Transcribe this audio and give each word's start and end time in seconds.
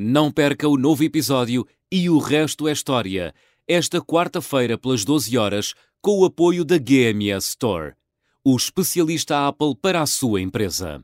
Não 0.00 0.30
perca 0.30 0.68
o 0.68 0.76
novo 0.76 1.02
episódio 1.02 1.66
e 1.90 2.08
o 2.08 2.18
resto 2.18 2.68
é 2.68 2.72
história, 2.72 3.34
esta 3.66 4.00
quarta-feira 4.00 4.78
pelas 4.78 5.04
12 5.04 5.36
horas, 5.36 5.74
com 6.00 6.20
o 6.20 6.24
apoio 6.24 6.64
da 6.64 6.78
GMS 6.78 7.48
Store, 7.48 7.94
o 8.44 8.54
especialista 8.54 9.48
Apple 9.48 9.74
para 9.82 10.00
a 10.00 10.06
sua 10.06 10.40
empresa. 10.40 11.02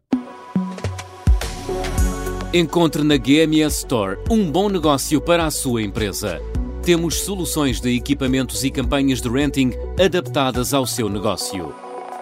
Encontre 2.54 3.02
na 3.02 3.16
GMS 3.16 3.78
Store 3.78 4.16
um 4.30 4.48
bom 4.48 4.68
negócio 4.68 5.20
para 5.20 5.44
a 5.44 5.50
sua 5.50 5.82
empresa. 5.82 6.40
Temos 6.84 7.16
soluções 7.16 7.80
de 7.80 7.96
equipamentos 7.96 8.62
e 8.62 8.70
campanhas 8.70 9.20
de 9.20 9.28
renting 9.28 9.72
adaptadas 9.98 10.72
ao 10.72 10.86
seu 10.86 11.08
negócio. 11.08 11.74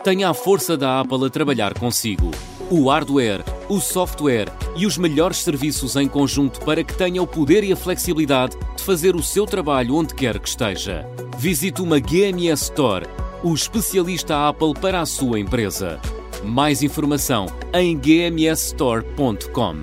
Tenha 0.02 0.30
a 0.30 0.34
força 0.34 0.75
da 0.75 1.00
Apple 1.00 1.27
a 1.27 1.29
trabalhar 1.29 1.79
consigo. 1.79 2.30
O 2.73 2.89
hardware, 2.89 3.45
o 3.68 3.79
software 3.80 4.50
e 4.75 4.86
os 4.86 4.96
melhores 4.96 5.43
serviços 5.43 5.95
em 5.95 6.09
conjunto 6.09 6.59
para 6.61 6.82
que 6.82 6.95
tenha 6.95 7.22
o 7.22 7.27
poder 7.27 7.62
e 7.62 7.71
a 7.71 7.77
flexibilidade 7.77 8.57
de 8.75 8.82
fazer 8.82 9.14
o 9.14 9.22
seu 9.22 9.44
trabalho 9.44 9.94
onde 9.94 10.14
quer 10.14 10.39
que 10.39 10.49
esteja. 10.49 11.07
Visite 11.36 11.82
uma 11.82 12.00
GMS 12.00 12.63
Store, 12.63 13.07
o 13.43 13.53
especialista 13.53 14.49
Apple 14.49 14.72
para 14.72 15.03
a 15.03 15.04
sua 15.04 15.39
empresa. 15.39 16.00
Mais 16.43 16.82
informação 16.82 17.44
em 17.75 17.94
gmsstore.com. 17.94 19.77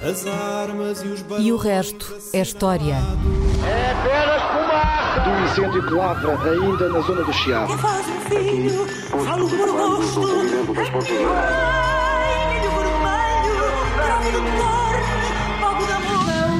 As 0.00 0.26
armas 0.26 1.02
e 1.02 1.08
os 1.08 1.22
E 1.38 1.52
o 1.52 1.58
resto 1.58 2.16
é 2.32 2.40
história. 2.40 2.96
É 3.66 3.90
apenas 3.90 4.42
fumaça! 4.44 4.98
do 5.18 5.30
incêndio 5.44 5.86
que 5.86 5.92
lavra 5.92 6.38
ainda 6.50 6.88
na 6.88 7.00
zona 7.00 7.22
do 7.22 7.34
Chiado. 7.34 7.76
Faz 7.76 8.08
um 8.08 8.20
filho, 8.22 8.86
falo 9.26 9.46
por 9.48 9.68
rosto. 9.68 10.22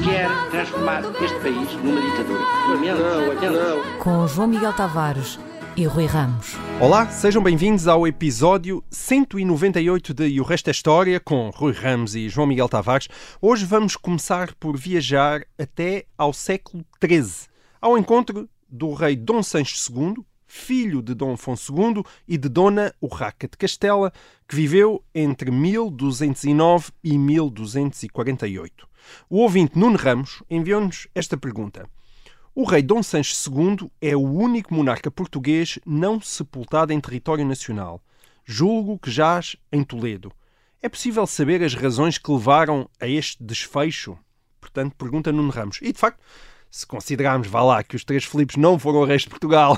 Quer 0.03 0.49
transformar 0.49 1.03
este 1.23 1.39
país 1.39 1.71
numa 1.83 2.01
ditadura. 2.01 2.41
Não, 2.71 3.51
não. 3.51 3.99
Com 3.99 4.27
João 4.27 4.47
Miguel 4.47 4.73
Tavares 4.73 5.39
e 5.77 5.85
Rui 5.85 6.07
Ramos. 6.07 6.55
Olá, 6.81 7.07
sejam 7.09 7.43
bem-vindos 7.43 7.87
ao 7.87 8.07
episódio 8.07 8.83
198 8.89 10.13
de 10.15 10.27
E 10.27 10.41
o 10.41 10.43
Resto 10.43 10.69
é 10.69 10.71
História 10.71 11.19
com 11.19 11.51
Rui 11.51 11.71
Ramos 11.71 12.15
e 12.15 12.27
João 12.27 12.47
Miguel 12.47 12.67
Tavares. 12.67 13.07
Hoje 13.39 13.65
vamos 13.65 13.95
começar 13.95 14.55
por 14.55 14.75
viajar 14.75 15.45
até 15.57 16.05
ao 16.17 16.33
século 16.33 16.83
XIII, 16.99 17.47
ao 17.79 17.97
encontro 17.99 18.49
do 18.67 18.93
rei 18.93 19.15
Dom 19.15 19.43
Sancho 19.43 19.75
II, 19.91 20.15
filho 20.49 21.01
de 21.01 21.13
Dom 21.13 21.33
Afonso 21.33 21.73
II 21.73 22.03
e 22.27 22.37
de 22.37 22.49
Dona 22.49 22.93
Urraca 22.99 23.47
de 23.47 23.55
Castela, 23.55 24.11
que 24.47 24.55
viveu 24.55 25.01
entre 25.13 25.51
1209 25.51 26.91
e 27.03 27.17
1248. 27.17 28.89
O 29.29 29.37
ouvinte 29.37 29.77
Nuno 29.77 29.95
Ramos 29.95 30.41
enviou-nos 30.49 31.07
esta 31.13 31.37
pergunta. 31.37 31.87
O 32.55 32.63
rei 32.63 32.81
Dom 32.81 33.03
Sancho 33.03 33.33
II 33.49 33.89
é 34.01 34.15
o 34.17 34.21
único 34.21 34.73
monarca 34.73 35.11
português 35.11 35.77
não 35.85 36.19
sepultado 36.19 36.91
em 36.91 36.99
território 36.99 37.45
nacional. 37.45 38.01
Julgo 38.43 38.97
que 38.97 39.11
jaz 39.11 39.55
em 39.71 39.83
Toledo. 39.83 40.31
É 40.81 40.89
possível 40.89 41.27
saber 41.27 41.63
as 41.63 41.75
razões 41.75 42.17
que 42.17 42.31
levaram 42.31 42.89
a 42.99 43.07
este 43.07 43.43
desfecho? 43.43 44.17
Portanto, 44.59 44.95
pergunta 44.97 45.31
Nuno 45.31 45.51
Ramos. 45.51 45.77
E, 45.81 45.93
de 45.93 45.99
facto, 45.99 46.19
se 46.71 46.85
considerarmos, 46.85 47.47
vá 47.47 47.63
lá, 47.63 47.83
que 47.83 47.95
os 47.95 48.03
três 48.03 48.23
Filipes 48.23 48.55
não 48.55 48.77
foram 48.77 49.03
reis 49.03 49.23
de 49.23 49.29
Portugal, 49.29 49.75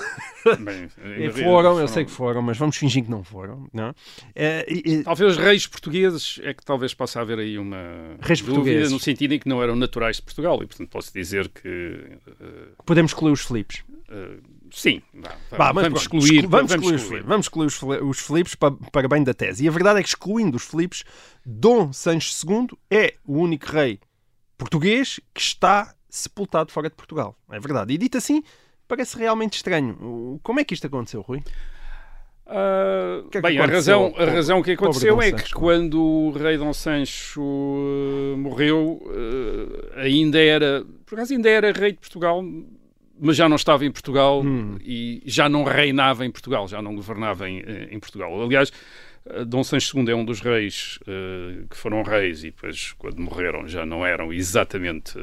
Bem, 0.59 0.89
e 1.25 1.29
foram, 1.31 1.73
bem, 1.75 1.81
eu 1.83 1.87
sei 1.87 2.03
que 2.03 2.11
foram, 2.11 2.41
mas 2.41 2.57
vamos 2.57 2.75
fingir 2.75 3.03
que 3.05 3.09
não 3.09 3.23
foram. 3.23 3.69
Não? 3.73 3.93
é? 4.35 4.65
e- 4.67 4.95
e- 4.95 5.03
Talvez 5.03 5.37
reis 5.37 5.65
portugueses 5.67 6.39
é 6.43 6.53
que 6.53 6.65
talvez 6.65 6.93
possa 6.93 7.21
haver 7.21 7.39
aí 7.39 7.57
uma 7.57 7.77
Reis 8.19 8.39
dúvida 8.41 8.55
portugueses. 8.55 8.91
no 8.91 8.99
sentido 8.99 9.33
em 9.33 9.39
que 9.39 9.47
não 9.47 9.63
eram 9.63 9.75
naturais 9.75 10.17
de 10.17 10.21
Portugal 10.23 10.55
e 10.61 10.67
portanto 10.67 10.89
posso 10.89 11.13
dizer 11.13 11.47
que 11.49 12.17
eh, 12.41 12.67
podemos 12.85 13.11
excluir 13.11 13.31
os 13.31 13.41
Filipes. 13.41 13.83
eh, 14.09 14.37
sim, 14.71 15.01
vá, 15.13 15.29
Vá, 15.57 15.73
mas 15.73 15.83
vamos 15.85 16.07
pronto, 16.07 16.21
excluir, 16.23 16.35
exclu- 16.39 16.49
vamos, 16.49 16.71
excluir, 16.71 16.95
os 16.95 17.01
excluir. 17.03 17.23
Vamos 17.23 17.45
excluir 17.45 17.65
os, 17.67 17.81
os 18.09 18.19
Filipes 18.19 18.55
para, 18.55 18.71
para 18.91 19.07
bem 19.07 19.23
da 19.23 19.33
tese. 19.33 19.63
E 19.63 19.67
a 19.67 19.71
verdade 19.71 19.99
é 19.99 20.03
que, 20.03 20.09
excluindo 20.09 20.57
os 20.57 20.63
Filipes, 20.63 21.03
Dom 21.45 21.93
Sancho 21.93 22.33
II 22.45 22.67
é 22.89 23.13
o 23.25 23.37
único 23.37 23.67
rei 23.71 23.99
português 24.57 25.19
que 25.33 25.41
está 25.41 25.95
sepultado 26.11 26.71
fora 26.71 26.89
de 26.89 26.95
Portugal. 26.95 27.35
É 27.49 27.59
verdade. 27.59 27.93
E 27.93 27.97
dito 27.97 28.17
assim, 28.17 28.43
parece 28.87 29.17
realmente 29.17 29.55
estranho. 29.55 30.39
Como 30.43 30.59
é 30.59 30.63
que 30.63 30.73
isto 30.73 30.85
aconteceu, 30.85 31.21
Rui? 31.21 31.41
Ah, 32.53 33.23
que 33.31 33.37
é 33.37 33.41
que 33.41 33.47
bem, 33.47 33.59
a 33.59 33.65
razão, 33.65 34.13
a 34.17 34.25
razão 34.25 34.61
que 34.61 34.71
aconteceu 34.71 35.21
é 35.21 35.29
Sancho? 35.29 35.45
que 35.45 35.53
quando 35.53 36.01
o 36.01 36.31
rei 36.31 36.57
Dom 36.57 36.73
Sancho 36.73 37.41
eh, 37.41 38.35
morreu, 38.35 39.01
eh, 39.95 40.01
ainda 40.01 40.37
era, 40.37 40.85
por 41.05 41.15
acaso 41.15 41.33
ainda 41.33 41.49
era 41.49 41.71
rei 41.71 41.93
de 41.93 41.99
Portugal, 41.99 42.43
mas 43.17 43.37
já 43.37 43.47
não 43.47 43.55
estava 43.55 43.85
em 43.85 43.91
Portugal 43.91 44.41
Hum. 44.43 44.77
e 44.81 45.23
já 45.25 45.47
não 45.47 45.63
reinava 45.63 46.25
em 46.25 46.31
Portugal, 46.31 46.67
já 46.67 46.81
não 46.81 46.93
governava 46.93 47.47
em, 47.49 47.59
eh, 47.59 47.87
em 47.89 47.99
Portugal. 47.99 48.41
Aliás, 48.41 48.69
Dom 49.47 49.63
Sancho 49.63 49.97
II 49.97 50.09
é 50.11 50.15
um 50.15 50.25
dos 50.25 50.41
reis 50.41 50.97
que 51.69 51.77
foram 51.77 52.01
reis 52.01 52.43
e 52.43 52.47
depois, 52.47 52.91
quando 52.97 53.19
morreram, 53.21 53.67
já 53.67 53.85
não 53.85 54.03
eram 54.03 54.33
exatamente 54.33 55.13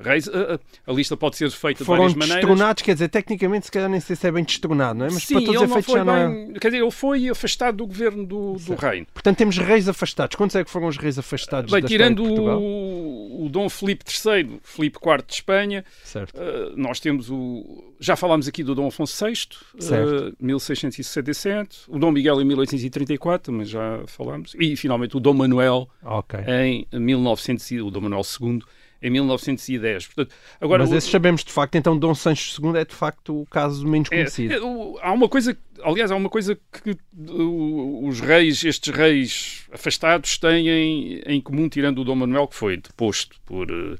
reis. 0.00 0.28
A, 0.28 0.54
a- 0.54 0.58
a 0.86 0.92
lista 0.92 1.16
pode 1.16 1.36
ser 1.36 1.50
feita 1.50 1.78
de 1.80 1.84
Foram 1.84 2.00
várias 2.02 2.14
maneiras. 2.16 2.44
destronados, 2.44 2.82
quer 2.82 2.92
dizer, 2.94 3.08
tecnicamente, 3.08 3.66
se 3.66 3.72
calhar 3.72 3.88
nem 3.88 4.00
sei 4.00 4.16
se 4.16 4.26
é 4.26 4.30
bem 4.32 4.44
destronado, 4.44 4.98
não 4.98 5.06
é? 5.06 5.10
Mas 5.10 5.22
Sim, 5.24 5.34
para 5.34 5.44
todos 5.46 5.62
ele 5.62 5.70
efeitos 5.70 5.86
foi 5.92 5.98
já 6.00 6.04
não 6.04 6.16
é. 6.16 6.28
bem... 6.28 6.52
Quer 6.54 6.68
dizer, 6.68 6.82
ele 6.82 6.90
foi 6.90 7.28
afastado 7.28 7.76
do 7.76 7.86
governo 7.86 8.26
do, 8.26 8.52
do 8.54 8.74
reino. 8.74 9.06
Portanto, 9.12 9.36
temos 9.38 9.56
reis 9.58 9.88
afastados. 9.88 10.36
Quantos 10.36 10.56
é 10.56 10.64
que 10.64 10.70
foram 10.70 10.88
os 10.88 10.96
reis 10.96 11.18
afastados 11.18 11.72
Bem, 11.72 11.80
de 11.82 11.88
tirando 11.88 12.24
o, 12.24 13.44
o 13.46 13.48
Dom 13.48 13.68
Filipe 13.68 14.04
III, 14.04 14.60
Filipe 14.62 14.98
IV 15.04 15.22
de 15.26 15.32
Espanha, 15.34 15.84
Certo. 16.04 16.32
eh, 16.40 16.72
nós 16.76 17.00
temos 17.00 17.30
o. 17.30 17.92
Já 18.00 18.16
falámos 18.16 18.46
aqui 18.48 18.62
do 18.62 18.74
Dom 18.74 18.88
Afonso 18.88 19.24
VI, 19.24 19.32
eh, 19.78 20.32
1667, 20.40 21.78
o 21.88 21.98
Dom 21.98 22.10
Miguel 22.12 22.40
em 22.40 22.44
1834, 22.44 23.52
mas 23.52 23.68
já 23.68 24.02
falámos, 24.06 24.54
e 24.58 24.76
finalmente 24.76 25.16
o 25.16 25.20
Dom 25.20 25.34
Manuel 25.34 25.88
Ok. 26.02 26.38
em 26.46 26.86
1900, 26.92 27.70
e- 27.70 27.80
o 27.80 27.90
Dom 27.90 28.02
Manuel 28.02 28.22
II 28.40 28.60
em 29.04 29.10
1910. 29.10 30.06
Portanto, 30.06 30.34
agora 30.58 30.82
Mas 30.82 30.92
esses 30.92 31.10
sabemos 31.10 31.44
de 31.44 31.52
facto, 31.52 31.74
então 31.74 31.96
Dom 31.96 32.14
Sancho 32.14 32.58
II 32.64 32.74
é 32.80 32.86
de 32.86 32.94
facto 32.94 33.42
o 33.42 33.46
caso 33.46 33.86
menos 33.86 34.08
É, 34.10 34.16
conhecido. 34.16 34.54
é, 34.54 35.06
há 35.06 35.12
uma 35.12 35.28
coisa, 35.28 35.54
aliás, 35.82 36.10
há 36.10 36.16
uma 36.16 36.30
coisa 36.30 36.58
que 36.82 36.96
os 37.14 38.20
reis, 38.20 38.64
estes 38.64 38.94
reis 38.94 39.66
afastados 39.70 40.38
têm 40.38 40.68
em, 40.70 41.22
em 41.26 41.40
comum, 41.40 41.68
tirando 41.68 41.98
o 41.98 42.04
Dom 42.04 42.14
Manuel, 42.14 42.48
que 42.48 42.56
foi 42.56 42.78
deposto 42.78 43.36
por, 43.44 43.70
eh, 43.70 43.96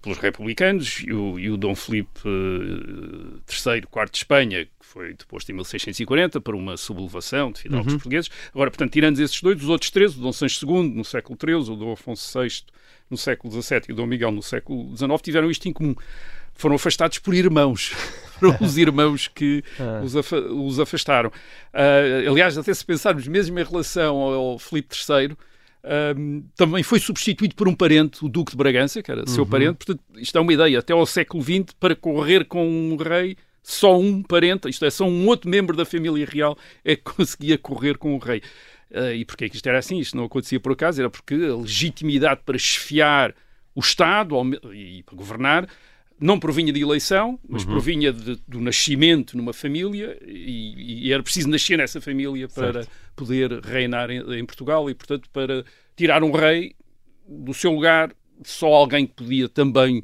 pelos 0.00 0.16
republicanos, 0.16 1.02
e 1.06 1.12
o, 1.12 1.38
e 1.38 1.50
o 1.50 1.58
Dom 1.58 1.74
Filipe 1.74 2.20
eh, 2.24 3.70
III, 3.70 3.80
IV 3.80 4.10
de 4.10 4.16
Espanha, 4.16 4.64
que 4.64 4.70
foi 4.80 5.12
deposto 5.12 5.52
em 5.52 5.54
1640 5.56 6.40
por 6.40 6.54
uma 6.54 6.78
sublevação 6.78 7.52
de 7.52 7.60
fidalgos 7.60 7.92
portugueses. 7.92 8.30
Agora, 8.54 8.70
portanto, 8.70 8.92
tirando 8.92 9.20
esses 9.20 9.38
dois, 9.42 9.62
os 9.62 9.68
outros 9.68 9.90
três, 9.90 10.16
o 10.16 10.20
Dom 10.22 10.32
Sancho 10.32 10.66
II 10.66 10.88
no 10.88 11.04
século 11.04 11.38
XIII, 11.38 11.74
o 11.74 11.76
Dom 11.76 11.92
Afonso 11.92 12.40
VI 12.40 12.64
no 13.12 13.16
século 13.18 13.52
XVII 13.62 13.82
e 13.90 13.92
o 13.92 13.94
Dom 13.94 14.06
Miguel 14.06 14.32
no 14.32 14.42
século 14.42 14.96
XIX, 14.96 15.20
tiveram 15.22 15.50
isto 15.50 15.68
em 15.68 15.72
comum. 15.72 15.94
Foram 16.54 16.74
afastados 16.74 17.18
por 17.18 17.32
irmãos. 17.34 17.92
Foram 18.42 18.56
os 18.60 18.76
irmãos 18.76 19.28
que 19.28 19.62
os, 20.04 20.16
afa- 20.16 20.40
os 20.40 20.80
afastaram. 20.80 21.30
Ah, 21.72 22.00
aliás, 22.28 22.58
até 22.58 22.74
se 22.74 22.84
pensarmos 22.84 23.28
mesmo 23.28 23.58
em 23.58 23.62
relação 23.64 24.16
ao, 24.16 24.58
Filipe 24.58 24.94
III, 24.96 25.36
ahm, 25.84 26.42
também 26.56 26.82
foi 26.82 26.98
substituído 26.98 27.54
por 27.54 27.68
um 27.68 27.74
parente, 27.74 28.24
o 28.24 28.28
Duque 28.28 28.50
de 28.52 28.56
Bragança, 28.56 29.02
que 29.02 29.10
era 29.12 29.26
seu 29.28 29.44
parente. 29.46 29.76
Portanto, 29.84 30.00
isto 30.16 30.36
é 30.36 30.40
uma 30.40 30.52
ideia. 30.52 30.78
Até 30.78 30.92
ao 30.92 31.06
século 31.06 31.42
XX, 31.42 31.66
para 31.78 31.94
correr 31.94 32.44
com 32.46 32.66
um 32.66 32.96
rei, 32.96 33.36
só 33.62 33.96
um 33.98 34.22
parente, 34.22 34.68
isto 34.68 34.84
é, 34.84 34.90
só 34.90 35.04
um 35.06 35.26
outro 35.28 35.48
membro 35.48 35.76
da 35.76 35.84
família 35.84 36.26
real 36.26 36.58
é 36.84 36.96
que 36.96 37.02
conseguia 37.14 37.56
correr 37.56 37.96
com 37.96 38.14
o 38.14 38.18
rei. 38.18 38.42
Ah, 38.94 39.12
e 39.12 39.24
porquê 39.24 39.48
que 39.48 39.56
isto 39.56 39.66
era 39.68 39.78
assim? 39.78 39.98
Isto 39.98 40.16
não 40.16 40.24
acontecia 40.24 40.60
por 40.60 40.72
acaso, 40.72 41.00
era 41.00 41.08
porque 41.10 41.34
a 41.34 41.56
legitimidade 41.56 42.40
para 42.44 42.58
chefiar 42.58 43.34
o 43.74 43.80
Estado 43.80 44.36
e 44.74 45.02
para 45.02 45.16
governar 45.16 45.66
não 46.20 46.38
provinha 46.38 46.72
de 46.72 46.80
eleição, 46.80 47.38
mas 47.48 47.64
provinha 47.64 48.12
de- 48.12 48.40
do 48.46 48.60
nascimento 48.60 49.36
numa 49.36 49.52
família 49.52 50.16
e, 50.24 51.06
e 51.08 51.12
era 51.12 51.22
preciso 51.22 51.48
nascer 51.48 51.76
nessa 51.78 52.00
família 52.00 52.48
para 52.48 52.86
poder 53.16 53.60
reinar 53.60 54.08
em, 54.10 54.20
em 54.38 54.44
Portugal 54.46 54.88
e, 54.88 54.94
portanto, 54.94 55.28
para 55.32 55.64
tirar 55.96 56.22
um 56.22 56.30
rei 56.30 56.74
do 57.28 57.52
seu 57.54 57.72
lugar, 57.72 58.12
só 58.44 58.66
alguém 58.68 59.06
que 59.06 59.14
podia 59.14 59.48
também 59.48 60.00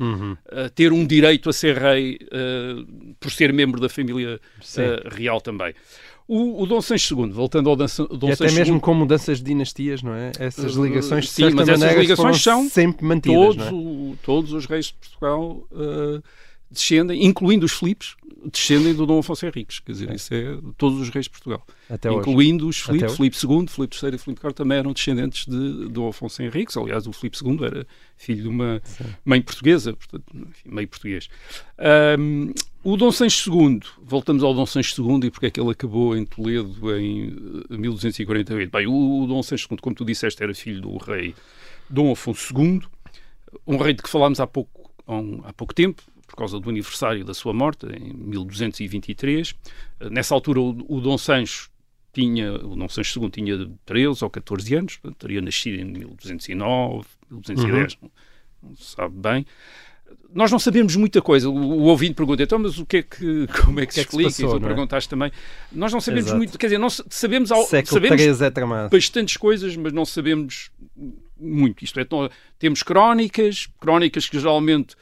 eh, 0.50 0.68
ter 0.70 0.92
um 0.92 1.06
direito 1.06 1.48
a 1.50 1.52
ser 1.52 1.76
rei 1.76 2.18
eh, 2.32 2.74
por 3.20 3.30
ser 3.30 3.52
membro 3.52 3.80
da 3.80 3.88
família 3.88 4.40
eh, 4.82 5.02
real 5.10 5.40
também. 5.40 5.72
O, 6.28 6.62
o 6.62 6.66
Dom 6.66 6.80
Sancho 6.82 7.18
II, 7.18 7.30
voltando 7.30 7.70
ao 7.70 7.74
Dan- 7.74 7.86
Dom 8.18 8.28
E 8.28 8.32
até 8.32 8.52
mesmo 8.52 8.74
II, 8.74 8.80
com 8.80 8.92
mudanças 8.92 9.38
de 9.38 9.44
dinastias, 9.44 10.02
não 10.02 10.12
é? 10.14 10.30
Essas 10.38 10.76
Uh, 10.76 10.84
ligações, 10.84 11.24
de 11.24 11.30
sim, 11.30 11.42
certa 11.44 11.56
mas 11.56 11.68
essas 11.70 11.94
ligações 11.96 12.42
são 12.42 12.68
sempre 12.68 13.06
mantidas, 13.06 13.56
todos, 13.56 13.66
é? 13.66 13.70
o- 13.72 14.16
todos 14.22 14.52
os 14.52 14.66
reis 14.66 14.86
de 14.86 14.94
Portugal 14.94 15.62
uh, 15.72 16.22
descendem, 16.70 17.24
incluindo 17.24 17.64
os 17.64 17.72
Filipes, 17.72 18.16
descendem 18.44 18.94
do 18.94 19.04
Dom 19.06 19.18
Afonso 19.18 19.46
Henriques. 19.46 19.80
Quer 19.80 19.92
dizer, 19.92 20.14
isso 20.14 20.32
é 20.32 20.58
todos 20.76 21.00
os 21.00 21.08
reis 21.08 21.24
de 21.24 21.30
Portugal. 21.30 21.66
Até 21.88 22.12
incluindo 22.12 22.66
hoje. 22.66 22.80
os 22.80 22.86
Filipe, 22.86 23.08
Filipe 23.10 23.36
II, 23.36 23.66
Filipe 23.66 23.96
III 24.02 24.14
e 24.14 24.18
Filipe 24.18 24.46
IV 24.46 24.52
também 24.54 24.78
eram 24.78 24.92
descendentes 24.92 25.46
de 25.46 25.88
Dom 25.88 26.08
Afonso 26.08 26.42
Henriques. 26.42 26.76
Aliás, 26.76 27.06
o 27.06 27.12
Filipe 27.12 27.38
II 27.44 27.64
era 27.64 27.86
filho 28.16 28.42
de 28.42 28.48
uma 28.48 28.80
Sim. 28.84 29.04
mãe 29.24 29.42
portuguesa, 29.42 29.92
portanto, 29.92 30.24
enfim, 30.34 30.68
meio 30.68 30.88
português. 30.88 31.28
Um, 32.18 32.52
o 32.84 32.96
Dom 32.96 33.10
Sancho 33.10 33.50
II, 33.52 33.80
voltamos 34.02 34.42
ao 34.42 34.54
Dom 34.54 34.66
Sancho 34.66 35.02
II 35.02 35.26
e 35.26 35.30
porque 35.30 35.46
é 35.46 35.50
que 35.50 35.60
ele 35.60 35.70
acabou 35.70 36.16
em 36.16 36.24
Toledo 36.24 36.96
em 36.96 37.34
1248. 37.70 38.70
Bem, 38.70 38.86
o, 38.86 39.22
o 39.22 39.26
Dom 39.26 39.42
Sancho 39.42 39.68
II, 39.70 39.78
como 39.78 39.96
tu 39.96 40.04
disseste, 40.04 40.42
era 40.42 40.54
filho 40.54 40.80
do 40.80 40.96
rei 40.96 41.34
Dom 41.90 42.12
Afonso 42.12 42.54
II, 42.56 42.82
um 43.66 43.76
rei 43.78 43.94
de 43.94 44.02
que 44.02 44.08
falámos 44.08 44.38
há 44.40 44.46
pouco, 44.46 44.90
há 45.44 45.52
pouco 45.52 45.74
tempo, 45.74 46.02
por 46.28 46.36
causa 46.36 46.60
do 46.60 46.70
aniversário 46.70 47.24
da 47.24 47.34
sua 47.34 47.52
morte, 47.54 47.86
em 47.86 48.12
1223. 48.12 49.54
Nessa 50.10 50.34
altura, 50.34 50.60
o, 50.60 50.76
o 50.86 51.00
Dom 51.00 51.16
Sancho 51.16 51.70
tinha, 52.12 52.52
o 52.52 52.76
Dom 52.76 52.88
Sancho 52.88 53.20
II 53.20 53.30
tinha 53.30 53.70
13 53.86 54.22
ou 54.22 54.30
14 54.30 54.74
anos, 54.74 54.96
portanto, 54.98 55.18
teria 55.18 55.40
nascido 55.40 55.80
em 55.80 55.84
1209, 55.84 57.06
1210, 57.30 57.94
uhum. 57.94 57.98
não, 58.62 58.68
não 58.70 58.76
se 58.76 58.94
sabe 58.94 59.14
bem. 59.16 59.46
Nós 60.32 60.52
não 60.52 60.58
sabemos 60.58 60.94
muita 60.96 61.22
coisa. 61.22 61.48
O, 61.48 61.54
o 61.54 61.82
ouvinte 61.84 62.14
pergunta, 62.14 62.42
então, 62.42 62.58
mas 62.58 62.78
o 62.78 62.84
que 62.84 62.98
é 62.98 63.02
que, 63.02 63.46
como 63.64 63.80
é 63.80 63.86
que, 63.86 63.88
que 63.88 63.94
se 63.94 64.00
explica? 64.00 64.28
É 64.28 64.32
que 64.32 64.42
passou, 64.42 64.56
e 64.56 64.60
tu 64.60 64.64
é? 64.64 64.68
perguntaste 64.68 65.08
também. 65.08 65.32
Nós 65.72 65.92
não 65.92 66.00
sabemos 66.00 66.26
Exato. 66.26 66.36
muito, 66.36 66.58
quer 66.58 66.66
dizer, 66.66 66.78
não 66.78 66.90
sabemos, 66.90 67.50
ao, 67.50 67.64
sabemos 67.64 68.20
é 68.20 68.88
bastantes 68.90 69.36
coisas, 69.38 69.74
mas 69.76 69.92
não 69.92 70.04
sabemos 70.04 70.70
muito. 71.40 71.84
Isto 71.84 72.00
é, 72.00 72.06
temos 72.58 72.82
crónicas, 72.82 73.68
crónicas 73.80 74.28
que 74.28 74.38
geralmente 74.38 74.94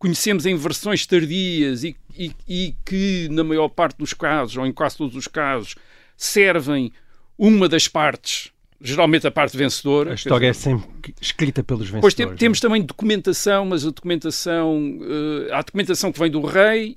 conhecemos 0.00 0.46
em 0.46 0.56
versões 0.56 1.06
tardias 1.06 1.84
e, 1.84 1.94
e, 2.16 2.32
e, 2.48 2.74
que, 2.84 3.28
na 3.30 3.44
maior 3.44 3.68
parte 3.68 3.98
dos 3.98 4.14
casos, 4.14 4.56
ou 4.56 4.66
em 4.66 4.72
quase 4.72 4.96
todos 4.96 5.14
os 5.14 5.28
casos, 5.28 5.76
servem 6.16 6.90
uma 7.38 7.68
das 7.68 7.86
partes, 7.86 8.50
geralmente 8.80 9.26
a 9.26 9.30
parte 9.30 9.58
vencedora. 9.58 10.12
A 10.12 10.14
história 10.14 10.48
é 10.48 10.52
sempre 10.54 11.14
escrita 11.20 11.62
pelos 11.62 11.90
vencedores. 11.90 12.00
Pois 12.00 12.14
tem, 12.14 12.34
temos 12.34 12.60
também 12.60 12.82
documentação, 12.82 13.66
mas 13.66 13.86
a 13.86 13.90
documentação, 13.90 14.98
uh, 15.00 15.52
há 15.52 15.60
documentação 15.60 16.10
que 16.10 16.18
vem 16.18 16.30
do 16.30 16.40
rei, 16.40 16.96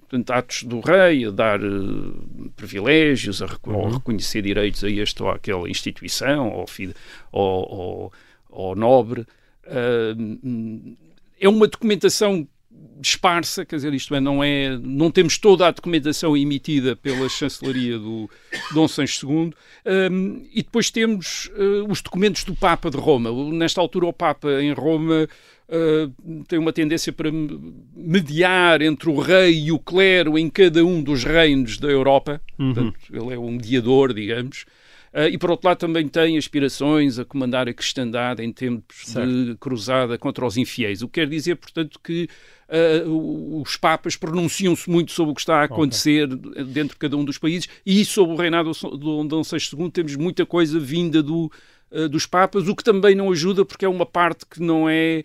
portanto, 0.00 0.30
atos 0.30 0.62
do 0.62 0.80
rei 0.80 1.26
a 1.26 1.30
dar 1.30 1.62
uh, 1.62 2.50
privilégios, 2.56 3.42
a, 3.42 3.58
uhum. 3.66 3.90
reconhecer 3.90 4.40
direitos 4.40 4.82
a 4.82 4.90
esta 4.90 5.22
ou 5.22 5.30
àquela 5.30 5.68
instituição, 5.68 6.48
ou, 6.48 6.66
ou, 7.30 7.70
ou, 7.70 8.12
ou 8.48 8.74
nobre. 8.74 9.26
Uh, 9.66 10.96
é 11.40 11.48
uma 11.48 11.66
documentação 11.66 12.46
esparsa, 13.02 13.64
quer 13.64 13.76
dizer, 13.76 13.94
isto 13.94 14.14
é, 14.14 14.20
não 14.20 14.42
é, 14.42 14.76
não 14.76 15.10
temos 15.10 15.38
toda 15.38 15.66
a 15.66 15.70
documentação 15.70 16.36
emitida 16.36 16.96
pela 16.96 17.28
chancelaria 17.28 17.98
do 17.98 18.28
Dom 18.72 18.88
Sancho 18.88 19.26
II, 19.26 19.52
um, 20.10 20.46
e 20.52 20.62
depois 20.62 20.90
temos 20.90 21.50
uh, 21.54 21.90
os 21.90 22.02
documentos 22.02 22.44
do 22.44 22.54
Papa 22.54 22.90
de 22.90 22.96
Roma. 22.96 23.30
Nesta 23.52 23.80
altura, 23.80 24.06
o 24.06 24.12
Papa 24.12 24.62
em 24.62 24.72
Roma 24.72 25.28
uh, 25.68 26.44
tem 26.44 26.58
uma 26.58 26.72
tendência 26.72 27.12
para 27.12 27.30
mediar 27.94 28.82
entre 28.82 29.08
o 29.08 29.20
rei 29.20 29.66
e 29.66 29.72
o 29.72 29.78
clero 29.78 30.38
em 30.38 30.48
cada 30.50 30.84
um 30.84 31.02
dos 31.02 31.24
reinos 31.24 31.78
da 31.78 31.88
Europa. 31.88 32.40
Uhum. 32.58 32.74
Portanto, 32.74 32.98
ele 33.12 33.34
é 33.34 33.38
um 33.38 33.52
mediador, 33.52 34.12
digamos. 34.12 34.64
Uh, 35.12 35.28
e 35.30 35.38
por 35.38 35.50
outro 35.50 35.68
lado 35.68 35.78
também 35.78 36.06
tem 36.06 36.36
aspirações 36.36 37.18
a 37.18 37.24
comandar 37.24 37.68
a 37.68 37.72
cristandade 37.72 38.42
em 38.42 38.52
tempos 38.52 38.96
certo. 39.04 39.28
de 39.28 39.56
cruzada 39.56 40.18
contra 40.18 40.44
os 40.44 40.56
infiéis. 40.56 41.02
O 41.02 41.08
que 41.08 41.20
quer 41.20 41.28
dizer, 41.28 41.56
portanto, 41.56 41.98
que 42.02 42.28
uh, 42.68 43.60
os 43.60 43.76
papas 43.76 44.16
pronunciam-se 44.16 44.88
muito 44.88 45.12
sobre 45.12 45.32
o 45.32 45.34
que 45.34 45.40
está 45.40 45.60
a 45.60 45.64
acontecer 45.64 46.30
okay. 46.30 46.64
dentro 46.64 46.94
de 46.94 46.98
cada 46.98 47.16
um 47.16 47.24
dos 47.24 47.38
países 47.38 47.68
e 47.86 48.04
sobre 48.04 48.34
o 48.34 48.36
reinado 48.36 48.70
do 48.72 49.24
Dom 49.24 49.42
VI 49.42 49.56
II 49.76 49.90
temos 49.90 50.16
muita 50.16 50.44
coisa 50.44 50.78
vinda 50.78 51.22
do, 51.22 51.50
uh, 51.90 52.08
dos 52.08 52.26
papas, 52.26 52.68
o 52.68 52.76
que 52.76 52.84
também 52.84 53.14
não 53.14 53.32
ajuda 53.32 53.64
porque 53.64 53.84
é 53.84 53.88
uma 53.88 54.06
parte 54.06 54.44
que 54.46 54.60
não 54.60 54.88
é 54.88 55.22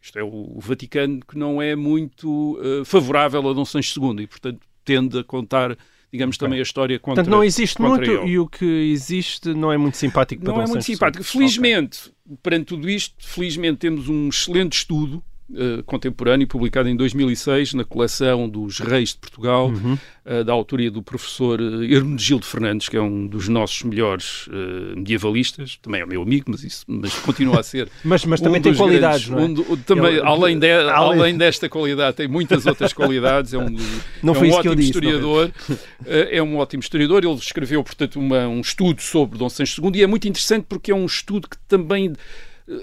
isto 0.00 0.18
é 0.18 0.22
o 0.22 0.58
Vaticano 0.58 1.20
que 1.24 1.38
não 1.38 1.62
é 1.62 1.76
muito 1.76 2.58
favorável 2.84 3.48
a 3.48 3.52
Dom 3.52 3.64
Sancho 3.64 4.00
II 4.02 4.24
e 4.24 4.26
portanto 4.26 4.60
tende 4.84 5.16
a 5.16 5.22
contar 5.22 5.76
digamos, 6.12 6.36
também 6.36 6.58
a 6.58 6.62
história 6.62 6.98
contra 6.98 7.24
Portanto, 7.24 7.34
não 7.34 7.42
existe 7.42 7.80
muito 7.80 8.10
ele. 8.10 8.32
e 8.32 8.38
o 8.38 8.46
que 8.46 8.64
existe 8.92 9.54
não 9.54 9.72
é 9.72 9.78
muito 9.78 9.96
simpático 9.96 10.42
para 10.42 10.52
Não 10.52 10.62
é 10.62 10.66
muito 10.66 10.84
simpático. 10.84 11.24
Felizmente, 11.24 12.12
okay. 12.26 12.38
perante 12.42 12.66
tudo 12.66 12.90
isto, 12.90 13.14
felizmente 13.18 13.78
temos 13.78 14.08
um 14.08 14.28
excelente 14.28 14.74
estudo 14.74 15.24
uh, 15.52 15.82
contemporâneo, 15.84 16.46
publicado 16.46 16.88
em 16.88 16.96
2006 16.96 17.74
na 17.74 17.84
coleção 17.84 18.48
dos 18.48 18.78
Reis 18.78 19.10
de 19.10 19.18
Portugal, 19.18 19.68
uhum. 19.68 19.98
uh, 20.26 20.44
da 20.44 20.52
autoria 20.52 20.90
do 20.90 21.02
professor 21.02 21.60
eh, 21.60 21.94
Hermenegildo 21.94 22.44
Fernandes, 22.44 22.88
que 22.88 22.96
é 22.96 23.00
um 23.00 23.26
dos 23.26 23.48
nossos 23.48 23.82
melhores 23.82 24.46
uh, 24.48 24.96
medievalistas, 24.96 25.78
também 25.80 26.00
é 26.00 26.06
meu 26.06 26.22
amigo, 26.22 26.46
mas, 26.48 26.64
isso, 26.64 26.84
mas 26.86 27.14
continua 27.14 27.60
a 27.60 27.62
ser. 27.62 27.88
mas, 28.04 28.24
mas 28.24 28.40
um 28.40 28.44
também 28.44 28.60
tem 28.60 28.74
qualidades, 28.74 29.28
grandes, 29.28 29.58
não 29.58 29.64
é? 29.64 29.72
Um, 29.72 29.76
também, 29.78 30.12
Ele, 30.14 30.20
além, 30.26 30.58
de, 30.58 30.70
além... 30.90 31.20
além 31.20 31.36
desta 31.36 31.68
qualidade, 31.68 32.16
tem 32.16 32.28
muitas 32.28 32.66
outras 32.66 32.92
qualidades. 32.92 33.54
É 33.54 33.58
um, 33.58 33.76
não 34.22 34.34
é 34.34 34.38
um 34.38 34.52
ótimo 34.52 34.76
disse, 34.76 34.90
historiador. 34.90 35.50
é 36.06 36.42
um 36.42 36.56
ótimo 36.56 36.82
historiador. 36.82 37.24
Ele 37.24 37.34
escreveu, 37.34 37.82
portanto, 37.84 38.18
uma, 38.18 38.46
um 38.48 38.60
estudo 38.60 39.00
sobre 39.00 39.38
Dom 39.38 39.48
Sancho 39.48 39.82
II 39.84 39.92
e 40.00 40.02
é 40.02 40.06
muito 40.06 40.26
interessante 40.26 40.66
porque 40.68 40.90
é 40.90 40.94
um 40.94 41.06
estudo 41.06 41.48
que 41.48 41.56
também 41.68 42.12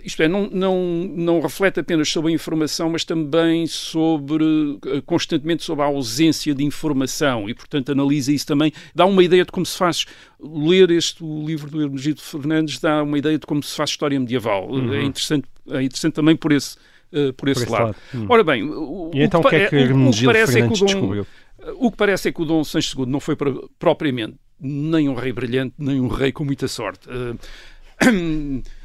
isto 0.03 0.21
é, 0.21 0.27
não, 0.27 0.49
não, 0.49 0.83
não 1.15 1.39
reflete 1.39 1.79
apenas 1.79 2.09
sobre 2.09 2.31
a 2.31 2.35
informação, 2.35 2.89
mas 2.89 3.05
também 3.05 3.65
sobre, 3.65 4.43
eh, 4.85 5.01
constantemente 5.05 5.63
sobre 5.63 5.83
a 5.83 5.87
ausência 5.87 6.53
de 6.53 6.63
informação 6.63 7.49
e, 7.49 7.53
portanto, 7.53 7.91
analisa 7.91 8.31
isso 8.31 8.45
também, 8.45 8.73
dá 8.93 9.05
uma 9.05 9.23
ideia 9.23 9.45
de 9.45 9.51
como 9.51 9.65
se 9.65 9.77
faz, 9.77 10.05
ler 10.39 10.91
este 10.91 11.23
o 11.23 11.45
livro 11.45 11.69
do 11.69 11.81
Hermenegildo 11.81 12.21
Fernandes 12.21 12.79
dá 12.79 13.03
uma 13.03 13.17
ideia 13.17 13.37
de 13.37 13.45
como 13.45 13.63
se 13.63 13.75
faz 13.75 13.91
história 13.91 14.19
medieval. 14.19 14.69
Uhum. 14.69 14.93
É, 14.93 15.03
interessante, 15.03 15.47
é 15.69 15.81
interessante 15.81 16.13
também 16.13 16.35
por 16.35 16.51
esse, 16.51 16.75
uh, 17.13 17.31
por 17.33 17.47
esse 17.47 17.65
por 17.65 17.71
lado. 17.71 17.83
lado. 17.85 17.95
Uhum. 18.13 18.25
Ora 18.29 18.43
bem, 18.43 18.63
o, 18.63 19.11
e 19.13 19.21
então 19.21 19.39
o 19.39 19.47
que, 19.47 19.55
é 19.55 19.67
que 19.67 19.75
Hermenegildo 19.75 20.33
Fernandes 20.33 20.55
é 20.55 20.61
que 20.61 20.79
Dom, 20.79 20.85
descobriu? 20.85 21.27
O 21.75 21.91
que 21.91 21.97
parece 21.97 22.29
é 22.29 22.31
que 22.31 22.41
o 22.41 22.45
Dom 22.45 22.63
Sancho 22.63 22.99
II 22.99 23.05
não 23.05 23.19
foi 23.19 23.35
propriamente 23.77 24.35
nem 24.59 25.07
um 25.07 25.13
rei 25.13 25.31
brilhante, 25.31 25.75
nem 25.77 26.01
um 26.01 26.07
rei 26.07 26.33
com 26.33 26.43
muita 26.43 26.67
sorte. 26.67 27.07
Uh, 27.09 27.37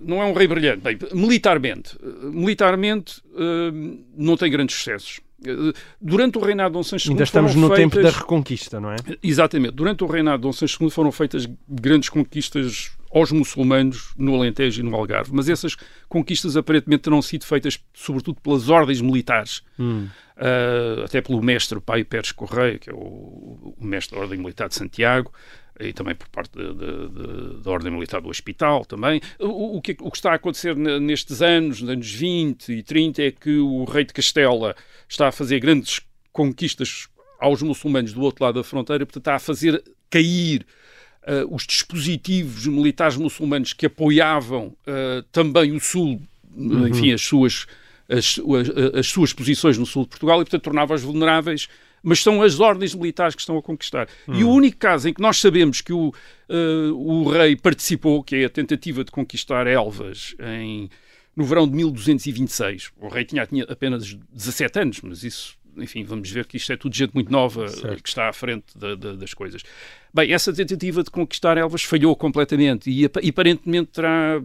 não 0.00 0.22
é 0.22 0.24
um 0.24 0.32
rei 0.32 0.46
brilhante. 0.46 0.82
Bem, 0.82 0.98
militarmente, 1.12 1.96
militarmente 2.22 3.20
uh, 3.34 4.04
não 4.16 4.36
tem 4.36 4.50
grandes 4.50 4.76
sucessos. 4.76 5.20
Uh, 5.46 5.72
durante 6.00 6.38
o 6.38 6.40
reinado 6.40 6.70
de 6.70 6.74
Dom 6.74 6.82
Sancho 6.82 7.08
II 7.08 7.12
Ainda 7.12 7.24
estamos 7.24 7.54
no 7.54 7.68
feitas... 7.68 7.76
tempo 7.76 8.02
da 8.02 8.10
reconquista, 8.10 8.80
não 8.80 8.92
é? 8.92 8.96
Exatamente. 9.22 9.72
Durante 9.74 10.04
o 10.04 10.06
reinado 10.06 10.38
de 10.38 10.42
Dom 10.42 10.52
Sancho 10.52 10.82
II 10.82 10.90
foram 10.90 11.10
feitas 11.10 11.48
grandes 11.68 12.08
conquistas 12.08 12.92
aos 13.12 13.30
muçulmanos 13.30 14.14
no 14.16 14.34
Alentejo 14.34 14.80
e 14.80 14.82
no 14.82 14.94
Algarve, 14.96 15.30
mas 15.34 15.48
essas 15.48 15.76
conquistas 16.08 16.56
aparentemente 16.56 17.02
terão 17.02 17.20
sido 17.20 17.44
feitas 17.44 17.78
sobretudo 17.92 18.40
pelas 18.40 18.68
ordens 18.70 19.02
militares, 19.02 19.62
hum. 19.78 20.08
uh, 20.36 21.04
até 21.04 21.20
pelo 21.20 21.42
mestre 21.42 21.78
Pai 21.80 22.04
Pérez 22.04 22.32
Correia, 22.32 22.78
que 22.78 22.88
é 22.88 22.92
o, 22.94 22.96
o 23.78 23.84
mestre 23.84 24.16
da 24.16 24.22
Ordem 24.22 24.38
Militar 24.38 24.68
de 24.68 24.76
Santiago, 24.76 25.30
e 25.80 25.92
também 25.92 26.14
por 26.14 26.28
parte 26.28 26.52
da 27.62 27.70
Ordem 27.70 27.92
Militar 27.92 28.20
do 28.20 28.28
Hospital 28.28 28.84
também. 28.84 29.20
O, 29.38 29.78
o, 29.78 29.82
que, 29.82 29.96
o 30.00 30.10
que 30.10 30.16
está 30.16 30.32
a 30.32 30.34
acontecer 30.34 30.76
nestes 30.76 31.42
anos, 31.42 31.80
nos 31.80 31.90
anos 31.90 32.10
20 32.10 32.72
e 32.72 32.82
30, 32.82 33.22
é 33.22 33.30
que 33.30 33.58
o 33.58 33.84
rei 33.84 34.04
de 34.04 34.12
Castela 34.12 34.76
está 35.08 35.28
a 35.28 35.32
fazer 35.32 35.60
grandes 35.60 36.00
conquistas 36.32 37.08
aos 37.38 37.60
muçulmanos 37.62 38.12
do 38.12 38.22
outro 38.22 38.44
lado 38.44 38.54
da 38.56 38.64
fronteira, 38.64 39.04
portanto 39.04 39.22
está 39.22 39.34
a 39.34 39.38
fazer 39.38 39.82
cair 40.08 40.64
uh, 41.22 41.54
os 41.54 41.66
dispositivos 41.66 42.66
militares 42.66 43.16
muçulmanos 43.16 43.72
que 43.72 43.86
apoiavam 43.86 44.66
uh, 44.66 45.22
também 45.32 45.72
o 45.72 45.80
Sul, 45.80 46.20
uhum. 46.54 46.86
enfim, 46.86 47.12
as 47.12 47.22
suas, 47.22 47.66
as, 48.08 48.38
as, 48.38 48.96
as 48.98 49.06
suas 49.08 49.32
posições 49.32 49.76
no 49.76 49.86
Sul 49.86 50.04
de 50.04 50.10
Portugal 50.10 50.40
e, 50.40 50.44
portanto, 50.44 50.62
tornava-os 50.62 51.02
vulneráveis 51.02 51.68
mas 52.02 52.20
são 52.20 52.42
as 52.42 52.58
ordens 52.60 52.94
militares 52.94 53.34
que 53.34 53.40
estão 53.40 53.56
a 53.56 53.62
conquistar. 53.62 54.08
Hum. 54.28 54.34
E 54.34 54.44
o 54.44 54.50
único 54.50 54.76
caso 54.78 55.08
em 55.08 55.14
que 55.14 55.20
nós 55.20 55.38
sabemos 55.38 55.80
que 55.80 55.92
o, 55.92 56.08
uh, 56.08 56.92
o 56.94 57.28
rei 57.30 57.56
participou, 57.56 58.22
que 58.22 58.36
é 58.36 58.44
a 58.44 58.50
tentativa 58.50 59.04
de 59.04 59.10
conquistar 59.10 59.66
Elvas 59.66 60.34
em, 60.40 60.90
no 61.36 61.44
verão 61.44 61.68
de 61.68 61.74
1226, 61.74 62.90
o 63.00 63.08
rei 63.08 63.24
tinha, 63.24 63.46
tinha 63.46 63.64
apenas 63.64 64.18
17 64.32 64.78
anos, 64.80 65.00
mas 65.02 65.22
isso 65.22 65.56
enfim, 65.76 66.04
vamos 66.04 66.30
ver 66.30 66.46
que 66.46 66.56
isto 66.56 66.72
é 66.72 66.76
tudo 66.76 66.94
gente 66.94 67.14
muito 67.14 67.30
nova 67.30 67.68
certo. 67.68 68.02
que 68.02 68.08
está 68.08 68.28
à 68.28 68.32
frente 68.32 68.76
da, 68.76 68.94
da, 68.94 69.14
das 69.14 69.32
coisas. 69.32 69.62
Bem, 70.12 70.32
essa 70.32 70.52
tentativa 70.52 71.02
de 71.02 71.10
conquistar 71.10 71.56
Elvas 71.56 71.82
falhou 71.82 72.14
completamente 72.14 72.90
e 72.90 73.06
aparentemente 73.28 73.92
terá 73.92 74.42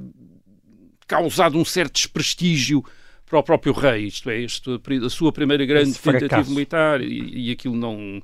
causado 1.05 1.57
um 1.57 1.65
certo 1.65 1.95
desprestígio 1.95 2.83
para 3.27 3.39
o 3.39 3.43
próprio 3.43 3.73
rei, 3.73 4.05
isto 4.05 4.29
é, 4.29 4.39
isto, 4.39 4.81
a 5.05 5.09
sua 5.09 5.31
primeira 5.31 5.65
grande 5.65 5.89
Esse 5.89 6.01
tentativa 6.01 6.29
fracasso. 6.29 6.49
militar 6.51 7.01
e, 7.01 7.49
e 7.49 7.51
aquilo 7.51 7.75
não, 7.75 8.21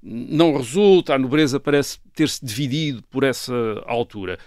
não 0.00 0.56
resulta, 0.56 1.14
a 1.14 1.18
nobreza 1.18 1.58
parece 1.58 1.98
ter-se 2.14 2.44
dividido 2.44 3.02
por 3.10 3.24
essa 3.24 3.52
altura. 3.86 4.38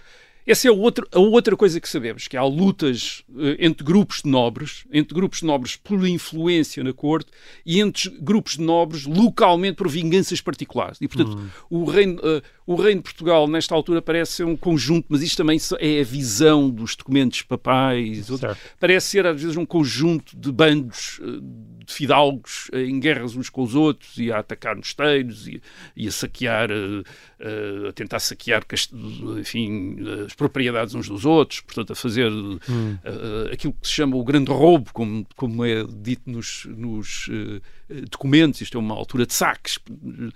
Essa 0.48 0.66
é 0.66 0.70
a 0.70 0.72
outra, 0.72 1.06
a 1.12 1.18
outra 1.18 1.54
coisa 1.54 1.78
que 1.78 1.86
sabemos, 1.86 2.26
que 2.26 2.34
há 2.34 2.42
lutas 2.42 3.22
uh, 3.28 3.54
entre 3.58 3.84
grupos 3.84 4.22
de 4.22 4.30
nobres, 4.30 4.86
entre 4.90 5.14
grupos 5.14 5.40
de 5.40 5.44
nobres 5.44 5.76
por 5.76 6.08
influência 6.08 6.82
na 6.82 6.94
corte 6.94 7.30
e 7.66 7.78
entre 7.80 8.08
grupos 8.18 8.56
de 8.56 8.62
nobres 8.62 9.04
localmente 9.04 9.76
por 9.76 9.90
vinganças 9.90 10.40
particulares. 10.40 10.96
E, 11.02 11.06
portanto, 11.06 11.36
hum. 11.36 11.48
o, 11.68 11.84
reino, 11.84 12.14
uh, 12.20 12.42
o 12.68 12.74
reino 12.74 13.00
de 13.00 13.04
Portugal, 13.04 13.48
nesta 13.48 13.74
altura, 13.74 14.02
parece 14.02 14.32
ser 14.32 14.44
um 14.44 14.54
conjunto, 14.54 15.06
mas 15.08 15.22
isto 15.22 15.38
também 15.38 15.58
é 15.80 16.00
a 16.02 16.04
visão 16.04 16.68
dos 16.68 16.94
documentos 16.94 17.40
papais, 17.40 18.28
outro, 18.28 18.54
parece 18.78 19.06
ser, 19.06 19.26
às 19.26 19.40
vezes, 19.40 19.56
um 19.56 19.64
conjunto 19.64 20.36
de 20.36 20.52
bandos 20.52 21.18
uh, 21.20 21.40
de 21.40 21.90
fidalgos 21.90 22.70
em 22.74 23.00
guerras 23.00 23.34
uns 23.34 23.48
com 23.48 23.62
os 23.62 23.74
outros 23.74 24.18
e 24.18 24.30
a 24.30 24.40
atacar 24.40 24.76
mosteiros 24.76 25.48
e, 25.48 25.62
e 25.96 26.06
a 26.08 26.12
saquear, 26.12 26.68
a 27.88 27.92
tentar 27.94 28.18
saquear, 28.18 28.62
enfim, 29.40 29.96
as 30.26 30.34
propriedades 30.34 30.94
uns 30.94 31.08
dos 31.08 31.24
outros, 31.24 31.62
portanto, 31.62 31.94
a 31.94 31.96
fazer 31.96 32.30
hum. 32.30 32.58
aquilo 33.50 33.72
que 33.80 33.88
se 33.88 33.94
chama 33.94 34.14
o 34.14 34.22
grande 34.22 34.50
roubo, 34.50 34.92
como, 34.92 35.26
como 35.36 35.64
é 35.64 35.82
dito 35.84 36.30
nos, 36.30 36.66
nos 36.66 37.30
documentos. 38.10 38.60
Isto 38.60 38.78
é 38.78 38.80
uma 38.80 38.94
altura 38.94 39.26
de 39.26 39.34
saques 39.34 39.76
uh, 39.76 40.32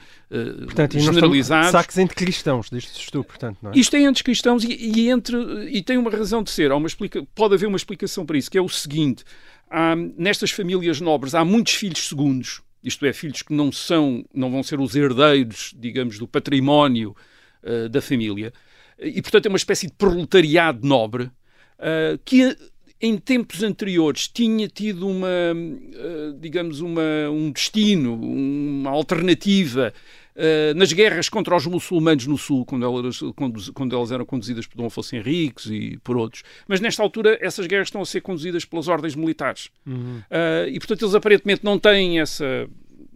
portanto, 0.65 0.99
generalizados. 0.99 1.71
Saques 1.71 1.99
entre 1.99 2.17
cristãos, 2.17 2.71
disto 2.71 3.11
tu, 3.11 3.25
portanto, 3.25 3.59
não 3.63 3.71
é? 3.71 3.79
Isto 3.79 3.97
é 3.97 4.03
entre 4.03 4.25
cristãos 4.25 4.65
e, 4.65 4.73
e, 4.73 5.11
entre, 5.11 5.37
e 5.71 5.83
tem 5.83 5.99
uma 5.99 6.11
razão 6.11 6.43
de 6.43 6.51
ser. 6.51 6.71
Há 6.71 6.77
uma 6.77 6.87
explica, 6.87 7.23
pode 7.35 7.55
haver 7.55 7.67
uma 7.67 7.77
explicação 7.77 8.25
para 8.25 8.39
isso, 8.39 8.51
que 8.51 8.59
é 8.59 8.63
o 8.63 8.69
seguinte. 8.69 9.25
Há, 9.71 9.95
nestas 9.97 10.51
famílias 10.51 11.01
nobres 11.01 11.35
há 11.35 11.45
muitos 11.45 11.75
filhos 11.75 12.09
segundos, 12.09 12.63
isto 12.83 13.05
é, 13.07 13.13
filhos 13.13 13.43
que 13.43 13.55
não 13.55 13.71
são, 13.71 14.25
não 14.35 14.51
vão 14.51 14.63
ser 14.63 14.81
os 14.81 14.97
herdeiros, 14.97 15.75
digamos, 15.79 16.19
do 16.19 16.27
património 16.27 17.15
uh, 17.63 17.89
da 17.89 18.03
família, 18.03 18.53
e, 18.99 19.21
portanto, 19.21 19.47
é 19.47 19.49
uma 19.49 19.57
espécie 19.57 19.87
de 19.87 19.93
proletariado 19.95 20.87
nobre 20.87 21.25
uh, 21.25 22.19
que 22.25 22.57
em 23.03 23.19
tempos 23.19 23.65
anteriores 23.65 24.29
tinha 24.29 24.69
tido 24.69 25.09
uma, 25.09 25.27
uh, 25.27 26.39
digamos, 26.39 26.81
uma, 26.81 27.03
um 27.31 27.51
destino, 27.51 28.15
uma 28.15 28.91
alternativa 28.91 29.93
uh, 30.37 30.75
nas 30.77 30.93
guerras 30.93 31.29
contra 31.29 31.57
os 31.57 31.67
muçulmanos 31.67 32.29
no 32.29 32.39
Sul, 32.39 32.65
quando 32.65 32.87
elas, 32.87 33.19
quando, 33.35 33.73
quando 33.73 33.97
elas 33.97 34.13
eram 34.13 34.25
conduzidas 34.25 34.69
por 34.69 34.77
Dom 34.77 34.87
Afonso 34.87 35.17
Henriques 35.17 35.67
e 35.67 35.99
por 36.05 36.17
outros. 36.17 36.45
Mas 36.69 36.81
nesta 36.81 37.03
altura 37.03 37.37
essas 37.41 37.67
guerras 37.67 37.89
estão 37.89 38.01
a 38.01 38.07
ser 38.07 38.21
conduzidas 38.21 38.65
pelas 38.65 38.87
ordens 38.87 39.17
militares. 39.17 39.69
Uhum. 39.85 40.19
Uh, 40.31 40.69
e, 40.69 40.79
portanto, 40.79 41.03
eles 41.03 41.15
aparentemente 41.17 41.65
não 41.65 41.79
têm 41.79 42.21
essa... 42.21 42.69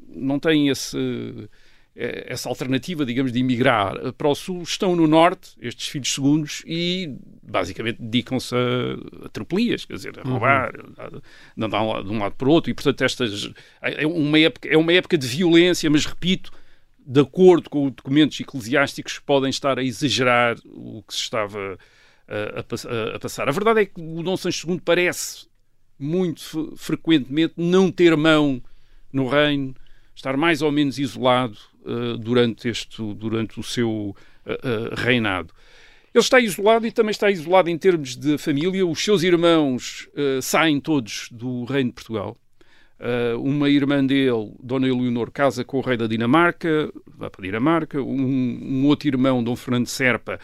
Não 0.08 0.38
têm 0.38 0.70
esse 0.70 0.96
eh, 0.96 1.46
essa 1.96 2.48
alternativa, 2.48 3.06
digamos, 3.06 3.32
de 3.32 3.40
emigrar 3.40 4.12
para 4.12 4.28
o 4.28 4.34
sul, 4.34 4.62
estão 4.62 4.94
no 4.94 5.06
norte, 5.06 5.52
estes 5.60 5.88
filhos 5.88 6.12
segundos, 6.12 6.62
e 6.66 7.16
basicamente 7.42 7.96
dedicam-se 8.00 8.54
a, 8.54 9.24
a 9.24 9.28
tropelias, 9.30 9.86
quer 9.86 9.94
dizer, 9.94 10.18
a 10.18 10.22
uhum. 10.26 10.32
roubar, 10.32 10.72
uhum. 10.76 10.92
a, 10.98 11.64
andar 11.64 12.02
de 12.02 12.10
um 12.10 12.18
lado 12.18 12.34
para 12.34 12.48
o 12.48 12.52
outro, 12.52 12.70
e 12.70 12.74
portanto 12.74 13.02
estas, 13.02 13.50
é, 13.80 14.06
uma 14.06 14.38
época, 14.38 14.68
é 14.68 14.76
uma 14.76 14.92
época 14.92 15.16
de 15.16 15.26
violência, 15.26 15.88
mas 15.88 16.04
repito, 16.04 16.52
de 16.98 17.20
acordo 17.20 17.70
com 17.70 17.88
documentos 17.88 18.38
eclesiásticos, 18.38 19.18
podem 19.18 19.48
estar 19.48 19.78
a 19.78 19.82
exagerar 19.82 20.56
o 20.66 21.02
que 21.02 21.14
se 21.14 21.22
estava 21.22 21.78
a, 22.28 22.58
a, 22.58 23.16
a 23.16 23.18
passar. 23.18 23.48
A 23.48 23.52
verdade 23.52 23.80
é 23.80 23.86
que 23.86 24.00
o 24.00 24.22
Dom 24.22 24.36
Sancho 24.36 24.70
II 24.70 24.80
parece 24.84 25.46
muito 25.98 26.74
frequentemente 26.76 27.54
não 27.56 27.90
ter 27.90 28.14
mão 28.16 28.62
no 29.10 29.28
reino, 29.28 29.74
estar 30.14 30.36
mais 30.36 30.62
ou 30.62 30.72
menos 30.72 30.98
isolado, 30.98 31.56
uh, 31.86 32.18
durante, 32.18 32.68
este, 32.68 33.02
durante 33.14 33.58
o 33.60 33.62
seu 33.62 34.14
uh, 34.46 34.94
reinado. 34.94 35.54
Ele 36.12 36.22
está 36.22 36.40
isolado 36.40 36.86
e 36.86 36.92
também 36.92 37.10
está 37.10 37.30
isolado 37.30 37.70
em 37.70 37.78
termos 37.78 38.16
de 38.16 38.36
família. 38.38 38.86
Os 38.86 39.04
seus 39.04 39.22
irmãos 39.22 40.08
saem 40.40 40.80
todos 40.80 41.28
do 41.30 41.64
Reino 41.64 41.90
de 41.90 41.94
Portugal. 41.94 42.38
Uma 43.38 43.68
irmã 43.68 44.02
dele, 44.02 44.50
Dona 44.58 44.88
Eleonor, 44.88 45.30
casa 45.30 45.62
com 45.62 45.76
o 45.76 45.82
rei 45.82 45.98
da 45.98 46.06
Dinamarca, 46.06 46.90
vai 47.06 47.28
para 47.28 47.42
a 47.42 47.44
Dinamarca. 47.44 48.00
Um, 48.00 48.58
um 48.62 48.86
outro 48.86 49.08
irmão, 49.08 49.44
Dom 49.44 49.54
Fernando 49.56 49.88
Serpa, 49.88 50.32
eh, 50.32 50.38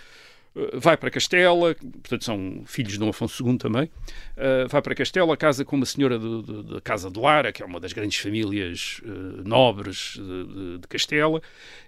vai 0.74 0.96
para 0.96 1.10
Castela, 1.10 1.74
portanto 1.74 2.24
são 2.24 2.62
filhos 2.66 2.92
de 2.92 2.98
Dom 2.98 3.08
Afonso 3.08 3.46
II 3.46 3.56
também, 3.56 3.84
uh, 3.84 4.68
vai 4.68 4.82
para 4.82 4.94
Castela, 4.94 5.36
casa 5.36 5.64
com 5.64 5.76
uma 5.76 5.86
senhora 5.86 6.18
da 6.18 6.80
Casa 6.80 7.10
de 7.10 7.18
Lara, 7.18 7.52
que 7.52 7.62
é 7.62 7.66
uma 7.66 7.80
das 7.80 7.92
grandes 7.92 8.18
famílias 8.18 9.00
uh, 9.04 9.48
nobres 9.48 10.14
de, 10.16 10.78
de, 10.78 10.88
Castela, 10.88 11.40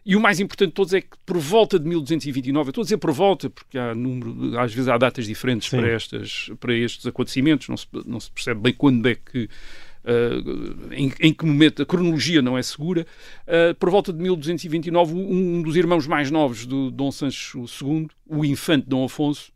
e 0.04 0.16
o 0.16 0.20
mais 0.20 0.40
importante 0.40 0.70
de 0.70 0.74
todos 0.74 0.94
é 0.94 1.02
que 1.02 1.16
por 1.26 1.38
volta 1.38 1.78
de 1.78 1.86
1229, 1.86 2.68
eu 2.68 2.70
estou 2.70 2.82
a 2.82 2.84
dizer 2.84 2.96
por 2.96 3.12
volta, 3.12 3.50
porque 3.50 3.76
há 3.76 3.94
número, 3.94 4.58
às 4.58 4.72
vezes 4.72 4.88
há 4.88 4.96
datas 4.96 5.26
diferentes 5.26 5.68
para, 5.68 5.88
estas, 5.88 6.50
para 6.58 6.74
estes 6.74 7.06
acontecimentos, 7.06 7.68
não 7.68 7.76
se, 7.76 7.86
não 8.06 8.20
se 8.20 8.30
percebe 8.30 8.60
bem 8.60 8.72
quando 8.72 9.06
é 9.06 9.14
que 9.14 9.48
Uh, 10.04 10.92
em, 10.92 11.10
em, 11.18 11.32
que 11.32 11.46
momento 11.46 11.82
a 11.82 11.86
cronologia 11.86 12.42
não 12.42 12.58
é 12.58 12.62
segura, 12.62 13.06
uh, 13.48 13.74
por 13.76 13.88
volta 13.88 14.12
de 14.12 14.18
1229, 14.20 15.14
um, 15.14 15.56
um, 15.56 15.62
dos 15.62 15.76
irmãos 15.76 16.06
mais 16.06 16.30
novos 16.30 16.66
do 16.66 16.90
Dom 16.90 17.10
Sancho 17.10 17.64
II, 17.80 18.08
o 18.26 18.44
infante 18.44 18.86
Dom 18.86 19.04
Afonso, 19.04 19.50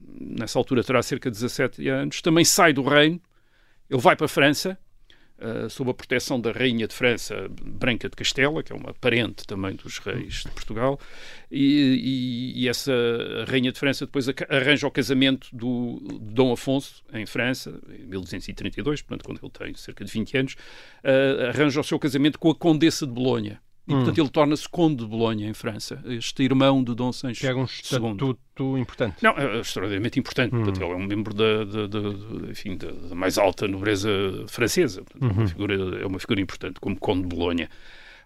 nessa 0.00 0.58
altura 0.58 0.82
terá 0.82 1.02
cerca 1.02 1.30
de 1.30 1.36
17 1.36 1.86
anos, 1.88 2.22
também 2.22 2.46
sai 2.46 2.72
do 2.72 2.82
reino, 2.82 3.20
ele 3.90 4.00
vai 4.00 4.16
para 4.16 4.24
a 4.24 4.28
França, 4.28 4.78
uh, 5.38 5.68
sob 5.68 5.90
a 5.90 5.94
proteção 5.94 6.40
da 6.40 6.52
Rainha 6.52 6.86
de 6.86 6.94
França, 6.94 7.48
Branca 7.50 8.08
de 8.08 8.16
Castela, 8.16 8.62
que 8.62 8.72
é 8.72 8.76
uma 8.76 8.94
parente 8.94 9.46
também 9.46 9.74
dos 9.74 9.98
reis 9.98 10.42
de 10.44 10.50
Portugal, 10.50 10.98
e, 11.50 12.52
e, 12.54 12.62
e 12.62 12.68
essa 12.68 12.92
Rainha 13.46 13.72
de 13.72 13.78
França 13.78 14.06
depois 14.06 14.26
arranja 14.48 14.86
o 14.86 14.90
casamento 14.90 15.48
do, 15.52 16.00
Dom 16.20 16.52
Afonso 16.52 17.02
em 17.12 17.26
França, 17.26 17.80
em 17.88 18.06
1232, 18.06 19.02
portanto, 19.02 19.24
quando 19.24 19.40
ele 19.42 19.72
tem 19.72 19.74
cerca 19.74 20.04
de 20.04 20.12
20 20.12 20.36
anos, 20.36 20.52
uh, 20.54 21.48
arranja 21.48 21.80
o 21.80 21.84
seu 21.84 21.98
casamento 21.98 22.38
com 22.38 22.50
a 22.50 22.54
Condessa 22.54 23.06
de 23.06 23.12
Bolonha. 23.12 23.60
E, 23.86 23.92
hum. 23.92 23.96
portanto, 23.98 24.18
ele 24.18 24.28
torna-se 24.30 24.68
conde 24.68 25.04
de 25.04 25.06
Bolonha, 25.06 25.48
em 25.48 25.52
França, 25.52 26.02
este 26.06 26.42
irmão 26.42 26.82
de 26.82 26.94
Dom 26.94 27.12
Sancho 27.12 27.40
Que 27.40 27.46
é 27.46 27.54
um 27.54 27.64
estatuto 27.64 28.78
importante. 28.78 29.16
Não, 29.22 29.32
é 29.32 29.60
extraordinariamente 29.60 30.18
importante. 30.18 30.54
Hum. 30.54 30.62
Portanto, 30.62 30.82
ele 30.82 30.92
é 30.92 30.96
um 30.96 31.06
membro 31.06 31.34
da, 31.34 31.64
da, 31.64 31.86
da 31.86 32.50
enfim, 32.50 32.76
da, 32.76 32.90
da, 32.90 33.14
mais 33.14 33.36
alta 33.36 33.68
nobreza 33.68 34.08
francesa. 34.48 35.02
Portanto, 35.02 35.22
uhum. 35.22 35.30
é, 35.30 35.40
uma 35.40 35.48
figura, 35.48 36.02
é 36.02 36.06
uma 36.06 36.18
figura 36.18 36.40
importante, 36.40 36.80
como 36.80 36.98
conde 36.98 37.22
de 37.22 37.28
Bolonha. 37.28 37.68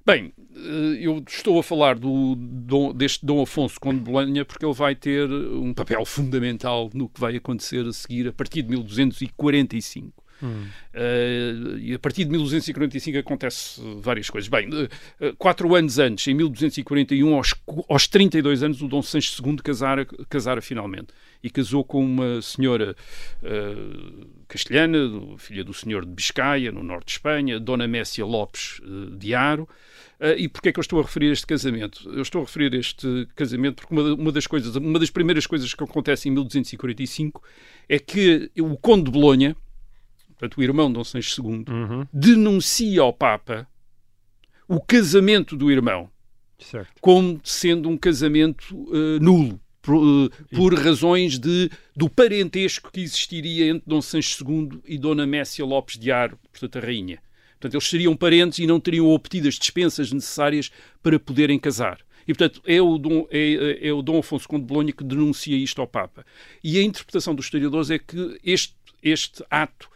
Bem, 0.07 0.33
eh, 0.57 0.99
eu 1.01 1.23
estou 1.29 1.59
a 1.59 1.63
falar 1.63 1.99
do, 1.99 2.35
do, 2.35 2.93
deste 2.95 3.27
Dom 3.27 3.43
Afonso 3.43 3.79
Conde 3.79 3.99
de 3.99 4.05
Bolonha 4.05 4.45
porque 4.45 4.65
ele 4.65 4.73
vai 4.73 4.95
ter 4.95 5.29
um 5.31 5.75
papel 5.75 6.05
fundamental 6.07 6.89
no 6.95 7.09
que 7.09 7.21
vai 7.21 7.37
acontecer 7.37 7.87
a 7.87 7.93
seguir 7.93 8.29
a 8.29 8.33
partir 8.33 8.63
de 8.63 8.71
1245. 8.71 10.25
Uh, 10.43 11.79
e 11.79 11.95
a 11.95 11.99
partir 11.99 12.25
de 12.25 12.31
1245 12.31 13.19
acontece 13.19 13.81
várias 14.01 14.31
coisas. 14.31 14.49
Bem, 14.49 14.69
uh, 14.69 15.37
quatro 15.37 15.75
anos 15.75 15.99
antes, 15.99 16.27
em 16.29 16.35
1241, 16.35 17.35
aos, 17.35 17.55
aos 17.89 18.07
32 18.07 18.63
anos, 18.63 18.83
o 18.83 18.89
Dom 18.89 19.03
Sancho 19.03 19.43
II 19.45 19.57
casara, 19.57 20.07
casara 20.29 20.61
finalmente. 20.61 21.09
E 21.43 21.51
casou 21.51 21.85
com 21.85 22.05
uma 22.05 22.43
senhora 22.43 22.97
uh, 23.43 24.27
castelhana, 24.49 24.99
filha 25.39 25.63
do 25.63 25.73
senhor 25.73 26.05
de 26.05 26.11
Biscaia, 26.13 26.73
no 26.73 26.83
norte 26.83 27.07
de 27.07 27.13
Espanha, 27.13 27.61
Dona 27.61 27.87
Messia 27.87 28.25
Lopes 28.25 28.81
de 29.17 29.35
Aro. 29.35 29.69
Uh, 30.21 30.35
e 30.37 30.49
porquê 30.49 30.71
é 30.71 30.73
que 30.73 30.81
eu 30.81 30.83
estou 30.83 30.99
a 30.99 31.03
referir 31.03 31.31
este 31.31 31.47
casamento? 31.47 32.11
Eu 32.11 32.23
estou 32.23 32.43
a 32.43 32.45
referir 32.45 32.75
este 32.75 33.29
casamento 33.37 33.77
porque 33.77 33.95
uma, 33.95 34.15
uma, 34.15 34.33
das 34.33 34.49
coisas, 34.49 34.75
uma 34.75 34.99
das 34.99 35.11
primeiras 35.11 35.47
coisas 35.47 35.73
que 35.73 35.85
acontece 35.85 36.29
em 36.29 36.33
1245 36.33 37.41
é 37.89 38.01
que 38.01 38.51
o 38.59 38.77
Conde 38.77 39.05
de 39.05 39.11
Bolonha, 39.13 39.57
portanto, 40.39 40.59
o 40.59 40.63
irmão 40.63 40.93
Dom 40.93 41.05
Sancho 41.05 41.43
II, 41.43 41.65
uhum. 41.69 42.07
denuncia 42.13 43.03
ao 43.03 43.13
Papa 43.13 43.67
o 44.69 44.81
casamento 44.81 45.57
do 45.57 45.71
irmão 45.71 46.11
certo. 46.59 46.93
como 47.01 47.41
sendo 47.43 47.89
um 47.89 47.97
casamento 47.97 48.77
uh, 48.77 49.19
nulo. 49.21 49.61
Por, 49.81 49.97
uh, 49.97 50.31
por 50.55 50.75
razões 50.75 51.39
de, 51.39 51.71
do 51.97 52.11
parentesco 52.11 52.93
que 52.93 53.01
existiria 53.01 53.71
entre 53.71 53.85
Dom 53.87 54.03
Sancho 54.03 54.45
II 54.47 54.81
e 54.85 54.99
Dona 54.99 55.27
Messia 55.27 55.65
Lopes 55.65 55.97
de 55.99 56.13
Aro, 56.13 56.39
portanto, 56.53 56.77
a 56.77 56.81
rainha. 56.81 57.23
Portanto, 57.53 57.75
eles 57.75 57.89
seriam 57.89 58.15
parentes 58.15 58.59
e 58.59 58.67
não 58.67 58.79
teriam 58.79 59.07
obtido 59.07 59.49
as 59.49 59.55
dispensas 59.55 60.13
necessárias 60.13 60.71
para 61.03 61.19
poderem 61.19 61.59
casar. 61.59 62.01
E, 62.27 62.35
portanto, 62.35 62.61
é 62.67 62.83
o, 62.83 62.99
Dom, 62.99 63.27
é, 63.31 63.89
é 63.89 63.93
o 63.93 64.03
Dom 64.03 64.19
Afonso 64.19 64.47
Conde 64.47 64.63
de 64.63 64.69
Bolonha 64.69 64.93
que 64.93 65.03
denuncia 65.03 65.57
isto 65.57 65.81
ao 65.81 65.87
Papa. 65.87 66.27
E 66.63 66.79
a 66.79 66.83
interpretação 66.83 67.35
dos 67.35 67.47
historiadores 67.47 67.91
é 67.91 67.99
que 67.99 68.39
este, 68.45 68.75
este 69.03 69.43
ato 69.49 69.89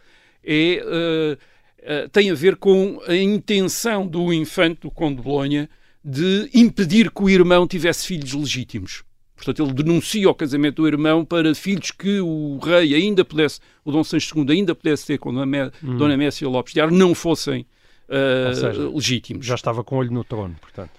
é, 0.43 0.83
uh, 0.83 2.05
uh, 2.05 2.09
tem 2.09 2.31
a 2.31 2.35
ver 2.35 2.55
com 2.55 3.01
a 3.07 3.15
intenção 3.15 4.07
do 4.07 4.33
infante, 4.33 4.81
do 4.81 4.91
Conde 4.91 5.17
de 5.17 5.21
Bolonha, 5.21 5.69
de 6.03 6.49
impedir 6.53 7.11
que 7.11 7.23
o 7.23 7.29
irmão 7.29 7.67
tivesse 7.67 8.05
filhos 8.05 8.33
legítimos. 8.33 9.03
Portanto, 9.35 9.63
ele 9.63 9.73
denuncia 9.73 10.29
o 10.29 10.35
casamento 10.35 10.81
do 10.81 10.87
irmão 10.87 11.25
para 11.25 11.53
filhos 11.53 11.91
que 11.91 12.19
o 12.19 12.57
rei 12.59 12.93
ainda 12.93 13.25
pudesse, 13.25 13.59
o 13.83 13.91
Dom 13.91 14.03
Sancho 14.03 14.37
II 14.37 14.45
ainda 14.49 14.73
pudesse 14.75 15.05
ter 15.05 15.17
com 15.17 15.33
Dona, 15.33 15.71
hum. 15.83 15.97
Dona 15.97 16.15
Messia 16.15 16.47
Lopes 16.47 16.73
de 16.73 16.79
Ar, 16.79 16.91
não 16.91 17.13
fossem 17.13 17.65
uh, 18.07 18.55
seja, 18.55 18.89
legítimos. 18.89 19.45
Já 19.45 19.55
estava 19.55 19.83
com 19.83 19.97
olho 19.97 20.11
no 20.11 20.23
trono, 20.23 20.55
portanto. 20.61 20.91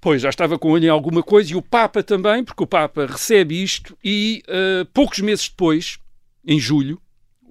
Pois, 0.00 0.20
já 0.20 0.30
estava 0.30 0.58
com 0.58 0.72
olho 0.72 0.84
em 0.84 0.88
alguma 0.88 1.22
coisa, 1.22 1.52
e 1.52 1.54
o 1.54 1.62
Papa 1.62 2.02
também, 2.02 2.42
porque 2.42 2.64
o 2.64 2.66
Papa 2.66 3.06
recebe 3.06 3.62
isto, 3.62 3.96
e 4.02 4.42
uh, 4.48 4.84
poucos 4.86 5.20
meses 5.20 5.48
depois, 5.48 5.98
em 6.44 6.58
julho, 6.58 7.00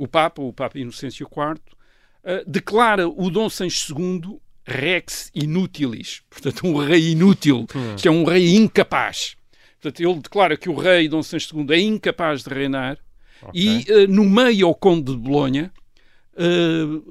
o 0.01 0.07
Papa, 0.07 0.41
o 0.41 0.51
Papa 0.51 0.79
Inocêncio 0.79 1.27
IV, 1.27 1.53
uh, 1.53 2.49
declara 2.49 3.07
o 3.07 3.29
Dom 3.29 3.47
Sancho 3.47 3.95
II 3.95 4.39
rex 4.65 5.29
inutilis, 5.35 6.23
portanto, 6.27 6.65
um 6.65 6.75
rei 6.75 7.11
inútil, 7.11 7.67
hum. 7.75 7.95
isto 7.95 8.07
é 8.07 8.11
um 8.11 8.23
rei 8.23 8.55
incapaz. 8.55 9.35
Portanto, 9.79 9.99
ele 10.01 10.19
declara 10.19 10.57
que 10.57 10.69
o 10.69 10.75
rei 10.75 11.07
Dom 11.07 11.21
Sancho 11.21 11.55
II 11.55 11.67
é 11.69 11.79
incapaz 11.79 12.43
de 12.43 12.49
reinar, 12.49 12.97
okay. 13.43 13.85
e 13.87 13.91
uh, 13.91 14.07
nomeia 14.07 14.65
o 14.65 14.73
Conde 14.73 15.11
de 15.11 15.17
Bolonha 15.17 15.71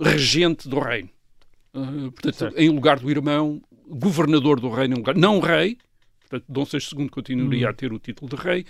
regente 0.00 0.68
do 0.68 0.80
reino. 0.80 1.10
portanto, 1.72 2.34
certo. 2.34 2.58
em 2.58 2.70
lugar 2.70 2.98
do 2.98 3.08
irmão, 3.08 3.62
governador 3.86 4.58
do 4.58 4.68
reino, 4.68 4.96
não 5.14 5.38
rei, 5.38 5.78
portanto 6.22 6.44
Dom 6.48 6.64
Seixo 6.64 6.98
II 6.98 7.08
continuaria 7.08 7.68
hum. 7.68 7.70
a 7.70 7.72
ter 7.72 7.92
o 7.92 8.00
título 8.00 8.34
de 8.34 8.42
rei, 8.42 8.66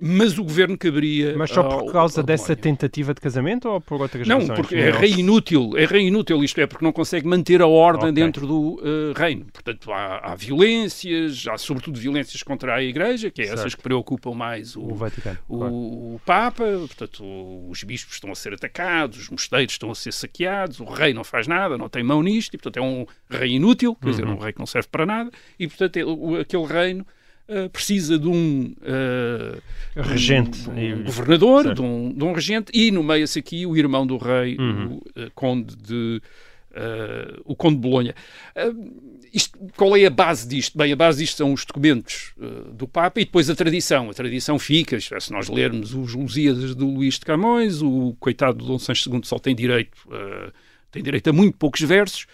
mas 0.00 0.38
o 0.38 0.44
governo 0.44 0.76
caberia. 0.76 1.36
Mas 1.36 1.50
só 1.50 1.62
por 1.62 1.92
causa 1.92 2.22
dessa 2.22 2.54
tentativa 2.56 3.14
de 3.14 3.20
casamento 3.20 3.68
ou 3.68 3.80
por 3.80 4.00
outras 4.00 4.26
não, 4.26 4.38
razões? 4.38 4.48
Não, 4.48 4.56
porque 4.56 4.76
é 4.76 4.90
rei 4.90 5.12
inútil, 5.12 5.72
é 5.76 5.84
rei 5.84 6.06
inútil, 6.06 6.42
isto 6.42 6.60
é, 6.60 6.66
porque 6.66 6.84
não 6.84 6.92
consegue 6.92 7.26
manter 7.26 7.62
a 7.62 7.66
ordem 7.66 8.10
okay. 8.10 8.24
dentro 8.24 8.46
do 8.46 8.74
uh, 8.74 9.12
reino. 9.16 9.46
Portanto, 9.52 9.92
há, 9.92 10.32
há, 10.32 10.34
violências, 10.34 11.46
há 11.48 11.56
sobretudo 11.56 11.98
violências 11.98 12.42
contra 12.42 12.74
a 12.74 12.82
Igreja, 12.82 13.30
que 13.30 13.42
é 13.42 13.46
certo. 13.46 13.58
essas 13.60 13.74
que 13.74 13.82
preocupam 13.82 14.34
mais 14.34 14.76
o, 14.76 14.82
o 14.82 14.94
Vaticano, 14.94 15.38
o, 15.48 15.58
claro. 15.58 15.74
o, 15.74 16.20
Papa, 16.24 16.64
portanto, 16.64 17.24
os 17.68 17.82
bispos 17.84 18.14
estão 18.14 18.32
a 18.32 18.34
ser 18.34 18.54
atacados, 18.54 19.18
os 19.18 19.30
mosteiros 19.30 19.74
estão 19.74 19.90
a 19.90 19.94
ser 19.94 20.12
saqueados, 20.12 20.80
o 20.80 20.84
rei 20.84 21.14
não 21.14 21.24
faz 21.24 21.46
nada, 21.46 21.78
não 21.78 21.88
tem 21.88 22.02
mão 22.02 22.22
nisto, 22.22 22.54
e 22.54 22.58
portanto 22.58 22.78
é 22.78 22.82
um 22.82 23.06
rei 23.30 23.52
inútil, 23.52 23.94
quer 23.94 24.06
uhum. 24.06 24.10
dizer, 24.10 24.26
um 24.26 24.38
rei 24.38 24.52
que 24.52 24.58
não 24.58 24.66
serve 24.66 24.88
para 24.88 25.06
nada, 25.06 25.30
e 25.58 25.68
portanto 25.68 25.96
é, 25.96 26.40
aquele 26.40 26.66
reino 26.66 27.06
Uh, 27.46 27.68
precisa 27.68 28.18
de 28.18 28.26
um, 28.26 28.74
uh, 28.80 29.60
regente, 30.02 30.62
de 30.62 30.70
um, 30.70 31.00
um 31.00 31.04
governador, 31.04 31.74
de 31.74 31.82
um, 31.82 32.10
de 32.10 32.24
um, 32.24 32.32
regente, 32.32 32.72
e 32.72 32.90
nomeia-se 32.90 33.38
aqui 33.38 33.66
o 33.66 33.76
irmão 33.76 34.06
do 34.06 34.16
rei, 34.16 34.56
uhum. 34.58 34.94
o 34.94 35.20
uh, 35.20 35.30
conde 35.34 35.76
de 35.76 36.22
o 37.44 37.54
conde 37.54 37.76
de 37.76 37.82
Bolonha. 37.82 38.16
Isto, 39.32 39.56
qual 39.76 39.96
é 39.96 40.06
a 40.06 40.10
base 40.10 40.48
disto? 40.48 40.76
Bem, 40.76 40.92
a 40.92 40.96
base 40.96 41.20
disto 41.20 41.36
são 41.36 41.52
os 41.52 41.64
documentos 41.64 42.34
do 42.72 42.88
Papa 42.88 43.20
e 43.20 43.24
depois 43.24 43.48
a 43.48 43.54
tradição. 43.54 44.10
A 44.10 44.12
tradição 44.12 44.58
fica, 44.58 44.98
se 44.98 45.32
nós 45.32 45.48
lermos 45.48 45.94
os 45.94 46.14
Lusíadas 46.14 46.74
do 46.74 46.90
Luís 46.90 47.14
de 47.14 47.26
Camões, 47.26 47.80
o 47.80 48.16
coitado 48.18 48.58
de 48.58 48.66
Dom 48.66 48.76
Sancho 48.80 49.08
II 49.08 49.20
só 49.22 49.38
tem 49.38 49.54
direito, 49.54 49.96
tem 50.90 51.00
direito 51.00 51.30
a 51.30 51.32
muito 51.32 51.56
poucos 51.56 51.80
versos, 51.82 52.26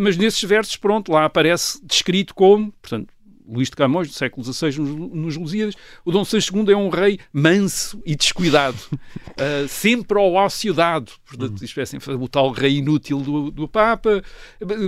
mas 0.00 0.16
nesses 0.16 0.42
versos, 0.42 0.76
pronto, 0.76 1.12
lá 1.12 1.24
aparece 1.24 1.78
descrito 1.86 2.34
como, 2.34 2.72
portanto, 2.82 3.14
Luís 3.48 3.68
de 3.68 3.76
Camões, 3.76 4.08
do 4.08 4.14
século 4.14 4.44
XVI, 4.44 4.78
nos, 4.80 5.12
nos 5.12 5.36
Lusíadas, 5.36 5.74
o 6.04 6.10
Dom 6.10 6.24
Sancho 6.24 6.56
II 6.56 6.72
é 6.72 6.76
um 6.76 6.88
rei 6.88 7.18
manso 7.32 8.02
e 8.04 8.16
descuidado, 8.16 8.76
uh, 8.92 9.68
sempre 9.68 10.18
ao 10.18 10.32
ócio 10.34 10.74
dado. 10.74 11.12
Portanto, 11.24 11.62
isto 11.64 11.78
é 11.78 11.82
assim, 11.82 11.98
o 11.98 12.28
tal 12.28 12.50
rei 12.50 12.78
inútil 12.78 13.20
do, 13.20 13.50
do 13.50 13.68
Papa. 13.68 14.22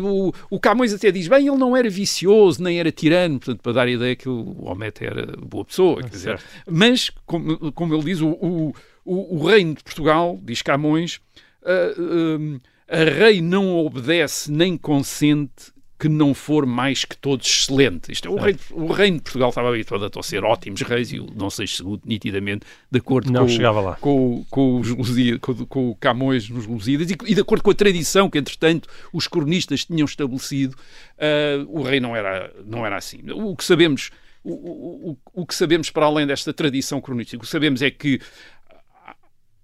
O, 0.02 0.32
o, 0.50 0.60
Camões 0.60 0.92
até 0.92 1.10
diz, 1.10 1.28
bem, 1.28 1.46
ele 1.46 1.56
não 1.56 1.76
era 1.76 1.88
vicioso, 1.88 2.62
nem 2.62 2.80
era 2.80 2.90
tirano, 2.90 3.38
portanto, 3.38 3.62
para 3.62 3.72
dar 3.72 3.86
a 3.86 3.90
ideia 3.90 4.16
que 4.16 4.28
o 4.28 4.64
homem 4.64 4.92
era 5.00 5.36
boa 5.38 5.64
pessoa. 5.64 6.02
Quer 6.02 6.10
dizer, 6.10 6.40
mas, 6.68 7.10
como, 7.26 7.72
como 7.72 7.94
ele 7.94 8.04
diz, 8.04 8.20
o, 8.20 8.28
o, 8.30 8.74
o, 9.04 9.46
reino 9.46 9.74
de 9.74 9.84
Portugal, 9.84 10.38
diz 10.42 10.62
Camões, 10.62 11.20
uh, 11.62 12.02
uh, 12.02 12.60
a 12.88 13.04
rei 13.04 13.40
não 13.40 13.76
obedece 13.76 14.50
nem 14.50 14.76
consente 14.76 15.77
que 15.98 16.08
não 16.08 16.32
for 16.32 16.64
mais 16.64 17.04
que 17.04 17.16
todos 17.16 17.46
excelente. 17.46 18.12
Isto 18.12 18.28
é, 18.28 18.30
o, 18.30 18.36
rei, 18.36 18.56
o 18.70 18.86
reino 18.92 19.16
de 19.16 19.24
Portugal 19.24 19.48
estava 19.48 19.68
habituado 19.68 20.08
a 20.16 20.22
ser 20.22 20.44
ótimos 20.44 20.80
reis 20.82 21.12
e 21.12 21.18
o 21.18 21.24
Dom 21.24 21.50
Seixo 21.50 21.82
II, 21.82 22.00
nitidamente, 22.04 22.64
de 22.90 22.98
acordo 22.98 23.32
não 23.32 23.42
com, 23.42 23.48
chegava 23.48 23.80
lá. 23.80 23.96
Com, 23.96 24.44
com, 24.48 24.78
os 24.78 24.88
Lusíadas, 24.88 25.40
com, 25.40 25.66
com 25.66 25.90
o 25.90 25.96
Camões 25.96 26.48
nos 26.48 26.66
Lusíadas 26.66 27.10
e, 27.10 27.16
e, 27.26 27.34
de 27.34 27.40
acordo 27.40 27.64
com 27.64 27.70
a 27.72 27.74
tradição 27.74 28.30
que, 28.30 28.38
entretanto, 28.38 28.88
os 29.12 29.26
cronistas 29.26 29.84
tinham 29.84 30.04
estabelecido, 30.04 30.76
uh, 30.76 31.66
o 31.68 31.82
rei 31.82 31.98
não 31.98 32.14
era, 32.14 32.52
não 32.64 32.86
era 32.86 32.96
assim. 32.96 33.18
O 33.32 33.56
que 33.56 33.64
sabemos... 33.64 34.10
O, 34.44 35.10
o, 35.10 35.18
o, 35.42 35.44
que 35.44 35.54
sabemos 35.54 35.90
para 35.90 36.06
além 36.06 36.26
desta 36.26 36.54
tradição 36.54 37.00
cronística, 37.00 37.36
o 37.36 37.40
que 37.40 37.48
sabemos 37.48 37.82
é 37.82 37.90
que 37.90 38.20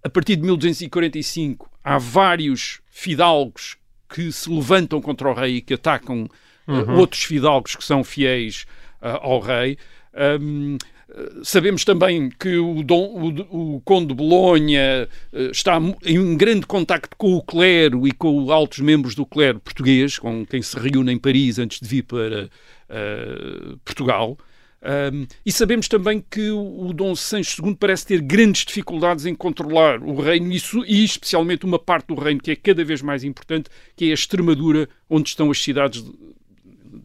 a 0.03 0.11
partir 0.11 0.37
de 0.37 0.43
1245 0.43 1.71
há 1.83 1.97
vários 1.97 2.81
fidalgos 2.91 3.79
que 4.09 4.31
se 4.33 4.51
levantam 4.51 5.01
contra 5.01 5.29
o 5.29 5.35
rei 5.35 5.57
e 5.57 5.61
que 5.61 5.75
atacam 5.75 6.29
eh, 6.67 6.73
uhum. 6.73 6.95
uh, 6.95 6.99
outros 6.99 7.23
fidalgos 7.23 7.77
que 7.77 7.85
são 7.85 8.03
fiéis 8.05 8.67
uh, 9.03 9.19
ao 9.21 9.41
rei. 9.41 9.79
Um, 10.41 10.79
Sabemos 11.45 11.85
também 11.85 12.29
que 12.29 12.57
o, 12.57 12.83
Dom, 12.83 13.33
o, 13.51 13.75
o 13.77 13.81
Conde 13.83 14.09
de 14.09 14.15
Bolonha 14.15 15.07
está 15.53 15.79
em 16.05 16.19
um 16.19 16.37
grande 16.37 16.67
contacto 16.67 17.17
com 17.17 17.35
o 17.35 17.43
clero 17.43 18.05
e 18.09 18.11
com 18.11 18.51
altos 18.51 18.81
membros 18.81 19.15
do 19.15 19.25
clero 19.25 19.61
português, 19.61 20.19
com 20.19 20.45
quem 20.45 20.61
se 20.61 20.77
reúne 20.77 21.13
em 21.13 21.19
Paris 21.19 21.61
antes 21.61 21.79
de 21.79 21.87
vir 21.87 22.03
para 22.03 22.47
uh, 22.91 23.77
Portugal. 23.85 24.37
Um, 24.85 25.27
e 25.47 25.51
sabemos 25.51 25.89
também 25.89 26.23
que 26.31 26.51
o, 26.51 26.93
Dom 26.93 27.17
Sancho 27.17 27.65
II 27.65 27.75
parece 27.75 28.07
ter 28.07 28.21
grandes 28.21 28.67
dificuldades 28.67 29.25
em 29.25 29.35
controlar 29.35 30.03
o 30.03 30.21
reino 30.21 30.53
isso, 30.53 30.85
e 30.87 31.03
especialmente 31.03 31.65
uma 31.65 31.79
parte 31.79 32.09
do 32.09 32.15
reino 32.15 32.41
que 32.41 32.51
é 32.51 32.57
cada 32.57 32.85
vez 32.85 33.01
mais 33.01 33.25
importante, 33.25 33.71
que 33.97 34.07
é 34.07 34.11
a 34.11 34.15
Extremadura, 34.15 34.87
onde 35.09 35.31
estão 35.31 35.51
as 35.51 35.63
cidades, 35.63 36.05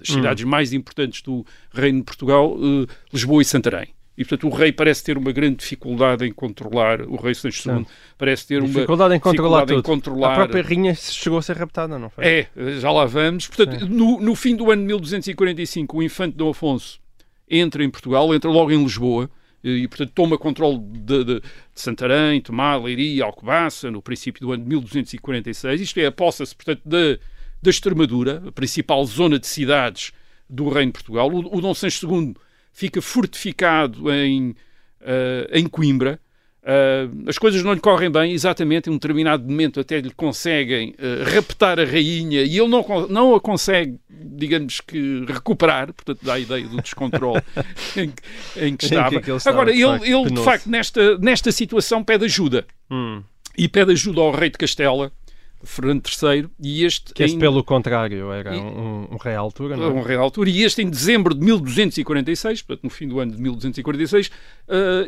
as 0.01 0.07
cidades 0.07 0.43
hum. 0.43 0.49
mais 0.49 0.73
importantes 0.73 1.21
do 1.21 1.45
reino 1.73 1.99
de 1.99 2.03
Portugal, 2.03 2.53
uh, 2.53 2.85
Lisboa 3.13 3.41
e 3.41 3.45
Santarém. 3.45 3.87
E, 4.17 4.25
portanto, 4.25 4.53
o 4.53 4.53
rei 4.53 4.73
parece 4.73 5.01
ter 5.01 5.17
uma 5.17 5.31
grande 5.31 5.55
dificuldade 5.59 6.25
em 6.25 6.33
controlar, 6.33 7.03
o 7.03 7.15
rei 7.15 7.33
Sancho 7.33 7.71
II 7.71 7.85
parece 8.17 8.45
ter 8.45 8.59
uma 8.59 8.67
dificuldade 8.67 9.15
em 9.15 9.19
controlar, 9.21 9.61
dificuldade 9.61 9.79
em 9.79 9.81
controlar... 9.81 10.33
A 10.33 10.35
própria 10.35 10.61
rainha 10.61 10.93
chegou 10.93 11.39
a 11.39 11.41
ser 11.41 11.55
raptada, 11.55 11.97
não 11.97 12.09
foi? 12.09 12.25
É, 12.25 12.47
já 12.81 12.91
lá 12.91 13.05
vamos. 13.05 13.47
Portanto, 13.47 13.87
no, 13.87 14.19
no, 14.19 14.35
fim 14.35 14.57
do 14.57 14.69
ano 14.69 14.83
1245, 14.83 15.97
o 15.97 16.03
infante 16.03 16.35
Dom 16.35 16.49
Afonso 16.49 16.99
entra 17.49 17.83
em 17.83 17.89
Portugal, 17.89 18.33
entra 18.33 18.49
logo 18.49 18.71
em 18.71 18.81
Lisboa 18.81 19.29
e, 19.63 19.87
portanto, 19.87 20.11
toma 20.13 20.37
controle 20.37 20.79
de, 20.79 21.23
de, 21.23 21.39
de 21.39 21.41
Santarém, 21.75 22.41
Tomar, 22.41 22.81
Leiria, 22.81 23.25
Alcobaça, 23.25 23.91
no 23.91 24.01
princípio 24.01 24.41
do 24.41 24.51
ano 24.53 24.63
de 24.63 24.69
1246. 24.69 25.81
Isto 25.81 25.99
é, 25.99 26.05
aposta-se, 26.05 26.55
portanto, 26.55 26.81
da, 26.85 27.17
da 27.61 27.69
Extremadura, 27.69 28.43
a 28.47 28.51
principal 28.51 29.03
zona 29.05 29.37
de 29.37 29.47
cidades 29.47 30.11
do 30.49 30.69
Reino 30.69 30.91
de 30.91 30.99
Portugal. 30.99 31.29
O, 31.29 31.57
o 31.57 31.61
Dom 31.61 31.73
Sancho 31.73 32.07
II 32.09 32.35
fica 32.71 33.01
fortificado 33.01 34.11
em, 34.11 34.51
uh, 35.01 35.49
em 35.51 35.67
Coimbra, 35.67 36.19
Uh, 36.61 37.29
as 37.29 37.37
coisas 37.37 37.63
não 37.63 37.73
lhe 37.73 37.79
correm 37.79 38.11
bem, 38.11 38.33
exatamente, 38.33 38.89
em 38.89 38.91
um 38.91 38.95
determinado 38.95 39.43
momento 39.43 39.79
até 39.79 39.99
lhe 39.99 40.11
conseguem 40.11 40.93
uh, 40.99 41.33
raptar 41.33 41.79
a 41.79 41.85
rainha 41.85 42.43
e 42.43 42.57
ele 42.59 42.67
não, 42.67 42.85
não 43.09 43.33
a 43.33 43.39
consegue, 43.39 43.97
digamos 44.09 44.81
que, 44.81 45.25
recuperar, 45.25 45.93
portanto 45.93 46.19
dá 46.21 46.33
a 46.33 46.39
ideia 46.39 46.67
do 46.67 46.81
descontrole 46.81 47.41
em, 47.95 48.11
em, 48.57 48.75
que 48.75 48.85
estava. 48.85 49.15
Em 49.15 49.21
que 49.21 49.31
ele 49.31 49.39
Agora, 49.45 49.71
ele, 49.71 49.99
de, 49.99 50.11
ele 50.11 50.31
de 50.31 50.43
facto, 50.43 50.69
nesta, 50.69 51.17
nesta 51.17 51.51
situação 51.51 52.03
pede 52.03 52.25
ajuda. 52.25 52.65
Hum. 52.91 53.23
E 53.57 53.67
pede 53.67 53.91
ajuda 53.91 54.21
ao 54.21 54.31
rei 54.31 54.49
de 54.49 54.57
Castela, 54.57 55.11
Fernando 55.63 56.03
III, 56.07 56.49
e 56.59 56.85
este... 56.85 57.13
Que 57.13 57.23
este, 57.23 57.35
em... 57.35 57.39
pelo 57.39 57.63
contrário, 57.63 58.31
era 58.31 58.51
um, 58.51 59.07
um, 59.11 59.17
rei 59.17 59.35
à 59.35 59.39
altura, 59.39 59.75
não 59.75 59.85
é? 59.85 59.89
Um 59.89 60.01
rei 60.01 60.15
à 60.15 60.19
altura, 60.19 60.49
e 60.49 60.63
este 60.63 60.81
em 60.81 60.89
dezembro 60.89 61.33
de 61.33 61.41
1246, 61.41 62.61
portanto 62.61 62.83
no 62.83 62.89
fim 62.89 63.07
do 63.07 63.19
ano 63.19 63.33
de 63.33 63.41
1246, 63.41 64.27
uh, 64.27 64.31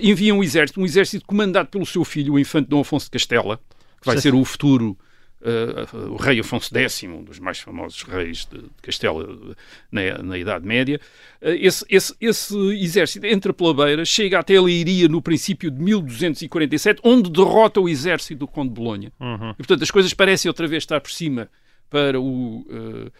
envia 0.01 0.35
um 0.35 0.43
exército, 0.43 0.81
um 0.81 0.85
exército 0.85 1.25
comandado 1.25 1.69
pelo 1.69 1.85
seu 1.85 2.03
filho, 2.03 2.33
o 2.33 2.39
infante 2.39 2.67
Dom 2.67 2.81
Afonso 2.81 3.05
de 3.05 3.11
Castela, 3.11 3.59
que 3.99 4.05
vai 4.05 4.17
ser 4.17 4.33
o 4.33 4.43
futuro 4.43 4.97
uh, 5.41 6.11
o 6.11 6.15
rei 6.15 6.39
Afonso 6.39 6.69
X, 6.73 7.03
um 7.03 7.23
dos 7.23 7.39
mais 7.39 7.59
famosos 7.59 8.03
reis 8.03 8.45
de, 8.45 8.59
de 8.59 8.69
Castela 8.81 9.55
na, 9.91 10.17
na, 10.23 10.37
Idade 10.37 10.65
Média, 10.65 10.99
uh, 11.41 11.49
esse, 11.49 11.85
esse, 11.89 12.15
esse, 12.19 12.55
exército 12.83 13.25
entra 13.25 13.53
pela 13.53 13.73
beira, 13.73 14.05
chega 14.05 14.39
até 14.39 14.55
a 14.55 14.61
Leiria 14.61 15.07
no 15.07 15.21
princípio 15.21 15.71
de 15.71 15.81
1247, 15.81 17.01
onde 17.03 17.29
derrota 17.29 17.79
o 17.79 17.89
exército 17.89 18.39
do 18.39 18.47
Conde 18.47 18.69
de 18.69 18.75
Bolonha. 18.75 19.11
Uhum. 19.19 19.51
E, 19.51 19.57
portanto, 19.57 19.83
as 19.83 19.91
coisas 19.91 20.13
parecem 20.13 20.49
outra 20.49 20.67
vez 20.67 20.83
estar 20.83 21.01
por 21.01 21.11
cima 21.11 21.49
para 21.89 22.19
o... 22.19 22.65
Uh, 22.69 23.11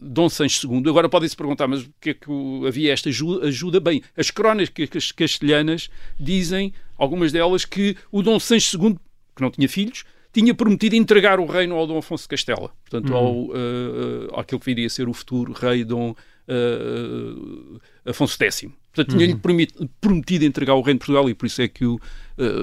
Dom 0.00 0.30
Sancho 0.30 0.66
II. 0.66 0.88
Agora 0.88 1.10
podem-se 1.10 1.36
perguntar, 1.36 1.68
mas 1.68 1.82
o 1.82 1.92
que 2.00 2.08
é 2.08 2.14
que 2.14 2.30
havia 2.66 2.90
esta 2.90 3.10
ajuda? 3.10 3.46
ajuda? 3.46 3.78
Bem, 3.78 4.02
as 4.16 4.30
crónicas 4.30 5.12
castelhanas 5.12 5.90
dizem, 6.18 6.72
algumas 6.96 7.32
delas, 7.32 7.66
que 7.66 7.94
o 8.10 8.22
Dom 8.22 8.40
Sancho 8.40 8.82
II, 8.82 8.96
que 9.36 9.42
não 9.42 9.50
tinha 9.50 9.68
filhos, 9.68 10.06
tinha 10.32 10.54
prometido 10.54 10.94
entregar 10.94 11.40
o 11.40 11.46
reino 11.46 11.74
ao 11.74 11.86
Dom 11.86 11.98
Afonso 11.98 12.28
Castela, 12.28 12.70
portanto, 12.88 13.10
uhum. 13.10 13.16
ao, 13.16 13.34
hum. 13.34 13.50
eh, 13.54 14.28
eh, 14.34 14.40
àquilo 14.40 14.60
que 14.60 14.66
viria 14.66 14.86
a 14.86 14.90
ser 14.90 15.08
o 15.08 15.12
futuro 15.12 15.52
rei 15.52 15.84
Dom 15.84 16.14
eh, 16.46 18.10
Afonso 18.10 18.36
X. 18.38 18.66
Portanto, 18.92 19.16
tinha-lhe 19.16 19.34
uhum. 19.34 19.88
prometido 20.00 20.44
entregar 20.44 20.74
o 20.74 20.80
reino 20.80 20.98
de 20.98 21.06
Portugal 21.06 21.30
e 21.30 21.34
por 21.34 21.46
isso 21.46 21.62
é 21.62 21.68
que 21.68 21.84
o, 21.84 22.00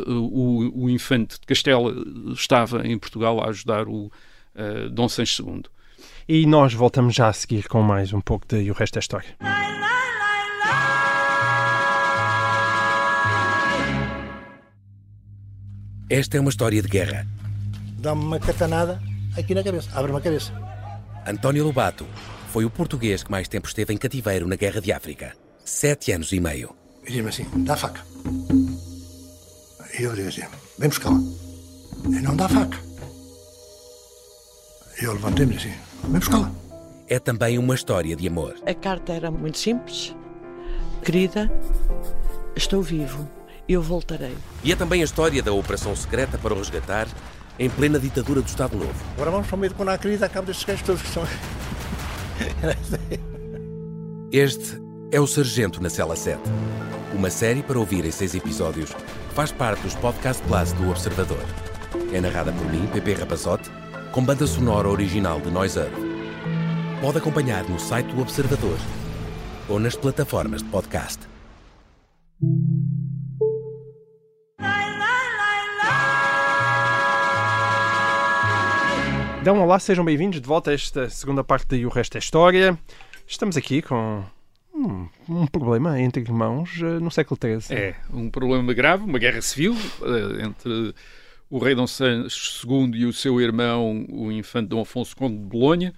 o, 0.05 0.83
o 0.83 0.89
infante 0.89 1.39
de 1.39 1.45
Castela 1.45 1.93
estava 2.33 2.85
em 2.85 2.97
Portugal 2.97 3.41
a 3.41 3.49
ajudar 3.49 3.87
o 3.87 4.07
uh, 4.07 4.89
Dom 4.91 5.07
Sancho 5.07 5.47
II. 5.47 5.63
E 6.27 6.45
nós 6.45 6.73
voltamos 6.73 7.15
já 7.15 7.29
a 7.29 7.33
seguir 7.33 7.69
com 7.69 7.81
mais 7.81 8.11
um 8.11 8.19
pouco 8.19 8.45
de 8.47 8.69
O 8.69 8.73
Resto 8.73 8.95
da 8.95 8.99
História. 8.99 9.29
Esta 16.09 16.37
é 16.37 16.39
uma 16.41 16.49
história 16.49 16.81
de 16.81 16.87
guerra 16.89 17.25
Dá-me 18.05 18.23
uma 18.23 18.39
catanada 18.39 19.01
aqui 19.35 19.55
na 19.55 19.63
cabeça. 19.63 19.89
Abre-me 19.91 20.19
a 20.19 20.21
cabeça. 20.21 20.53
António 21.25 21.63
Lobato 21.63 22.05
foi 22.51 22.63
o 22.63 22.69
português 22.69 23.23
que 23.23 23.31
mais 23.31 23.47
tempo 23.47 23.67
esteve 23.67 23.95
em 23.95 23.97
cativeiro 23.97 24.47
na 24.47 24.55
Guerra 24.55 24.79
de 24.79 24.91
África. 24.91 25.35
Sete 25.63 26.11
anos 26.11 26.31
e 26.31 26.39
meio. 26.39 26.75
E 27.03 27.11
diz-me 27.11 27.29
assim: 27.29 27.47
dá 27.63 27.73
a 27.73 27.77
faca. 27.77 28.01
E 29.97 30.03
eu 30.03 30.13
digo 30.13 30.27
assim: 30.27 30.43
vem 30.77 30.87
buscá-la. 30.87 31.17
E 32.05 32.21
não 32.21 32.35
dá 32.35 32.45
a 32.45 32.49
faca. 32.49 32.77
E 35.01 35.05
eu 35.05 35.13
levantei-me 35.13 35.55
assim: 35.55 35.73
vem 36.03 36.19
buscá-la. 36.19 36.51
É 37.09 37.17
também 37.17 37.57
uma 37.57 37.73
história 37.73 38.15
de 38.15 38.27
amor. 38.27 38.53
A 38.67 38.73
carta 38.75 39.13
era 39.13 39.31
muito 39.31 39.57
simples. 39.57 40.15
Querida, 41.03 41.51
estou 42.55 42.83
vivo. 42.83 43.27
Eu 43.67 43.81
voltarei. 43.81 44.37
E 44.63 44.71
é 44.71 44.75
também 44.75 45.01
a 45.01 45.05
história 45.05 45.41
da 45.41 45.51
operação 45.51 45.95
secreta 45.95 46.37
para 46.37 46.53
o 46.53 46.57
resgatar 46.59 47.07
em 47.57 47.69
plena 47.69 47.99
ditadura 47.99 48.41
do 48.41 48.47
Estado 48.47 48.77
Novo. 48.77 48.93
Agora 49.15 49.31
vamos 49.31 49.47
para 49.47 49.55
o 49.55 49.59
meio 49.59 49.69
de 49.71 49.75
quando 49.75 49.89
há 49.89 49.97
querida, 49.97 50.25
acabo 50.25 50.47
destes 50.47 50.65
gajos 50.65 50.81
todos 50.85 51.01
que 51.01 51.07
são. 51.09 51.23
Este 54.31 54.81
é 55.11 55.19
o 55.19 55.27
Sargento 55.27 55.81
na 55.81 55.89
Cela 55.89 56.15
7. 56.15 56.41
Uma 57.13 57.29
série 57.29 57.63
para 57.63 57.79
ouvir 57.79 58.03
em 58.03 58.11
seis 58.11 58.35
episódios. 58.35 58.91
Faz 59.33 59.51
parte 59.51 59.81
dos 59.81 59.95
Podcast 59.95 60.43
Plus 60.43 60.73
do 60.73 60.89
Observador. 60.89 61.43
É 62.11 62.19
narrada 62.19 62.51
por 62.51 62.65
mim, 62.69 62.85
Pepe 62.91 63.13
Rapazote, 63.13 63.71
com 64.11 64.23
banda 64.23 64.45
sonora 64.45 64.89
original 64.89 65.39
de 65.39 65.49
Noise 65.49 65.79
Earth. 65.79 65.93
Pode 67.01 67.17
acompanhar 67.17 67.63
no 67.69 67.79
site 67.79 68.07
do 68.07 68.21
Observador 68.21 68.77
ou 69.69 69.79
nas 69.79 69.95
plataformas 69.95 70.61
de 70.61 70.69
podcast. 70.69 71.34
Então, 79.45 79.61
olá, 79.61 79.77
sejam 79.77 80.03
bem-vindos 80.03 80.41
de 80.41 80.47
volta 80.47 80.71
a 80.71 80.73
esta 80.73 81.07
segunda 81.07 81.43
parte 81.43 81.67
de 81.67 81.85
O 81.85 81.89
Resto 81.89 82.15
é 82.15 82.17
História. 82.17 82.75
Estamos 83.27 83.55
aqui 83.55 83.79
com 83.79 84.23
um, 84.73 85.07
um 85.29 85.45
problema 85.45 86.01
entre 86.01 86.23
irmãos 86.23 86.81
uh, 86.81 86.99
no 86.99 87.11
século 87.11 87.39
XIII. 87.39 87.77
É, 87.77 87.95
um 88.11 88.27
problema 88.27 88.73
grave, 88.73 89.03
uma 89.03 89.19
guerra 89.19 89.39
civil 89.43 89.73
uh, 90.01 90.41
entre 90.43 90.95
o 91.49 91.59
rei 91.59 91.75
Dom 91.75 91.85
Sancho 91.85 92.67
II 92.67 92.91
e 92.95 93.05
o 93.05 93.13
seu 93.13 93.39
irmão, 93.39 94.05
o 94.09 94.31
infante 94.31 94.67
Dom 94.67 94.81
Afonso 94.81 95.15
Conde 95.15 95.37
de 95.37 95.43
Bolonha. 95.43 95.93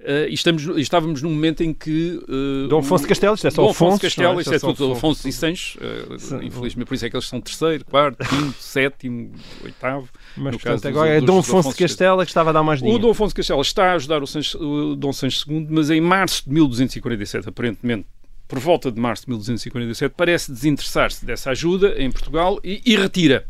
Uh, 0.00 0.28
e 0.28 0.34
estamos, 0.34 0.64
estávamos 0.78 1.22
num 1.22 1.30
momento 1.30 1.62
em 1.62 1.74
que... 1.74 2.20
Uh, 2.28 2.68
Dom 2.68 2.78
Afonso 2.78 3.06
Castelo, 3.06 3.34
isto 3.34 3.46
é 3.46 3.50
só 3.50 3.62
Dom 3.62 3.70
Afonso. 3.70 3.84
Afonso 3.84 3.96
de 3.96 4.02
Castelo, 4.02 4.40
isto 4.40 4.54
é, 4.54 4.58
tudo 4.58 4.92
Afonso 4.92 5.28
e 5.28 5.32
Sancho. 5.32 5.78
Uh, 5.78 6.42
infelizmente, 6.42 6.86
por 6.86 6.94
isso 6.94 7.06
é 7.06 7.10
que 7.10 7.16
eles 7.16 7.26
são 7.26 7.40
terceiro, 7.40 7.84
quarto, 7.84 8.24
quinto, 8.28 8.56
sétimo, 8.62 9.32
oitavo. 9.64 10.08
Mas, 10.36 10.52
no 10.52 10.58
portanto, 10.60 10.82
caso 10.82 10.88
agora 10.88 11.08
dos, 11.08 11.16
é 11.16 11.20
dos 11.20 11.26
Dom 11.26 11.38
Afonso 11.40 11.58
Afonso 11.68 11.78
Castelo 11.78 12.22
que 12.22 12.30
estava 12.30 12.50
a 12.50 12.52
dar 12.52 12.62
mais 12.62 12.78
dinheiro. 12.78 12.98
O 12.98 13.02
Dom 13.02 13.10
Afonso 13.10 13.30
de 13.30 13.36
Castelo 13.36 13.60
está 13.60 13.90
a 13.90 13.94
ajudar 13.94 14.22
o, 14.22 14.26
o 14.64 14.96
Dom 14.96 15.12
Sancho 15.12 15.50
II, 15.50 15.66
mas 15.68 15.90
em 15.90 16.00
março 16.00 16.44
de 16.44 16.52
1247, 16.52 17.48
aparentemente, 17.48 18.06
por 18.46 18.60
volta 18.60 18.90
de 18.92 19.00
março 19.00 19.24
de 19.24 19.30
1247, 19.30 20.14
parece 20.16 20.52
desinteressar-se 20.52 21.24
dessa 21.24 21.50
ajuda 21.50 21.94
em 21.98 22.10
Portugal 22.10 22.60
e, 22.62 22.80
e 22.84 22.96
retira 22.96 23.46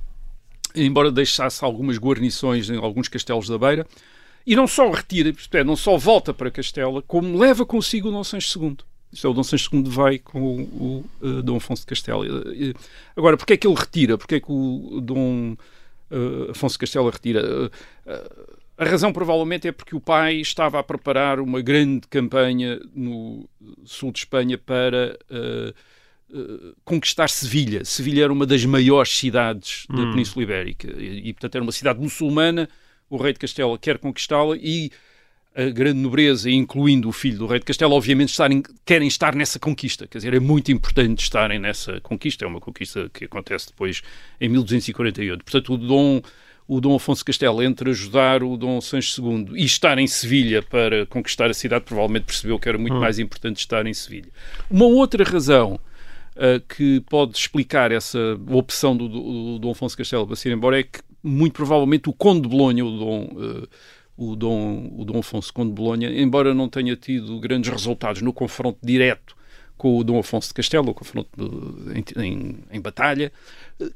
embora 0.74 1.10
deixasse 1.10 1.64
algumas 1.64 1.98
guarnições 1.98 2.70
em 2.70 2.76
alguns 2.76 3.08
castelos 3.08 3.48
da 3.48 3.58
Beira, 3.58 3.86
e 4.46 4.56
não 4.56 4.66
só 4.66 4.90
retira, 4.90 5.30
isto 5.30 5.56
é, 5.56 5.62
não 5.62 5.76
só 5.76 5.96
volta 5.96 6.34
para 6.34 6.50
Castela, 6.50 7.02
como 7.02 7.38
leva 7.38 7.64
consigo 7.64 8.08
o 8.08 8.12
Dom 8.12 8.24
Sancho 8.24 8.60
II. 8.60 8.76
Isto 9.12 9.26
é, 9.26 9.30
o 9.30 9.34
Dom 9.34 9.42
Sancho 9.42 9.70
II 9.72 9.84
vai 9.86 10.18
com 10.18 10.40
o, 10.40 11.04
o, 11.20 11.26
o 11.26 11.42
Dom 11.42 11.56
Afonso 11.56 11.82
de 11.82 11.86
Castela. 11.86 12.24
Agora, 13.14 13.36
porquê 13.36 13.52
é 13.52 13.56
que 13.56 13.66
ele 13.66 13.76
retira? 13.76 14.16
Porquê 14.16 14.36
é 14.36 14.40
que 14.40 14.50
o 14.50 15.00
Dom 15.00 15.52
uh, 16.10 16.50
Afonso 16.50 16.74
de 16.74 16.78
Castela 16.80 17.10
retira? 17.10 17.44
Uh, 17.44 17.66
uh, 17.66 18.52
a 18.78 18.84
razão 18.84 19.12
provavelmente 19.12 19.68
é 19.68 19.72
porque 19.72 19.94
o 19.94 20.00
pai 20.00 20.36
estava 20.36 20.78
a 20.80 20.82
preparar 20.82 21.38
uma 21.38 21.60
grande 21.60 22.08
campanha 22.08 22.80
no 22.94 23.48
sul 23.84 24.10
de 24.10 24.20
Espanha 24.20 24.58
para 24.58 25.16
Uh, 26.32 26.74
conquistar 26.84 27.28
Sevilha. 27.28 27.84
Sevilha 27.84 28.24
era 28.24 28.32
uma 28.32 28.46
das 28.46 28.64
maiores 28.64 29.10
cidades 29.16 29.84
da 29.88 29.96
Hum. 30.00 30.10
Península 30.12 30.42
Ibérica 30.44 30.88
e, 30.98 31.28
e, 31.28 31.32
portanto, 31.34 31.54
era 31.56 31.62
uma 31.62 31.72
cidade 31.72 32.00
muçulmana. 32.00 32.68
O 33.10 33.18
rei 33.18 33.34
de 33.34 33.38
Castela 33.38 33.76
quer 33.78 33.98
conquistá-la 33.98 34.56
e 34.56 34.90
a 35.54 35.64
grande 35.64 35.98
nobreza, 35.98 36.50
incluindo 36.50 37.06
o 37.10 37.12
filho 37.12 37.36
do 37.36 37.46
rei 37.46 37.58
de 37.58 37.66
Castela, 37.66 37.92
obviamente 37.92 38.30
estarem, 38.30 38.62
querem 38.86 39.06
estar 39.06 39.34
nessa 39.34 39.58
conquista. 39.58 40.06
Quer 40.06 40.16
dizer, 40.18 40.32
é 40.32 40.40
muito 40.40 40.72
importante 40.72 41.22
estarem 41.22 41.58
nessa 41.58 42.00
conquista. 42.00 42.46
É 42.46 42.48
uma 42.48 42.60
conquista 42.60 43.10
que 43.12 43.26
acontece 43.26 43.66
depois 43.66 44.00
em 44.40 44.48
1248. 44.48 45.44
Portanto, 45.44 45.74
o 45.74 45.76
Dom, 45.76 46.22
o 46.66 46.80
Dom 46.80 46.94
Afonso 46.96 47.22
Castela, 47.22 47.62
entre 47.66 47.90
ajudar 47.90 48.42
o 48.42 48.56
Dom 48.56 48.80
Sancho 48.80 49.20
II 49.22 49.48
e 49.60 49.66
estar 49.66 49.98
em 49.98 50.06
Sevilha 50.06 50.62
para 50.62 51.04
conquistar 51.04 51.50
a 51.50 51.54
cidade, 51.54 51.84
provavelmente 51.84 52.24
percebeu 52.24 52.58
que 52.58 52.70
era 52.70 52.78
muito 52.78 52.96
Hum. 52.96 53.00
mais 53.00 53.18
importante 53.18 53.58
estar 53.58 53.84
em 53.86 53.92
Sevilha. 53.92 54.30
Uma 54.70 54.86
outra 54.86 55.22
razão 55.22 55.78
uh, 56.36 56.60
que 56.68 57.00
pode 57.08 57.36
explicar 57.36 57.92
essa 57.92 58.18
opção 58.50 58.96
do, 58.96 59.08
do, 59.08 59.22
do 59.22 59.58
Dom 59.58 59.70
Afonso 59.70 59.96
Castelo 59.96 60.26
para 60.26 60.36
se 60.36 60.48
ir 60.48 60.52
embora 60.52 60.80
é 60.80 60.82
que, 60.82 61.00
muito 61.22 61.54
provavelmente, 61.54 62.08
o 62.08 62.12
Conde 62.12 62.42
de 62.42 62.48
Bolonha, 62.48 62.84
o 62.84 62.98
Dom, 62.98 63.24
uh, 63.24 63.68
o 64.16 64.36
Dom, 64.36 64.92
o 64.96 65.04
Dom 65.04 65.18
Afonso 65.18 65.52
Conde 65.52 65.70
de 65.70 65.76
Bolonha, 65.76 66.10
embora 66.10 66.54
não 66.54 66.68
tenha 66.68 66.96
tido 66.96 67.38
grandes 67.40 67.70
resultados 67.70 68.22
no 68.22 68.32
confronto 68.32 68.78
direto 68.82 69.36
com 69.82 69.98
o 69.98 70.04
Dom 70.04 70.20
Afonso 70.20 70.46
de 70.46 70.54
Castelo, 70.54 70.90
o 70.90 70.94
confronto 70.94 71.28
em, 71.92 72.22
em, 72.22 72.58
em, 72.70 72.80
batalha, 72.80 73.32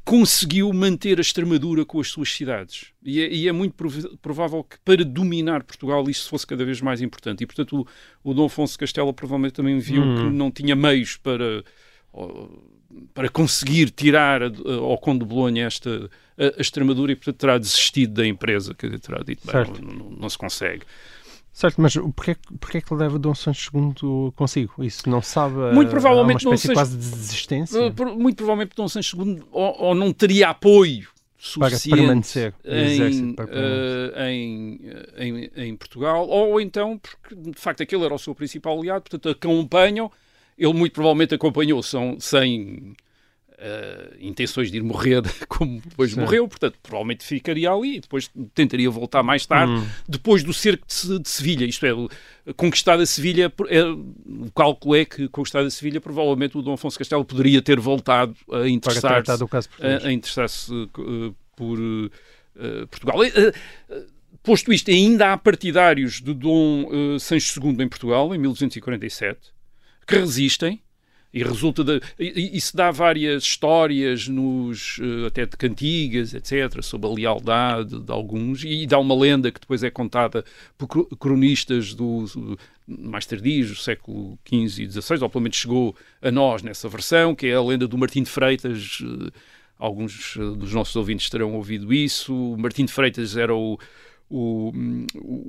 conseguiu 0.05 0.73
manter 0.73 1.19
a 1.19 1.21
Extremadura 1.21 1.85
com 1.85 2.01
as 2.01 2.09
suas 2.09 2.33
cidades. 2.33 2.87
E 3.05 3.21
é, 3.21 3.33
e 3.33 3.47
é 3.47 3.53
muito 3.53 3.77
provável 4.21 4.65
que 4.65 4.79
para 4.85 5.05
dominar 5.05 5.63
Portugal 5.63 6.11
isso 6.11 6.29
fosse 6.29 6.45
cada 6.45 6.65
vez 6.65 6.81
mais 6.81 7.01
importante. 7.01 7.45
E, 7.45 7.47
portanto, 7.47 7.87
o, 8.25 8.31
o 8.31 8.35
Dom 8.35 8.47
Afonso 8.47 8.73
de 8.73 8.79
Castelo 8.81 9.13
provavelmente 9.15 9.53
também 9.53 9.79
viu 9.79 10.03
Hum. 10.03 10.17
que 10.17 10.37
não 10.37 10.51
tinha 10.51 10.75
meios 10.75 11.17
para 11.17 11.63
para 13.13 13.29
conseguir 13.29 13.91
tirar 13.91 14.43
ao 14.43 14.99
Conde 14.99 15.21
de 15.21 15.25
Bolonha 15.27 15.67
esta 15.67 16.11
a, 16.39 16.61
Extremadura 16.61 17.13
e 17.13 17.17
portanto 17.17 17.37
terá 17.37 17.59
desistido 17.59 18.15
da 18.15 18.27
empresa, 18.27 18.75
que 18.75 18.99
terá 18.99 19.23
dito, 19.23 19.47
bem, 19.47 19.65
não, 19.83 19.95
não, 19.95 20.11
não, 20.11 20.29
se 20.29 20.39
consegue. 20.39 20.83
Certo, 21.53 21.81
mas 21.81 21.95
porquê, 21.95 22.37
porquê 22.61 22.79
é 22.79 22.81
que 22.83 22.93
leva 22.93 23.19
Dom 23.19 23.35
Sancho 23.35 23.71
II 23.75 24.33
consigo? 24.37 24.85
Isso 24.85 25.09
não 25.09 25.23
sabe? 25.23 25.55
Muito 25.73 25.89
provavelmente 25.89 26.47
uma 26.47 26.55
espécie 26.55 26.69
Dom 26.69 26.75
quase 26.75 26.97
de 26.99 27.11
desistência? 27.11 27.81
Muito 28.15 28.37
provavelmente 28.37 28.77
Dom 28.77 28.89
Sancho 28.89 29.17
II 29.23 29.43
ou, 29.51 29.83
ou 29.85 29.95
não 29.95 30.13
teria 30.13 30.51
apoio 30.51 31.09
suficiente 31.39 31.91
para 31.91 31.99
permanecer 31.99 32.55
em, 32.65 33.35
para 33.35 33.47
permanecer. 33.47 34.11
Uh, 34.11 34.21
em, 34.23 34.81
em, 35.17 35.51
em, 35.57 35.77
Portugal, 35.77 36.27
ou 36.29 36.61
então 36.61 36.99
porque 36.99 37.35
de 37.35 37.59
facto 37.59 37.83
aquele 37.83 38.05
era 38.05 38.15
o 38.15 38.19
seu 38.19 38.35
principal 38.35 38.79
aliado, 38.79 39.03
portanto 39.03 39.29
acompanham 39.29 40.11
ele 40.59 40.73
muito 40.73 40.93
provavelmente 40.93 41.35
acompanhou 41.35 41.83
são, 41.83 42.17
sem 42.19 42.95
uh, 43.57 44.17
intenções 44.21 44.71
de 44.71 44.79
ir 44.79 44.83
morrer 44.83 45.23
como 45.49 45.81
depois 45.81 46.13
Sim. 46.13 46.21
morreu, 46.21 46.49
portanto 46.49 46.79
provavelmente 46.83 47.25
ficaria 47.25 47.71
ali 47.71 47.97
e 47.97 48.01
depois 48.01 48.31
tentaria 48.55 48.91
voltar 48.91 49.23
mais 49.23 49.47
tarde, 49.47 49.73
hum. 49.73 49.87
depois 50.09 50.43
do 50.43 50.53
cerco 50.53 50.87
de, 50.87 51.19
de, 51.19 51.29
Sevilha, 51.29 51.65
isto 51.65 51.85
é, 51.87 51.91
conquistada 52.55 53.05
Sevilha, 53.07 53.53
é, 53.69 53.83
o 53.85 54.51
cálculo 54.55 54.97
é 54.97 55.05
que 55.05 55.29
conquistada 55.29 55.69
Sevilha, 55.71 56.01
provavelmente 56.01 56.57
o 56.57 56.63
Dom 56.63 56.75
Afonso 56.75 56.99
Castelo 56.99 57.25
poderia 57.25 57.61
ter 57.61 57.79
voltado 57.79 58.35
a 58.53 58.69
interessar-se 58.69 59.31
a, 59.33 60.07
a 60.07 60.13
interessar-se 60.13 60.73
uh, 60.73 61.35
por 61.57 61.79
uh, 61.79 62.11
Portugal. 62.91 63.19
Posto 64.43 64.73
isto, 64.73 64.93
ainda 64.93 65.33
há 65.33 65.37
partidários 65.37 66.21
de 66.21 66.33
Dom 66.33 66.89
Sancho 67.19 67.61
II 67.61 67.83
em 67.83 67.89
Portugal, 67.89 68.33
em 68.33 68.39
1247, 68.39 69.56
que 70.07 70.17
resistem 70.17 70.81
e 71.33 71.43
resulta 71.43 71.85
de, 71.85 72.01
e, 72.19 72.57
isso 72.57 72.77
dá 72.77 72.91
várias 72.91 73.43
histórias 73.43 74.29
nos 74.29 74.99
até 75.27 75.45
de 75.45 75.57
cantigas 75.57 76.33
etc 76.33 76.83
sobre 76.83 77.09
a 77.09 77.13
lealdade 77.13 77.99
de 77.99 78.13
alguns 78.13 78.65
e 78.65 78.87
dá 78.87 78.99
uma 78.99 79.15
lenda 79.15 79.51
que 79.51 79.61
depois 79.61 79.83
é 79.83 79.91
contada 79.91 80.45
por 80.79 80.89
cronistas 81.19 81.93
do 81.93 82.25
mais 82.87 83.27
tardios 83.27 83.71
do 83.71 83.77
século 83.77 84.39
XV 84.49 84.85
e 84.85 84.91
XVI 84.91 85.23
ou 85.23 85.29
pelo 85.29 85.43
menos 85.43 85.57
chegou 85.57 85.95
a 86.23 86.31
nós 86.31 86.63
nessa 86.63 86.89
versão 86.89 87.35
que 87.35 87.49
é 87.49 87.55
a 87.55 87.63
lenda 87.63 87.87
do 87.87 87.99
Martim 87.99 88.23
de 88.23 88.31
Freitas 88.31 89.03
alguns 89.79 90.37
dos 90.37 90.73
nossos 90.73 90.97
ouvintes 90.97 91.29
terão 91.29 91.55
ouvido 91.55 91.93
isso. 91.93 92.35
O 92.35 92.59
Martim 92.59 92.85
de 92.85 92.93
Freitas 92.93 93.37
era 93.37 93.55
o 93.55 93.79
o, 94.29 94.73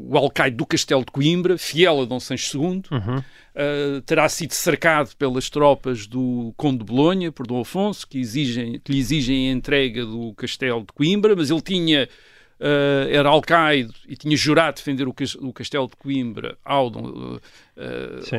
o 0.09 0.17
alcaide 0.17 0.55
do 0.55 0.65
Castelo 0.65 1.03
de 1.03 1.11
Coimbra, 1.11 1.57
fiel 1.57 2.01
a 2.01 2.05
Dom 2.05 2.19
Sancho 2.19 2.57
II, 2.57 2.83
uhum. 2.91 3.17
uh, 3.17 4.01
terá 4.05 4.29
sido 4.29 4.51
cercado 4.51 5.15
pelas 5.15 5.49
tropas 5.49 6.05
do 6.05 6.53
Conde 6.55 6.79
de 6.79 6.85
Bolonha, 6.85 7.31
por 7.31 7.47
Dom 7.47 7.61
Afonso, 7.61 8.07
que, 8.07 8.19
exigem, 8.19 8.79
que 8.83 8.91
lhe 8.91 8.99
exigem 8.99 9.49
a 9.49 9.51
entrega 9.51 10.05
do 10.05 10.33
Castelo 10.35 10.81
de 10.81 10.93
Coimbra, 10.93 11.35
mas 11.35 11.49
ele 11.49 11.61
tinha, 11.61 12.07
uh, 12.59 13.09
era 13.09 13.29
alcaide 13.29 13.93
e 14.07 14.15
tinha 14.15 14.37
jurado 14.37 14.75
defender 14.75 15.07
o, 15.07 15.15
o 15.41 15.53
Castelo 15.53 15.87
de 15.87 15.95
Coimbra 15.95 16.57
ao 16.63 16.89
Dom, 16.91 17.09
uh, 17.09 17.41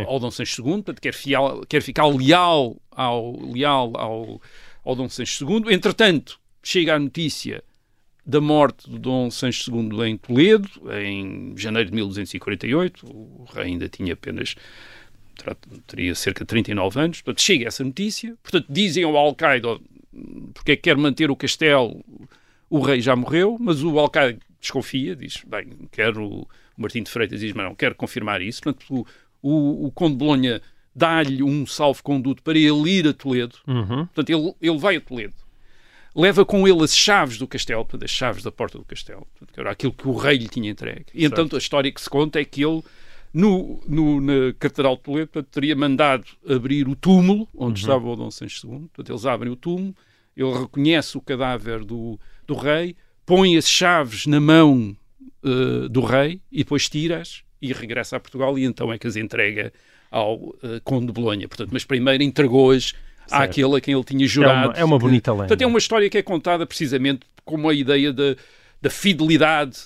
ao 0.06 0.20
Dom 0.20 0.30
Sancho 0.30 0.62
II, 0.62 0.74
portanto 0.74 1.00
quer, 1.00 1.14
fiel, 1.14 1.62
quer 1.68 1.82
ficar 1.82 2.06
leal 2.06 2.76
ao, 2.92 3.32
leal 3.52 3.92
ao, 3.96 4.40
ao 4.84 4.94
Dom 4.94 5.08
Sancho 5.08 5.44
II. 5.44 5.74
Entretanto, 5.74 6.38
chega 6.62 6.94
a 6.94 6.98
notícia 6.98 7.64
da 8.28 8.42
morte 8.42 8.90
do 8.90 8.98
Dom 8.98 9.30
Sancho 9.30 9.74
II 9.74 10.02
em 10.06 10.18
Toledo, 10.18 10.68
em 10.92 11.54
janeiro 11.56 11.88
de 11.88 11.94
1248. 11.96 13.06
O 13.06 13.46
rei 13.50 13.64
ainda 13.64 13.88
tinha 13.88 14.12
apenas 14.12 14.54
teria 15.86 16.14
cerca 16.14 16.44
de 16.44 16.48
39 16.48 17.00
anos. 17.00 17.22
Portanto, 17.22 17.40
chega 17.40 17.66
essa 17.66 17.82
notícia. 17.82 18.36
Portanto, 18.42 18.66
dizem 18.68 19.02
ao 19.02 19.16
alcaide 19.16 19.66
porque 20.52 20.72
é 20.72 20.76
que 20.76 20.82
quer 20.82 20.96
manter 20.96 21.30
o 21.30 21.36
castelo, 21.36 22.04
o 22.68 22.80
rei 22.80 23.00
já 23.00 23.14
morreu, 23.14 23.56
mas 23.58 23.82
o 23.82 23.98
alcaide 23.98 24.40
desconfia, 24.60 25.14
diz, 25.14 25.42
bem, 25.46 25.88
quero, 25.90 26.26
o 26.26 26.48
Martim 26.76 27.02
de 27.02 27.10
Freitas 27.10 27.40
diz, 27.40 27.52
mas 27.52 27.66
não, 27.66 27.74
quero 27.74 27.94
confirmar 27.94 28.42
isso. 28.42 28.62
Portanto, 28.62 28.84
o, 28.90 29.06
o, 29.40 29.86
o 29.86 29.92
Conde 29.92 30.12
de 30.12 30.18
Bolonha 30.18 30.62
dá-lhe 30.94 31.42
um 31.42 31.64
salvo-conduto 31.66 32.42
para 32.42 32.58
ele 32.58 32.90
ir 32.90 33.06
a 33.06 33.14
Toledo. 33.14 33.56
Uhum. 33.66 34.06
Portanto, 34.06 34.30
ele, 34.30 34.54
ele 34.60 34.78
vai 34.78 34.96
a 34.96 35.00
Toledo. 35.00 35.34
Leva 36.18 36.44
com 36.44 36.66
ele 36.66 36.82
as 36.82 36.96
chaves 36.96 37.38
do 37.38 37.46
castelo, 37.46 37.86
as 38.02 38.10
chaves 38.10 38.42
da 38.42 38.50
porta 38.50 38.76
do 38.76 38.84
castelo, 38.84 39.24
que 39.52 39.60
era 39.60 39.70
aquilo 39.70 39.92
que 39.92 40.08
o 40.08 40.16
rei 40.16 40.36
lhe 40.36 40.48
tinha 40.48 40.68
entregue. 40.68 41.06
E 41.14 41.24
então 41.24 41.48
a 41.52 41.58
história 41.58 41.92
que 41.92 42.00
se 42.00 42.10
conta 42.10 42.40
é 42.40 42.44
que 42.44 42.64
ele, 42.64 42.82
no, 43.32 43.80
no, 43.86 44.20
na 44.20 44.52
Catedral 44.58 44.96
de 44.96 45.02
Toledo, 45.02 45.28
portanto, 45.28 45.52
teria 45.52 45.76
mandado 45.76 46.24
abrir 46.44 46.88
o 46.88 46.96
túmulo 46.96 47.46
onde 47.54 47.80
uhum. 47.80 47.86
estava 47.86 48.08
o 48.08 48.16
Dom 48.16 48.32
Sancho 48.32 48.66
II. 48.66 48.78
Portanto, 48.80 49.12
eles 49.12 49.26
abrem 49.26 49.52
o 49.52 49.54
túmulo, 49.54 49.94
ele 50.36 50.58
reconhece 50.58 51.16
o 51.16 51.20
cadáver 51.20 51.84
do, 51.84 52.18
do 52.44 52.54
rei, 52.56 52.96
põe 53.24 53.56
as 53.56 53.70
chaves 53.70 54.26
na 54.26 54.40
mão 54.40 54.96
uh, 55.44 55.88
do 55.88 56.00
rei 56.00 56.40
e 56.50 56.58
depois 56.58 56.88
tira-as 56.88 57.44
e 57.62 57.72
regressa 57.72 58.16
a 58.16 58.20
Portugal 58.20 58.58
e 58.58 58.64
então 58.64 58.92
é 58.92 58.98
que 58.98 59.06
as 59.06 59.14
entrega 59.14 59.72
ao 60.10 60.34
uh, 60.34 60.80
Conde 60.82 61.06
de 61.06 61.12
Bolonha. 61.12 61.46
Portanto, 61.46 61.70
mas 61.72 61.84
primeiro 61.84 62.24
entregou-as 62.24 62.92
àquele 63.30 63.76
a 63.76 63.80
quem 63.80 63.94
ele 63.94 64.04
tinha 64.04 64.26
jurado. 64.26 64.66
É 64.66 64.68
uma, 64.68 64.78
é 64.80 64.84
uma 64.84 64.98
bonita 64.98 65.32
lenda. 65.32 65.46
Portanto, 65.46 65.62
é 65.62 65.66
uma 65.66 65.78
história 65.78 66.08
que 66.08 66.18
é 66.18 66.22
contada 66.22 66.66
precisamente 66.66 67.20
como 67.44 67.68
a 67.68 67.74
ideia 67.74 68.12
de, 68.12 68.36
da 68.80 68.90
fidelidade 68.90 69.78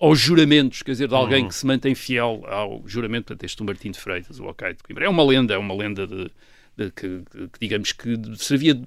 aos 0.00 0.18
juramentos, 0.18 0.82
quer 0.82 0.92
dizer, 0.92 1.08
de 1.08 1.14
alguém 1.14 1.42
uhum. 1.42 1.48
que 1.48 1.54
se 1.54 1.66
mantém 1.66 1.94
fiel 1.94 2.44
ao 2.46 2.82
juramento, 2.86 3.26
portanto, 3.26 3.44
este 3.44 3.58
do 3.58 3.64
Martim 3.64 3.90
de 3.90 3.98
Freitas, 3.98 4.38
o 4.38 4.44
Alcaide 4.44 4.78
de 4.78 4.82
Coimbra. 4.82 5.06
É 5.06 5.08
uma 5.08 5.24
lenda, 5.24 5.54
é 5.54 5.58
uma 5.58 5.74
lenda 5.74 6.06
de, 6.06 6.30
de 6.76 6.90
que, 6.90 7.22
que, 7.32 7.60
digamos 7.60 7.92
que 7.92 8.16
servia, 8.36 8.80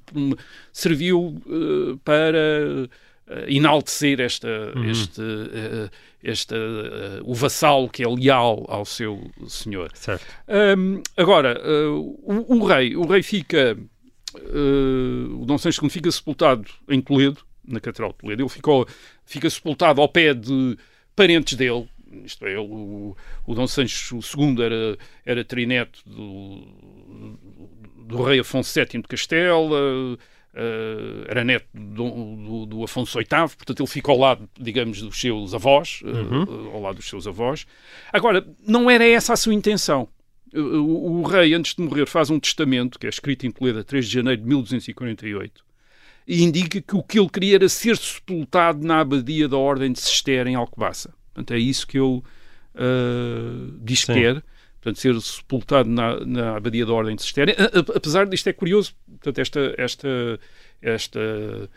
serviu 0.72 1.42
uh, 1.46 1.98
para 2.04 2.88
uh, 3.28 3.46
enaltecer 3.48 4.20
esta, 4.20 4.48
uhum. 4.76 4.90
este, 4.90 5.22
uh, 5.22 5.90
este, 6.24 6.54
uh, 6.54 7.22
o 7.24 7.34
vassalo 7.34 7.90
que 7.90 8.04
é 8.04 8.08
leal 8.08 8.66
ao 8.68 8.86
seu 8.86 9.30
senhor. 9.48 9.92
Certo. 9.94 10.26
Um, 10.48 11.02
agora, 11.18 11.62
o, 11.92 12.56
o, 12.56 12.66
rei, 12.66 12.96
o 12.96 13.06
rei 13.06 13.24
fica, 13.24 13.78
o 15.40 15.46
Dom 15.46 15.58
Sancho 15.58 15.84
II 15.84 15.90
fica 15.90 16.12
sepultado 16.12 16.66
em 16.90 17.02
Toledo, 17.02 17.42
na 17.66 17.80
Catedral 17.80 18.12
de 18.12 18.18
Toledo. 18.18 18.44
Ele 18.44 18.50
ficou, 18.50 18.88
fica 19.26 19.50
sepultado 19.50 20.02
ao 20.02 20.10
pé 20.10 20.34
de 20.34 20.78
parentes 21.16 21.56
dele, 21.56 21.88
isto 22.24 22.46
é, 22.46 22.52
ele, 22.52 22.60
o, 22.60 23.16
o 23.46 23.56
Dom 23.56 23.68
Sancho 23.68 24.20
II 24.20 24.64
era, 24.64 24.98
era 25.26 25.44
trineto 25.44 26.00
do, 26.06 26.66
do 28.06 28.24
rei 28.24 28.40
Afonso 28.40 28.74
VII 28.74 29.02
de 29.02 29.08
Castela, 29.08 30.18
Uh, 30.58 31.22
era 31.28 31.44
neto 31.44 31.68
do, 31.72 32.10
do, 32.10 32.66
do, 32.66 32.84
Afonso 32.84 33.20
VIII, 33.20 33.28
portanto 33.28 33.80
ele 33.80 33.88
fica 33.88 34.12
ao 34.12 34.18
lado, 34.18 34.50
digamos, 34.60 35.00
dos 35.04 35.22
seus 35.22 35.54
avós, 35.54 36.02
uh, 36.04 36.08
uhum. 36.08 36.72
ao 36.74 36.82
lado 36.82 36.96
dos 36.96 37.08
seus 37.08 37.28
avós. 37.28 37.68
Agora, 38.12 38.44
não 38.66 38.90
era 38.90 39.06
essa 39.06 39.34
a 39.34 39.38
sua 39.38 39.54
intenção. 39.54 40.08
O, 40.54 41.20
o, 41.20 41.24
rei, 41.24 41.54
antes 41.54 41.76
de 41.76 41.82
morrer, 41.82 42.06
faz 42.06 42.30
um 42.30 42.40
testamento, 42.40 42.98
que 43.00 43.06
é 43.06 43.10
escrito 43.10 43.46
em 43.46 43.52
Toledo 43.52 43.80
a 43.80 43.84
3 43.84 44.06
de 44.06 44.14
janeiro 44.14 44.42
de 44.42 44.48
1248, 44.48 45.66
e 46.28 46.44
indica 46.44 46.82
que 46.82 46.96
o 46.96 47.04
que 47.04 47.20
ele 47.20 47.30
queria 47.30 47.56
era 47.56 47.70
ser 47.70 47.98
sepultado 47.98 48.86
na 48.86 49.00
abadia 49.00 49.48
da 49.48 49.58
Ordem 49.58 49.92
de 49.92 50.00
Cister, 50.00 50.48
em 50.48 50.56
Alcobaça. 50.56 51.14
Portanto, 51.34 51.54
é 51.54 51.60
isso 51.60 51.86
que 51.88 51.98
ele 51.98 52.18
uh, 52.18 53.78
diz 53.82 54.04
que 54.04 54.14
quer 54.14 54.44
portanto, 54.82 55.00
ser 55.00 55.22
sepultado 55.22 55.90
na, 55.90 56.20
na 56.26 56.56
abadia 56.58 56.86
da 56.86 56.94
Ordem 56.94 57.16
de 57.16 57.22
Cister. 57.22 57.56
Apesar 57.96 58.26
disto 58.26 58.48
é 58.48 58.54
curioso, 58.54 58.94
portanto, 59.08 59.40
esta, 59.40 59.76
esta, 59.78 60.40
esta, 60.82 61.70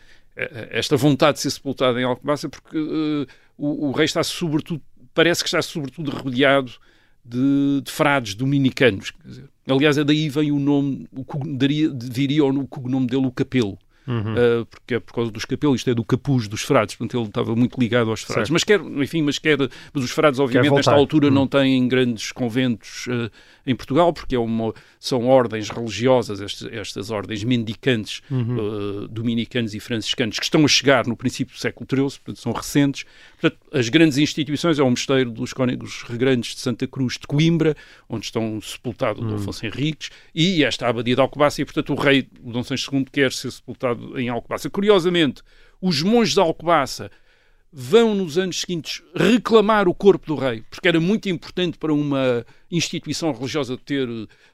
esta 0.70 0.96
vontade 0.96 1.36
de 1.36 1.42
ser 1.42 1.50
sepultado 1.50 1.98
em 1.98 2.04
Alcobaça, 2.04 2.48
porque 2.48 2.78
uh, 2.78 3.26
o, 3.56 3.88
o, 3.88 3.92
rei 3.92 4.04
está 4.04 4.22
sobretudo, 4.22 4.82
parece 5.12 5.42
que 5.42 5.48
está 5.48 5.60
sobretudo 5.60 6.10
rodeado 6.10 6.72
de, 7.30 7.82
de 7.82 7.90
frades 7.90 8.34
dominicanos. 8.34 9.12
Dizer, 9.24 9.44
aliás, 9.68 9.96
é 9.96 10.04
daí 10.04 10.28
vem 10.28 10.50
o 10.50 10.58
nome, 10.58 11.06
o, 11.12 11.24
daria, 11.56 11.90
viria 11.94 12.44
o 12.44 12.66
cognome 12.66 13.06
dele 13.06 13.26
o 13.26 13.32
Capelo 13.32 13.78
uhum. 14.06 14.62
uh, 14.62 14.66
porque 14.66 14.94
é 14.94 15.00
por 15.00 15.14
causa 15.14 15.30
dos 15.30 15.44
capelos, 15.44 15.80
isto 15.80 15.90
é 15.90 15.94
do 15.94 16.04
capuz 16.04 16.48
dos 16.48 16.62
frades, 16.62 16.94
portanto 16.94 17.18
ele 17.18 17.28
estava 17.28 17.56
muito 17.56 17.78
ligado 17.78 18.10
aos 18.10 18.22
frades. 18.22 18.48
Certo. 18.48 18.52
Mas 18.52 18.64
quer, 18.64 18.80
enfim, 18.80 19.22
mas 19.22 19.38
quer, 19.38 19.58
mas 19.92 20.04
os 20.04 20.10
frades 20.10 20.40
obviamente 20.40 20.72
nesta 20.72 20.92
altura 20.92 21.28
uhum. 21.28 21.34
não 21.34 21.46
têm 21.46 21.86
grandes 21.88 22.32
conventos 22.32 23.06
uh, 23.06 23.30
em 23.66 23.74
Portugal, 23.74 24.12
porque 24.12 24.34
é 24.34 24.38
uma, 24.38 24.74
são 24.98 25.26
ordens 25.26 25.68
religiosas, 25.68 26.40
estas, 26.40 26.72
estas 26.72 27.10
ordens 27.10 27.44
mendicantes, 27.44 28.22
uhum. 28.30 29.04
uh, 29.04 29.08
dominicanos 29.08 29.74
e 29.74 29.80
franciscanos, 29.80 30.38
que 30.38 30.44
estão 30.44 30.64
a 30.64 30.68
chegar 30.68 31.06
no 31.06 31.16
princípio 31.16 31.54
do 31.54 31.58
século 31.58 31.86
XIII, 31.88 32.20
portanto 32.20 32.40
são 32.40 32.52
recentes. 32.52 33.04
Portanto, 33.40 33.60
as 33.72 33.88
grandes 33.88 34.18
instituições 34.18 34.78
é 34.78 34.82
o 34.82 34.90
Mosteiro 34.90 35.30
dos 35.30 35.52
Cónegos 35.52 36.02
Regrandes 36.02 36.54
de 36.54 36.60
Santa 36.60 36.86
Cruz 36.86 37.14
de 37.14 37.26
Coimbra, 37.26 37.76
onde 38.08 38.26
estão 38.26 38.60
sepultados 38.60 39.22
uhum. 39.22 39.28
Dom 39.28 39.36
Afonso 39.36 39.64
Henriques, 39.64 40.10
e 40.34 40.64
esta 40.64 40.88
abadia 40.88 41.14
de 41.14 41.20
Alcobaça, 41.20 41.60
e 41.60 41.64
portanto 41.64 41.92
o 41.92 41.96
rei, 41.96 42.28
o 42.42 42.52
Dom 42.52 42.62
Sancho 42.62 42.94
II, 42.94 43.06
quer 43.10 43.32
ser 43.32 43.50
sepultado 43.50 43.89
em 44.16 44.28
Alcobaça. 44.28 44.68
Curiosamente, 44.68 45.42
os 45.80 46.02
monges 46.02 46.34
de 46.34 46.40
Alcobaça 46.40 47.10
vão 47.72 48.14
nos 48.14 48.36
anos 48.36 48.60
seguintes 48.60 49.02
reclamar 49.14 49.86
o 49.86 49.94
corpo 49.94 50.26
do 50.26 50.34
rei, 50.34 50.64
porque 50.68 50.88
era 50.88 50.98
muito 50.98 51.28
importante 51.28 51.78
para 51.78 51.92
uma 51.92 52.44
instituição 52.70 53.32
religiosa 53.32 53.78
ter 53.78 54.08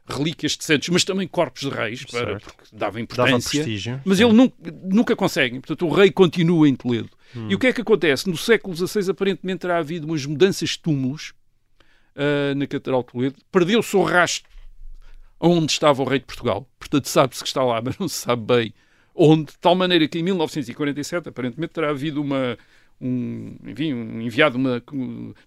relíquias 0.07 0.53
de 0.57 0.65
santos, 0.65 0.89
mas 0.91 1.03
também 1.03 1.27
corpos 1.27 1.63
de 1.63 1.71
reis, 1.71 2.05
para, 2.05 2.39
porque 2.39 2.65
dava 2.73 3.01
importância. 3.01 3.65
Dava 3.65 4.03
mas 4.05 4.21
ele 4.21 4.33
nunca, 4.33 4.55
nunca 4.85 5.17
consegue. 5.17 5.59
Portanto, 5.61 5.87
o 5.87 5.91
rei 5.91 6.11
continua 6.11 6.69
em 6.69 6.75
Toledo. 6.75 7.11
Hum. 7.35 7.49
E 7.49 7.55
o 7.55 7.59
que 7.59 7.69
é 7.69 7.73
que 7.73 7.81
acontece? 7.81 8.29
No 8.29 8.37
século 8.37 8.77
XVI, 8.77 9.11
aparentemente, 9.11 9.61
terá 9.61 9.79
havido 9.79 10.07
umas 10.07 10.25
mudanças 10.27 10.71
de 10.71 10.79
túmulos 10.81 11.33
uh, 12.15 12.55
na 12.55 12.67
Catedral 12.67 13.03
de 13.03 13.13
Toledo. 13.13 13.37
Perdeu-se 13.51 13.97
o 13.97 14.03
rastro 14.03 14.51
onde 15.41 15.73
estava 15.73 16.03
o 16.03 16.07
rei 16.07 16.19
de 16.19 16.27
Portugal. 16.27 16.69
Portanto, 16.79 17.09
sabe-se 17.09 17.43
que 17.43 17.49
está 17.49 17.65
lá, 17.65 17.81
mas 17.85 17.99
não 17.99 18.09
se 18.09 18.17
sabe 18.17 18.43
bem 18.43 18.75
onde, 19.17 19.53
de 19.53 19.59
tal 19.59 19.75
maneira 19.75 20.07
que 20.07 20.19
em 20.19 20.23
1947, 20.23 21.29
aparentemente, 21.29 21.73
terá 21.73 21.91
havido 21.91 22.21
uma 22.21 22.57
um, 23.01 23.57
enfim, 23.67 23.93
um 23.93 24.21
enviado 24.23 24.57
uma, 24.57 24.83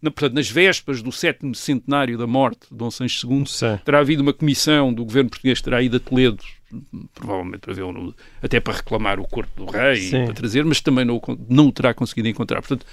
na, 0.02 0.12
portanto, 0.12 0.34
nas 0.34 0.50
vésperas 0.50 1.02
do 1.02 1.12
sétimo 1.12 1.56
centenário 1.56 2.18
da 2.18 2.28
morte 2.28 2.68
de 2.70 2.78
Dom 2.78 2.92
Sancho 2.92 3.28
II, 3.28 3.46
Sim. 3.48 3.80
terá 3.84 4.00
havido 4.00 4.22
uma 4.22 4.34
comissão 4.34 4.94
do 4.94 5.04
governo 5.04 5.30
português 5.30 5.62
terá 5.62 5.82
ido 5.82 5.98
a 5.98 6.00
Toledo, 6.00 6.44
provavelmente 7.14 7.62
para 7.62 7.74
ver 7.74 7.84
até 8.42 8.60
para 8.60 8.74
reclamar 8.74 9.20
o 9.20 9.28
corpo 9.28 9.66
do 9.66 9.72
rei, 9.72 10.02
Sim. 10.02 10.26
para 10.26 10.34
trazer, 10.34 10.64
mas 10.64 10.80
também 10.80 11.06
não, 11.06 11.20
não 11.48 11.68
o 11.68 11.72
terá 11.72 11.94
conseguido 11.94 12.28
encontrar. 12.28 12.62
Portanto, 12.62 12.86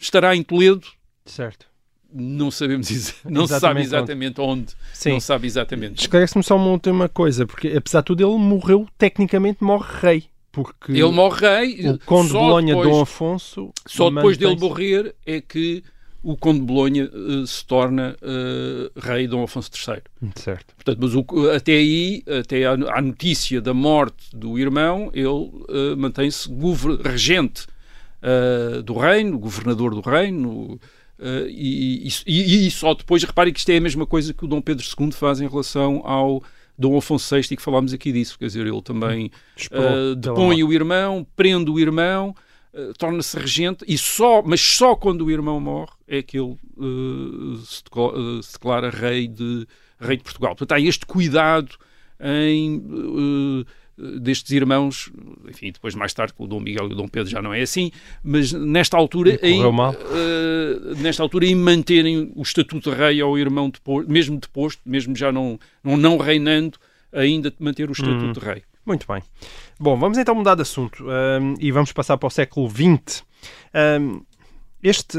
estará 0.00 0.36
em 0.36 0.42
Toledo. 0.42 0.86
Certo. 1.26 1.66
Não 2.12 2.50
sabemos, 2.50 3.14
não 3.24 3.46
se 3.46 3.58
sabe 3.60 3.80
exatamente 3.82 4.40
onde. 4.40 4.60
onde. 4.60 4.74
Sim. 4.92 5.10
Não 5.12 5.20
sabe 5.20 5.46
exatamente. 5.46 6.00
Esclarece-me 6.00 6.42
só 6.42 6.56
uma 6.56 6.70
última 6.70 7.08
coisa, 7.08 7.46
porque 7.46 7.68
apesar 7.68 8.00
de 8.00 8.06
tudo 8.06 8.22
ele 8.22 8.38
morreu, 8.38 8.86
tecnicamente 8.98 9.62
morre 9.62 9.88
rei 10.00 10.30
porque 10.52 10.92
ele 10.92 11.10
morre 11.12 11.40
rei. 11.40 11.88
O 11.88 11.98
Conde 12.00 12.28
de 12.28 12.32
Bolonha, 12.34 12.74
depois, 12.74 12.88
Dom 12.88 13.00
Afonso. 13.00 13.72
Só 13.86 14.10
depois 14.10 14.36
dele 14.36 14.56
morrer 14.56 15.14
é 15.24 15.40
que 15.40 15.82
o 16.22 16.36
Conde 16.36 16.60
de 16.60 16.66
Bolonha 16.66 17.04
uh, 17.04 17.46
se 17.46 17.64
torna 17.64 18.16
uh, 18.20 19.00
rei 19.00 19.26
Dom 19.26 19.42
Afonso 19.42 19.70
III. 19.74 20.02
Certo. 20.34 20.74
Portanto, 20.74 20.98
mas 21.00 21.14
o, 21.14 21.50
até 21.54 21.72
aí, 21.72 22.22
até 22.40 22.66
à, 22.66 22.72
à, 22.72 23.00
notícia 23.00 23.60
da 23.60 23.72
morte 23.72 24.34
do 24.34 24.58
irmão, 24.58 25.10
ele 25.14 25.26
uh, 25.26 25.96
mantém-se 25.96 26.48
regente 27.04 27.66
do 28.84 28.98
reino, 28.98 29.38
governador 29.38 29.94
do 29.94 30.02
reino. 30.02 30.78
E, 31.48 32.08
e, 32.08 32.10
e, 32.26 32.66
e, 32.66 32.70
só 32.70 32.94
depois, 32.94 33.22
reparem 33.22 33.52
que 33.52 33.58
isto 33.58 33.70
é 33.70 33.76
a 33.76 33.80
mesma 33.80 34.06
coisa 34.06 34.32
que 34.32 34.44
o 34.44 34.48
Dom 34.48 34.60
Pedro 34.60 34.84
II 34.84 35.12
faz 35.12 35.40
em 35.40 35.48
relação 35.48 36.00
ao 36.04 36.42
Dom 36.80 36.96
Afonso 36.96 37.34
VI, 37.34 37.42
e 37.50 37.56
que 37.56 37.62
falámos 37.62 37.92
aqui 37.92 38.10
disso, 38.10 38.38
quer 38.38 38.46
dizer, 38.46 38.66
ele 38.66 38.80
também 38.80 39.30
uh, 39.70 40.14
depõe 40.14 40.64
o 40.64 40.72
irmão, 40.72 41.26
prende 41.36 41.70
o 41.70 41.78
irmão, 41.78 42.34
uh, 42.72 42.94
torna-se 42.96 43.38
regente, 43.38 43.84
e 43.86 43.98
só, 43.98 44.42
mas 44.42 44.62
só 44.62 44.96
quando 44.96 45.26
o 45.26 45.30
irmão 45.30 45.60
morre 45.60 45.92
é 46.08 46.22
que 46.22 46.38
ele 46.38 46.56
uh, 46.78 47.56
se, 47.58 47.82
se, 48.42 48.52
declara 48.54 48.88
rei 48.88 49.28
de, 49.28 49.66
rei 50.00 50.16
de 50.16 50.22
Portugal. 50.22 50.56
Portanto, 50.56 50.72
há 50.72 50.80
este 50.80 51.04
cuidado 51.04 51.76
em 52.18 53.64
destes 54.20 54.50
irmãos, 54.52 55.10
enfim, 55.48 55.70
depois 55.72 55.94
mais 55.94 56.12
tarde 56.14 56.32
com 56.32 56.44
o 56.44 56.46
Dom 56.46 56.60
Miguel 56.60 56.88
e 56.88 56.92
o 56.92 56.96
Dom 56.96 57.08
Pedro 57.08 57.30
já 57.30 57.42
não 57.42 57.52
é 57.52 57.60
assim, 57.60 57.90
mas 58.22 58.52
nesta 58.52 58.96
altura, 58.96 59.38
em, 59.42 59.64
uh, 59.64 59.74
nesta 60.98 61.22
altura 61.22 61.46
em 61.46 61.54
manterem 61.54 62.32
o 62.34 62.42
estatuto 62.42 62.90
de 62.90 62.96
rei 62.96 63.20
ao 63.20 63.36
irmão 63.38 63.68
depois, 63.68 64.06
mesmo 64.06 64.38
deposto, 64.38 64.80
mesmo 64.86 65.14
já 65.14 65.30
não, 65.30 65.58
não, 65.84 65.96
não 65.96 66.16
reinando, 66.16 66.78
ainda 67.12 67.52
manter 67.58 67.88
o 67.88 67.92
estatuto 67.92 68.24
hum. 68.24 68.32
de 68.32 68.40
rei. 68.40 68.62
Muito 68.84 69.06
bem. 69.06 69.22
Bom, 69.78 69.96
vamos 69.98 70.18
então 70.18 70.34
mudar 70.34 70.54
de 70.54 70.62
assunto 70.62 71.04
um, 71.04 71.54
e 71.60 71.70
vamos 71.70 71.92
passar 71.92 72.16
para 72.16 72.26
o 72.26 72.30
século 72.30 72.68
XX. 72.68 73.22
Um, 74.00 74.22
este, 74.82 75.18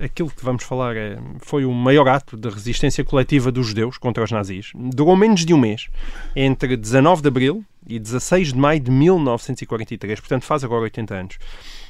aquilo 0.00 0.30
que 0.30 0.44
vamos 0.44 0.64
falar 0.64 0.96
é, 0.96 1.18
foi 1.40 1.64
o 1.64 1.72
maior 1.72 2.08
ato 2.08 2.36
de 2.36 2.48
resistência 2.48 3.04
coletiva 3.04 3.52
dos 3.52 3.68
judeus 3.68 3.98
contra 3.98 4.24
os 4.24 4.30
nazis. 4.30 4.72
Durou 4.74 5.14
menos 5.16 5.44
de 5.44 5.52
um 5.52 5.58
mês, 5.58 5.88
entre 6.34 6.76
19 6.76 7.22
de 7.22 7.28
abril 7.28 7.64
e 7.86 7.98
16 7.98 8.52
de 8.52 8.58
maio 8.58 8.80
de 8.80 8.90
1943, 8.90 10.20
portanto 10.20 10.44
faz 10.44 10.64
agora 10.64 10.82
80 10.82 11.14
anos. 11.14 11.38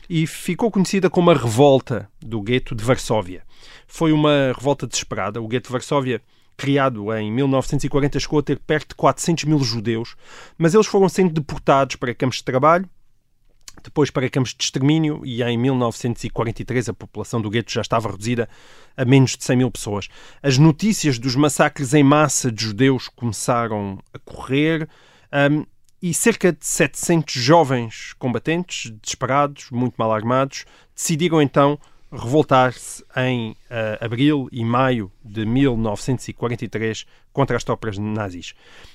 E 0.08 0.26
ficou 0.26 0.70
conhecida 0.70 1.10
como 1.10 1.30
a 1.30 1.34
Revolta 1.34 2.08
do 2.20 2.40
Gueto 2.40 2.74
de 2.74 2.84
Varsóvia. 2.84 3.42
Foi 3.88 4.12
uma 4.12 4.52
revolta 4.54 4.86
desesperada. 4.86 5.42
O 5.42 5.48
Gueto 5.48 5.68
de 5.68 5.72
Varsóvia 5.72 6.22
criado 6.56 7.12
em 7.14 7.30
1940, 7.30 8.18
chegou 8.18 8.38
a 8.38 8.42
ter 8.42 8.58
perto 8.58 8.90
de 8.90 8.94
400 8.94 9.44
mil 9.44 9.58
judeus, 9.58 10.16
mas 10.56 10.74
eles 10.74 10.86
foram 10.86 11.08
sendo 11.08 11.34
deportados 11.34 11.96
para 11.96 12.14
campos 12.14 12.38
de 12.38 12.44
trabalho, 12.44 12.88
depois 13.82 14.10
para 14.10 14.28
campos 14.30 14.54
de 14.54 14.64
extermínio 14.64 15.20
e 15.24 15.42
em 15.42 15.58
1943 15.58 16.88
a 16.88 16.94
população 16.94 17.40
do 17.40 17.50
gueto 17.50 17.70
já 17.70 17.82
estava 17.82 18.10
reduzida 18.10 18.48
a 18.96 19.04
menos 19.04 19.36
de 19.36 19.44
100 19.44 19.56
mil 19.56 19.70
pessoas. 19.70 20.08
As 20.42 20.56
notícias 20.56 21.18
dos 21.18 21.36
massacres 21.36 21.92
em 21.92 22.02
massa 22.02 22.50
de 22.50 22.64
judeus 22.64 23.08
começaram 23.08 23.98
a 24.14 24.18
correr 24.18 24.88
um, 25.52 25.64
e 26.02 26.12
cerca 26.12 26.52
de 26.52 26.64
700 26.64 27.34
jovens 27.34 28.14
combatentes, 28.18 28.90
desesperados, 29.02 29.70
muito 29.70 29.94
mal 29.96 30.12
armados, 30.12 30.64
decidiram 30.94 31.40
então 31.40 31.78
revoltar-se 32.12 33.04
em 33.16 33.50
uh, 33.50 34.04
abril 34.04 34.48
e 34.52 34.64
maio 34.64 35.10
de 35.24 35.44
1943 35.44 37.04
contra 37.32 37.56
as 37.56 37.64
tropas 37.64 37.98
nazis. 37.98 38.54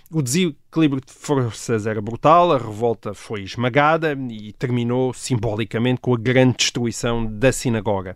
O 0.09 0.21
desequilíbrio 0.21 1.01
de 1.05 1.11
forças 1.13 1.85
era 1.85 2.01
brutal, 2.01 2.51
a 2.53 2.57
revolta 2.57 3.13
foi 3.13 3.43
esmagada 3.43 4.17
e 4.29 4.53
terminou 4.53 5.13
simbolicamente 5.13 6.01
com 6.01 6.13
a 6.13 6.17
grande 6.17 6.57
destruição 6.57 7.25
da 7.25 7.51
sinagoga. 7.51 8.15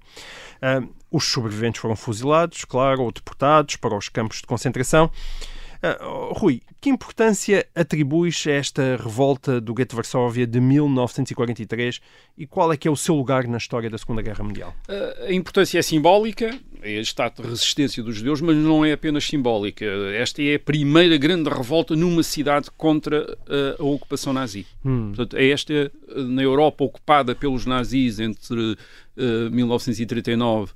Uh, 0.58 0.90
os 1.12 1.26
sobreviventes 1.26 1.80
foram 1.80 1.96
fuzilados, 1.96 2.66
claro, 2.66 3.04
ou 3.04 3.12
deportados 3.12 3.76
para 3.76 3.96
os 3.96 4.10
campos 4.10 4.38
de 4.38 4.48
concentração. 4.48 5.12
Uh, 5.84 6.34
Rui, 6.34 6.62
que 6.80 6.90
importância 6.90 7.66
atribuis 7.76 8.44
a 8.48 8.52
esta 8.52 8.98
revolta 8.98 9.60
do 9.60 9.74
gueto 9.74 9.92
de 9.92 9.96
Varsóvia 9.96 10.48
de 10.48 10.60
1943 10.60 12.00
e 12.38 12.46
qual 12.46 12.72
é 12.72 12.78
que 12.78 12.88
é 12.88 12.92
o 12.92 12.96
seu 12.96 13.16
lugar 13.16 13.48
na 13.48 13.58
história 13.58 13.90
da 13.90 13.98
Segunda 13.98 14.22
Guerra 14.22 14.44
Mundial? 14.44 14.76
Uh, 14.88 15.26
a 15.26 15.34
importância 15.34 15.80
é 15.80 15.82
simbólica, 15.82 16.58
é 16.82 16.92
este 16.94 17.22
ato 17.22 17.42
de 17.42 17.50
resistência 17.50 18.02
dos 18.04 18.16
judeus, 18.16 18.42
mas 18.42 18.56
não 18.56 18.86
é 18.86 18.94
apenas 18.94 19.26
simbólica. 19.26 19.86
Esta 20.16 20.42
é 20.42 20.56
a 20.56 20.60
primeira 20.60 21.18
grande 21.18 21.50
revolta 21.50 21.96
numa 21.96 22.24
cidade 22.24 22.70
contra 22.78 23.24
uh, 23.24 23.82
a 23.82 23.84
ocupação 23.84 24.34
nazi. 24.34 24.66
Hum. 24.84 25.14
Portanto, 25.16 25.38
é 25.38 25.50
esta 25.50 25.92
na 26.16 26.42
Europa 26.42 26.84
ocupada 26.84 27.36
pelos 27.36 27.66
nazis 27.66 28.20
entre 28.20 28.78
1939 29.52 30.74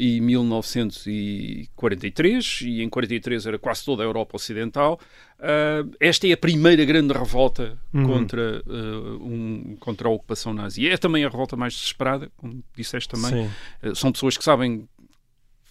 e 0.00 0.18
1943, 0.18 2.62
e 2.62 2.82
em 2.82 2.88
43 2.88 3.44
era 3.44 3.58
quase 3.58 3.84
toda 3.84 4.02
a 4.02 4.06
Europa 4.06 4.36
Ocidental. 4.36 4.98
Uh, 5.38 5.94
esta 6.00 6.26
é 6.26 6.32
a 6.32 6.38
primeira 6.38 6.82
grande 6.86 7.12
revolta 7.12 7.78
uhum. 7.92 8.06
contra, 8.06 8.62
uh, 8.66 9.22
um, 9.22 9.76
contra 9.78 10.08
a 10.08 10.10
ocupação 10.10 10.54
nazi. 10.54 10.88
É 10.88 10.96
também 10.96 11.22
a 11.22 11.28
revolta 11.28 11.54
mais 11.54 11.74
desesperada, 11.74 12.32
como 12.38 12.64
disseste 12.74 13.10
também. 13.10 13.50
Uh, 13.82 13.94
são 13.94 14.10
pessoas 14.10 14.38
que 14.38 14.44
sabem, 14.44 14.88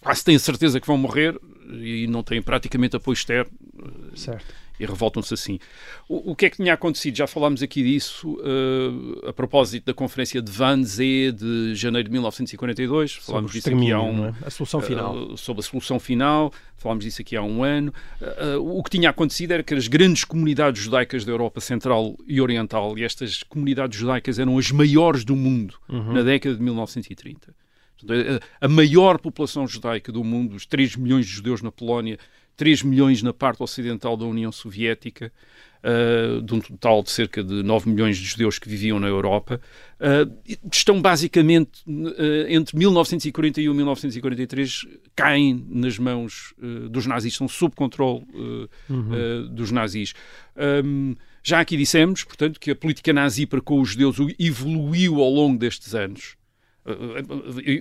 quase 0.00 0.24
têm 0.24 0.38
certeza 0.38 0.80
que 0.80 0.86
vão 0.86 0.96
morrer 0.96 1.36
e 1.68 2.06
não 2.06 2.22
têm 2.22 2.40
praticamente 2.40 2.94
apoio 2.94 3.14
externo. 3.14 3.50
Certo 4.14 4.69
e 4.80 4.86
revoltam-se 4.86 5.34
assim. 5.34 5.58
O, 6.08 6.32
o, 6.32 6.34
que 6.34 6.46
é 6.46 6.50
que 6.50 6.56
tinha 6.56 6.72
acontecido? 6.72 7.14
Já 7.14 7.26
falámos 7.26 7.62
aqui 7.62 7.82
disso 7.82 8.32
uh, 8.40 9.28
a 9.28 9.32
propósito 9.32 9.84
da 9.84 9.92
conferência 9.92 10.40
de 10.40 10.50
Wannsee 10.50 11.30
de 11.32 11.74
janeiro 11.74 12.08
de 12.08 12.12
1942. 12.12 13.16
Falámos 13.16 13.52
disso 13.52 13.68
aqui 13.68 13.92
há 13.92 14.00
um. 14.00 14.28
É? 14.28 14.34
A 14.46 14.50
solução 14.50 14.80
final. 14.80 15.14
Uh, 15.14 15.36
sobre 15.36 15.60
a 15.60 15.62
solução 15.62 16.00
final. 16.00 16.50
Falámos 16.78 17.04
disso 17.04 17.20
aqui 17.20 17.36
há 17.36 17.42
um 17.42 17.62
ano. 17.62 17.92
Uh, 18.22 18.78
o 18.78 18.82
que 18.82 18.88
tinha 18.88 19.10
acontecido 19.10 19.52
era 19.52 19.62
que 19.62 19.74
as 19.74 19.86
grandes 19.86 20.24
comunidades 20.24 20.82
judaicas 20.82 21.26
da 21.26 21.32
Europa 21.32 21.60
Central 21.60 22.16
e 22.26 22.40
Oriental, 22.40 22.96
e 22.96 23.04
estas 23.04 23.42
comunidades 23.42 23.98
judaicas 23.98 24.38
eram 24.38 24.56
as 24.56 24.70
maiores 24.70 25.26
do 25.26 25.36
mundo 25.36 25.74
uhum. 25.90 26.14
na 26.14 26.22
década 26.22 26.56
de 26.56 26.62
1930. 26.62 27.54
A 28.58 28.66
maior 28.66 29.18
população 29.18 29.66
judaica 29.66 30.10
do 30.10 30.24
mundo, 30.24 30.54
os 30.54 30.64
3 30.64 30.96
milhões 30.96 31.26
de 31.26 31.32
judeus 31.32 31.60
na 31.60 31.70
Polónia, 31.70 32.18
3 32.60 32.82
milhões 32.82 33.22
na 33.22 33.32
parte 33.32 33.62
ocidental 33.62 34.18
da 34.18 34.26
União 34.26 34.52
Soviética, 34.52 35.32
uh, 35.82 36.42
de 36.42 36.54
um 36.54 36.60
total 36.60 37.02
de 37.02 37.10
cerca 37.10 37.42
de 37.42 37.62
9 37.62 37.88
milhões 37.88 38.18
de 38.18 38.24
judeus 38.26 38.58
que 38.58 38.68
viviam 38.68 39.00
na 39.00 39.06
Europa, 39.06 39.58
uh, 39.98 40.58
estão 40.70 41.00
basicamente 41.00 41.82
uh, 41.88 42.50
entre 42.50 42.76
1941 42.76 43.72
e 43.72 43.74
1943 43.74 44.86
caem 45.16 45.66
nas 45.70 45.98
mãos 45.98 46.52
dos 46.90 47.06
nazis, 47.06 47.32
estão 47.32 47.48
sob 47.48 47.74
controle 47.74 48.26
uhum. 48.90 49.48
dos 49.54 49.70
nazis. 49.70 50.12
Um, 50.84 51.14
já 51.42 51.60
aqui 51.60 51.78
dissemos, 51.78 52.24
portanto, 52.24 52.60
que 52.60 52.72
a 52.72 52.76
política 52.76 53.10
nazi 53.10 53.46
para 53.46 53.62
com 53.62 53.80
os 53.80 53.88
judeus 53.88 54.16
evoluiu 54.38 55.20
ao 55.22 55.30
longo 55.30 55.58
destes 55.58 55.94
anos. 55.94 56.36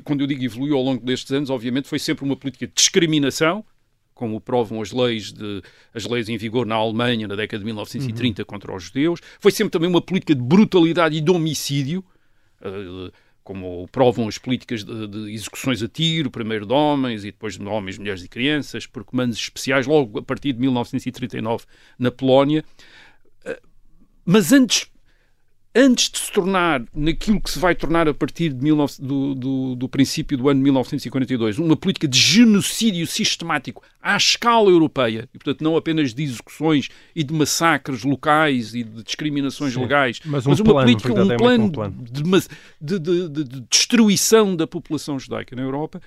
Quando 0.05 0.21
eu 0.21 0.27
digo 0.27 0.43
evoluiu 0.43 0.77
ao 0.77 0.83
longo 0.83 1.05
destes 1.05 1.31
anos, 1.31 1.49
obviamente 1.49 1.87
foi 1.87 1.99
sempre 1.99 2.23
uma 2.23 2.37
política 2.37 2.65
de 2.67 2.73
discriminação, 2.73 3.65
como 4.19 4.41
provam 4.41 4.82
as 4.82 4.91
leis, 4.91 5.32
de, 5.32 5.62
as 5.93 6.05
leis 6.05 6.27
em 6.27 6.36
vigor 6.36 6.65
na 6.65 6.75
Alemanha 6.75 7.25
na 7.25 7.38
década 7.38 7.60
de 7.60 7.65
1930 7.65 8.41
uhum. 8.41 8.45
contra 8.45 8.75
os 8.75 8.84
judeus. 8.84 9.21
Foi 9.39 9.49
sempre 9.49 9.71
também 9.71 9.89
uma 9.89 10.01
política 10.01 10.36
de 10.36 10.41
brutalidade 10.41 11.15
e 11.15 11.21
de 11.21 11.32
homicídio, 11.32 12.03
uh, 12.60 13.10
como 13.41 13.88
provam 13.88 14.27
as 14.27 14.38
políticas 14.38 14.84
de, 14.84 15.08
de, 15.08 15.32
execuções 15.32 15.82
a 15.82 15.88
tiro, 15.88 16.29
primeiro 16.29 16.65
de 16.65 16.73
homens 16.73 17.23
e 17.23 17.27
depois 17.32 17.58
de 17.58 17.65
homens, 17.65 17.97
mulheres 17.97 18.21
e 18.21 18.27
crianças, 18.27 18.86
por 18.86 19.05
comandos 19.05 19.38
especiais, 19.38 19.88
logo 19.88 20.19
a 20.19 20.21
partir 20.21 20.51
de 20.51 20.60
1939 20.60 21.63
na 21.97 22.12
Polónia. 22.12 22.65
Uh, 23.45 23.55
mas 24.25 24.51
antes 24.51 24.91
antes 25.73 26.10
de 26.10 26.17
se 26.17 26.32
tornar 26.32 26.84
naquilo 26.93 27.39
que 27.39 27.49
se 27.49 27.60
vai 27.60 27.75
tornar 27.75 28.08
a 28.08 28.13
partir 28.13 28.49
de 28.49 28.55
19, 28.55 28.93
do, 28.99 29.36
do, 29.36 29.75
do, 29.75 29.89
princípio 29.89 30.38
do 30.38 30.49
ano 30.49 30.60
1942, 30.62 31.60
uma 31.60 31.75
política 31.75 32.08
de 32.08 32.17
genocídio 32.17 33.05
sistemático 33.05 33.84
à 34.01 34.17
escala 34.17 34.69
europeia, 34.69 35.29
e 35.34 35.38
portanto 35.38 35.63
não 35.63 35.77
apenas 35.77 36.13
de 36.13 36.23
execuções 36.23 36.89
e 37.15 37.23
de 37.23 37.34
massacres 37.34 38.03
locais 38.03 38.73
e 38.73 38.84
de 38.84 39.03
discriminações 39.03 39.73
Sim, 39.73 39.82
legais, 39.82 40.19
mas, 40.25 40.45
um 40.45 40.49
mas 40.49 40.60
uma 40.60 40.71
plano, 40.71 40.88
política, 40.88 41.12
um 41.12 41.38
plano, 41.38 41.63
um 41.65 41.71
plano. 41.71 41.95
De, 42.01 42.99
de, 42.99 42.99
de, 42.99 43.43
de, 43.43 43.62
destruição 43.69 44.55
da 44.55 44.65
população 44.65 45.19
judaica 45.19 45.55
na 45.55 45.62
Europa. 45.62 46.01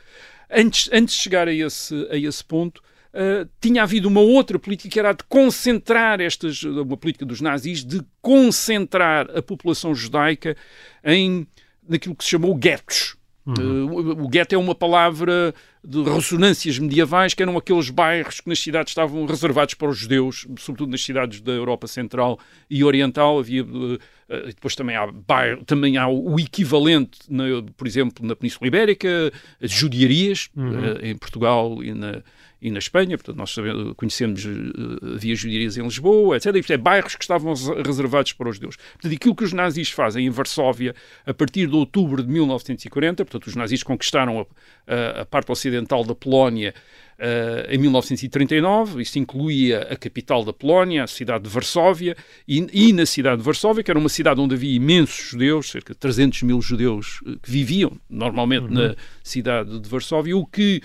Antes, 0.51 0.91
antes 0.93 1.15
de 1.15 1.21
chegar 1.23 1.49
a 1.49 1.53
esse, 1.53 1.95
a 2.11 2.17
esse 2.17 2.45
ponto, 2.45 2.83
Uh, 3.15 3.47
tinha 3.61 3.83
havido 3.83 4.09
uma 4.09 4.21
outra 4.21 4.59
política 4.59 4.89
que 4.89 4.99
era 4.99 5.11
a 5.11 5.13
de 5.13 5.23
concentrar 5.25 6.19
estas, 6.19 6.63
uma 6.63 6.97
política 6.97 7.27
dos 7.27 7.43
nazis, 7.43 7.85
de 7.85 8.01
concentrar 8.23 9.29
a 9.37 9.43
população 9.43 9.95
judaica 9.95 10.57
em 11.05 11.47
naquilo 11.87 12.17
que 12.17 12.25
se 12.25 12.31
chamou 12.31 12.55
guetos. 12.55 13.17
Uhum. 13.45 13.91
Uh, 13.91 14.25
o 14.25 14.29
gueto 14.29 14.55
é 14.55 14.59
uma 14.59 14.75
palavra 14.75 15.55
de 15.85 16.01
ressonâncias 16.03 16.79
medievais, 16.79 17.35
que 17.35 17.43
eram 17.43 17.59
aqueles 17.59 17.91
bairros 17.91 18.41
que 18.41 18.49
nas 18.49 18.61
cidades 18.61 18.93
estavam 18.93 19.27
reservados 19.27 19.75
para 19.75 19.89
os 19.89 19.99
judeus, 19.99 20.47
sobretudo 20.59 20.91
nas 20.91 21.03
cidades 21.03 21.41
da 21.41 21.53
Europa 21.53 21.87
Central 21.89 22.39
e 22.71 22.85
Oriental. 22.85 23.41
Havia, 23.41 23.65
uh, 23.65 23.99
depois 24.47 24.75
também 24.75 24.97
há, 24.97 25.07
bairro, 25.11 25.65
também 25.65 25.99
há 25.99 26.09
o 26.09 26.39
equivalente, 26.39 27.19
na, 27.29 27.45
por 27.77 27.87
exemplo, 27.87 28.27
na 28.27 28.35
Península 28.35 28.69
Ibérica, 28.69 29.31
as 29.61 29.71
judiarias, 29.71 30.49
uhum. 30.57 30.97
em 31.03 31.15
Portugal 31.17 31.83
e 31.83 31.93
na, 31.93 32.23
e 32.63 32.71
na 32.71 32.79
Espanha, 32.79 33.19
portanto 33.19 33.37
nós 33.37 33.57
conhecemos, 33.97 34.45
uh, 34.45 35.15
havia 35.17 35.35
judirias 35.35 35.77
em 35.77 35.83
Lisboa, 35.83 36.37
etc. 36.37 36.55
Isto 36.55 36.73
é, 36.73 36.77
bairros 36.77 37.17
que 37.17 37.25
estavam 37.25 37.53
reservados 37.85 38.33
para 38.33 38.49
os 38.49 38.55
judeus. 38.55 38.77
Portanto, 38.77 39.15
aquilo 39.15 39.35
que 39.35 39.45
os 39.45 39.53
nazis 39.53 39.91
fazem 39.91 40.27
em 40.27 40.31
Varsóvia, 40.31 40.95
a 41.27 41.35
partir 41.35 41.67
de 41.67 41.75
outubro 41.75 42.23
de 42.23 42.31
1940, 42.31 43.25
portanto 43.25 43.49
os 43.49 43.57
nazis 43.57 43.83
conquistaram 43.83 44.47
a, 44.87 44.95
a, 44.95 45.23
a 45.23 45.25
parte 45.27 45.51
ocidental 45.51 46.05
da 46.05 46.15
Polónia 46.15 46.73
Uh, 47.19 47.71
em 47.71 47.79
1939, 47.79 49.03
isso 49.03 49.19
incluía 49.19 49.83
a 49.83 49.97
capital 49.97 50.45
da 50.45 50.53
Polónia, 50.53 51.05
a 51.05 51.07
cidade 51.07 51.45
de 51.45 51.51
Varsóvia, 51.51 52.17
e, 52.49 52.67
e, 52.73 52.93
na 52.93 53.07
cidade 53.07 53.39
de 53.39 53.43
Varsóvia, 53.45 53.85
que 53.85 53.91
era 53.91 53.99
uma 53.99 54.09
cidade 54.09 54.41
onde 54.41 54.55
havia 54.55 54.75
imensos 54.75 55.31
judeus, 55.31 55.71
cerca 55.71 55.93
de 55.93 55.99
300 56.01 56.43
mil 56.43 56.61
judeus 56.61 57.21
uh, 57.23 57.39
que 57.39 57.51
viviam 57.51 57.93
normalmente 58.11 58.65
uhum. 58.65 58.89
na 58.89 58.97
cidade 59.23 59.79
de 59.79 59.89
Varsóvia, 59.89 60.37
o 60.37 60.45
que, 60.45 60.83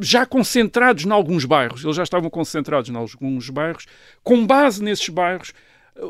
já 0.00 0.26
concentrados 0.26 1.04
em 1.04 1.10
alguns 1.10 1.44
bairros, 1.44 1.82
eles 1.82 1.96
já 1.96 2.02
estavam 2.02 2.28
concentrados 2.28 2.90
em 2.90 2.96
alguns 2.96 3.48
bairros, 3.48 3.86
com 4.22 4.46
base 4.46 4.82
nesses 4.82 5.08
bairros, 5.08 5.52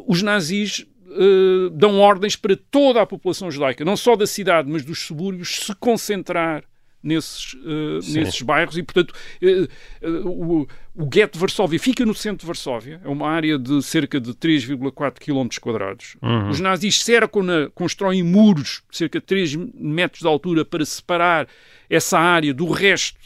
os 0.06 0.22
nazis 0.22 0.86
Uh, 1.12 1.70
dão 1.70 1.98
ordens 1.98 2.36
para 2.36 2.56
toda 2.70 3.02
a 3.02 3.06
população 3.06 3.50
judaica, 3.50 3.84
não 3.84 3.96
só 3.96 4.14
da 4.14 4.28
cidade, 4.28 4.70
mas 4.70 4.84
dos 4.84 5.00
subúrbios, 5.00 5.56
se 5.56 5.74
concentrar 5.74 6.62
nesses, 7.02 7.54
uh, 7.54 8.00
nesses 8.12 8.42
bairros 8.42 8.76
e, 8.76 8.82
portanto, 8.82 9.14
uh, 9.42 10.06
uh, 10.06 10.28
o, 10.28 10.68
o 10.94 11.06
gueto 11.06 11.34
de 11.34 11.38
Varsóvia 11.38 11.78
fica 11.78 12.04
no 12.04 12.14
centro 12.14 12.40
de 12.40 12.46
Varsóvia, 12.46 13.00
é 13.02 13.08
uma 13.08 13.28
área 13.28 13.58
de 13.58 13.82
cerca 13.82 14.20
de 14.20 14.32
3,4 14.34 15.18
km 15.18 15.48
quadrados. 15.60 16.16
Uhum. 16.22 16.50
Os 16.50 16.60
nazis 16.60 17.02
cercam-na, 17.02 17.70
constroem 17.74 18.22
muros 18.22 18.82
de 18.90 18.98
cerca 18.98 19.18
de 19.18 19.26
3 19.26 19.56
metros 19.74 20.20
de 20.20 20.28
altura 20.28 20.64
para 20.64 20.84
separar 20.84 21.48
essa 21.88 22.18
área 22.18 22.52
do 22.52 22.70
resto 22.70 23.18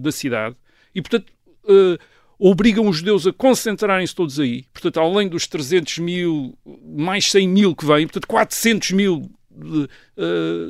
da 0.00 0.10
cidade 0.10 0.56
e, 0.94 1.00
portanto, 1.00 1.32
obrigam 2.38 2.88
os 2.88 2.96
judeus 2.96 3.26
a 3.26 3.32
concentrarem-se 3.32 4.14
todos 4.14 4.38
aí. 4.40 4.64
Portanto, 4.72 5.00
além 5.00 5.28
dos 5.28 5.46
300 5.46 5.98
mil, 5.98 6.58
mais 6.84 7.30
100 7.30 7.48
mil 7.48 7.76
que 7.76 7.86
vêm, 7.86 8.06
portanto, 8.06 8.26
400 8.26 8.90
mil 8.90 9.30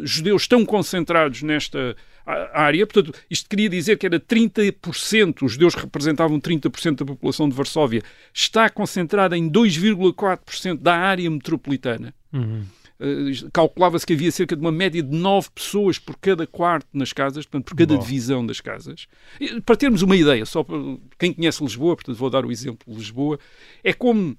judeus 0.05 0.43
estão 0.43 0.65
concentrados 0.65 1.43
nesta 1.43 1.97
área. 2.27 2.87
Portanto, 2.87 3.19
isto 3.31 3.49
queria 3.49 3.69
dizer 3.69 3.97
que 3.99 4.07
era 4.07 4.19
30%, 4.19 5.43
os 5.43 5.53
judeus 5.53 5.75
representavam 5.75 6.41
30% 6.41 6.97
da 6.97 7.05
população 7.05 7.49
de 7.49 7.55
Varsóvia, 7.55 8.03
está 8.33 8.69
concentrada 8.69 9.37
em 9.37 9.51
2,4% 9.51 10.79
da 10.79 10.97
área 10.97 11.31
metropolitana. 11.31 12.15
Uhum. 12.33 12.63
Uh, 13.01 13.51
Calculava-se 13.53 14.07
que 14.07 14.13
havia 14.13 14.31
cerca 14.31 14.55
de 14.55 14.63
uma 14.63 14.71
média 14.71 15.03
de 15.03 15.17
9 15.17 15.49
pessoas 15.53 15.99
por 15.99 16.17
cada 16.17 16.47
quarto 16.47 16.87
nas 16.93 17.13
casas, 17.13 17.45
portanto, 17.45 17.65
por 17.65 17.77
cada 17.77 17.95
Bom. 17.95 18.01
divisão 18.01 18.47
das 18.47 18.61
casas. 18.61 19.09
E, 19.41 19.61
para 19.61 19.77
termos 19.77 20.03
uma 20.03 20.17
ideia, 20.17 20.47
só 20.47 20.63
para 20.63 20.77
quem 21.19 21.33
conhece 21.33 21.63
Lisboa, 21.63 21.97
portanto, 21.97 22.17
vou 22.17 22.31
dar 22.31 22.47
o 22.47 22.53
exemplo 22.53 22.87
de 22.87 22.97
Lisboa, 22.97 23.41
é 23.83 23.93
como 23.93 24.37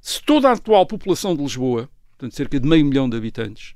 se 0.00 0.22
toda 0.22 0.48
a 0.48 0.52
atual 0.52 0.86
população 0.86 1.34
de 1.34 1.42
Lisboa, 1.42 1.88
portanto, 2.10 2.36
cerca 2.36 2.60
de 2.60 2.68
meio 2.68 2.84
milhão 2.84 3.08
de 3.08 3.16
habitantes, 3.16 3.74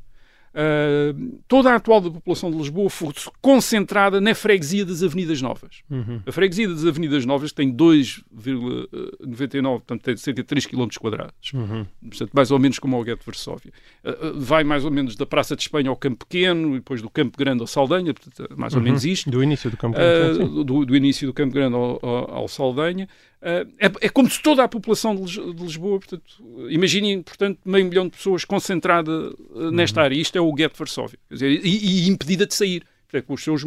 Uh, 0.55 1.39
toda 1.47 1.71
a 1.71 1.77
atual 1.77 2.01
da 2.01 2.11
população 2.11 2.51
de 2.51 2.57
Lisboa 2.57 2.89
foi 2.91 3.11
concentrada 3.41 4.21
na 4.21 4.35
freguesia 4.35 4.85
das 4.85 5.03
Avenidas 5.03 5.41
Novas. 5.43 5.83
Uhum. 5.91 6.21
A 6.27 6.33
freguesia 6.33 6.69
das 6.69 6.85
Avenidas 6.85 7.25
Novas 7.27 7.53
tem 7.53 7.73
2,99, 7.73 9.63
portanto 9.63 10.03
tem 10.03 10.17
cerca 10.17 10.43
de 10.43 10.47
3 10.49 10.67
km 10.67 10.89
quadrados. 10.99 11.53
Uhum. 11.53 11.87
Portanto, 12.09 12.31
mais 12.33 12.51
ou 12.51 12.59
menos 12.59 12.79
como 12.79 12.99
o 13.01 13.05
gueto 13.05 13.21
de 13.21 13.27
Varsóvia. 13.27 13.73
Uh, 14.05 14.39
vai 14.41 14.65
mais 14.65 14.85
ou 14.85 14.91
menos 14.91 15.17
da 15.17 15.27
Praça 15.27 15.55
de 15.55 15.63
Espanha 15.63 15.91
ao 15.91 15.97
Campo 15.97 16.27
Pequeno, 16.27 16.71
e 16.73 16.79
depois 16.79 17.03
do 17.03 17.11
Campo 17.11 17.37
Grande 17.39 17.61
ao 17.61 17.67
Saldanha, 17.67 18.13
portanto, 18.15 18.49
mais 18.57 18.73
ou 18.75 18.79
Uhum. 18.79 18.85
menos 18.85 19.05
isto. 19.05 19.31
Do 19.31 19.43
início 19.43 19.71
do 19.71 19.77
Campo 19.77 19.97
Grande, 19.97 20.43
Uh, 20.43 20.65
do, 20.65 20.85
do 20.87 20.97
início 20.97 21.27
do 21.27 21.33
Campo 21.35 21.53
Grande 21.53 21.75
ao, 21.75 21.99
ao, 22.03 22.31
ao 22.37 22.49
Saldanha. 22.49 23.09
Uh, 23.41 23.71
é, 23.79 24.07
é, 24.07 24.09
como 24.09 24.29
se 24.29 24.43
toda 24.43 24.65
a 24.65 24.69
população 24.69 25.15
de, 25.15 25.23
Lis 25.23 25.33
de 25.55 25.63
Lisboa, 25.63 26.01
portanto, 26.01 26.25
imaginem, 26.69 27.23
portanto, 27.23 27.61
meio 27.65 27.87
milhão 27.87 28.05
de 28.07 28.11
pessoas 28.17 28.45
concentrada 28.45 29.11
uh, 29.11 29.71
nesta 29.71 30.01
Uhum. 30.01 30.05
área. 30.07 30.17
Isto 30.17 30.37
é 30.37 30.41
o 30.41 30.53
gueto 30.53 30.75
de 30.75 30.79
Varsóvia. 30.81 31.19
Dizer, 31.31 31.65
e, 31.65 32.05
e, 32.05 32.09
impedida 32.09 32.47
de 32.47 32.55
sair. 32.55 32.85
Portanto, 33.09 33.27
com, 33.27 33.35
os 33.35 33.43
seus 33.45 33.63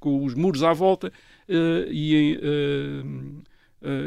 com 0.00 0.24
os 0.24 0.34
muros 0.34 0.62
à 0.62 0.72
volta 0.72 1.08
uh, 1.08 1.90
e 1.90 2.38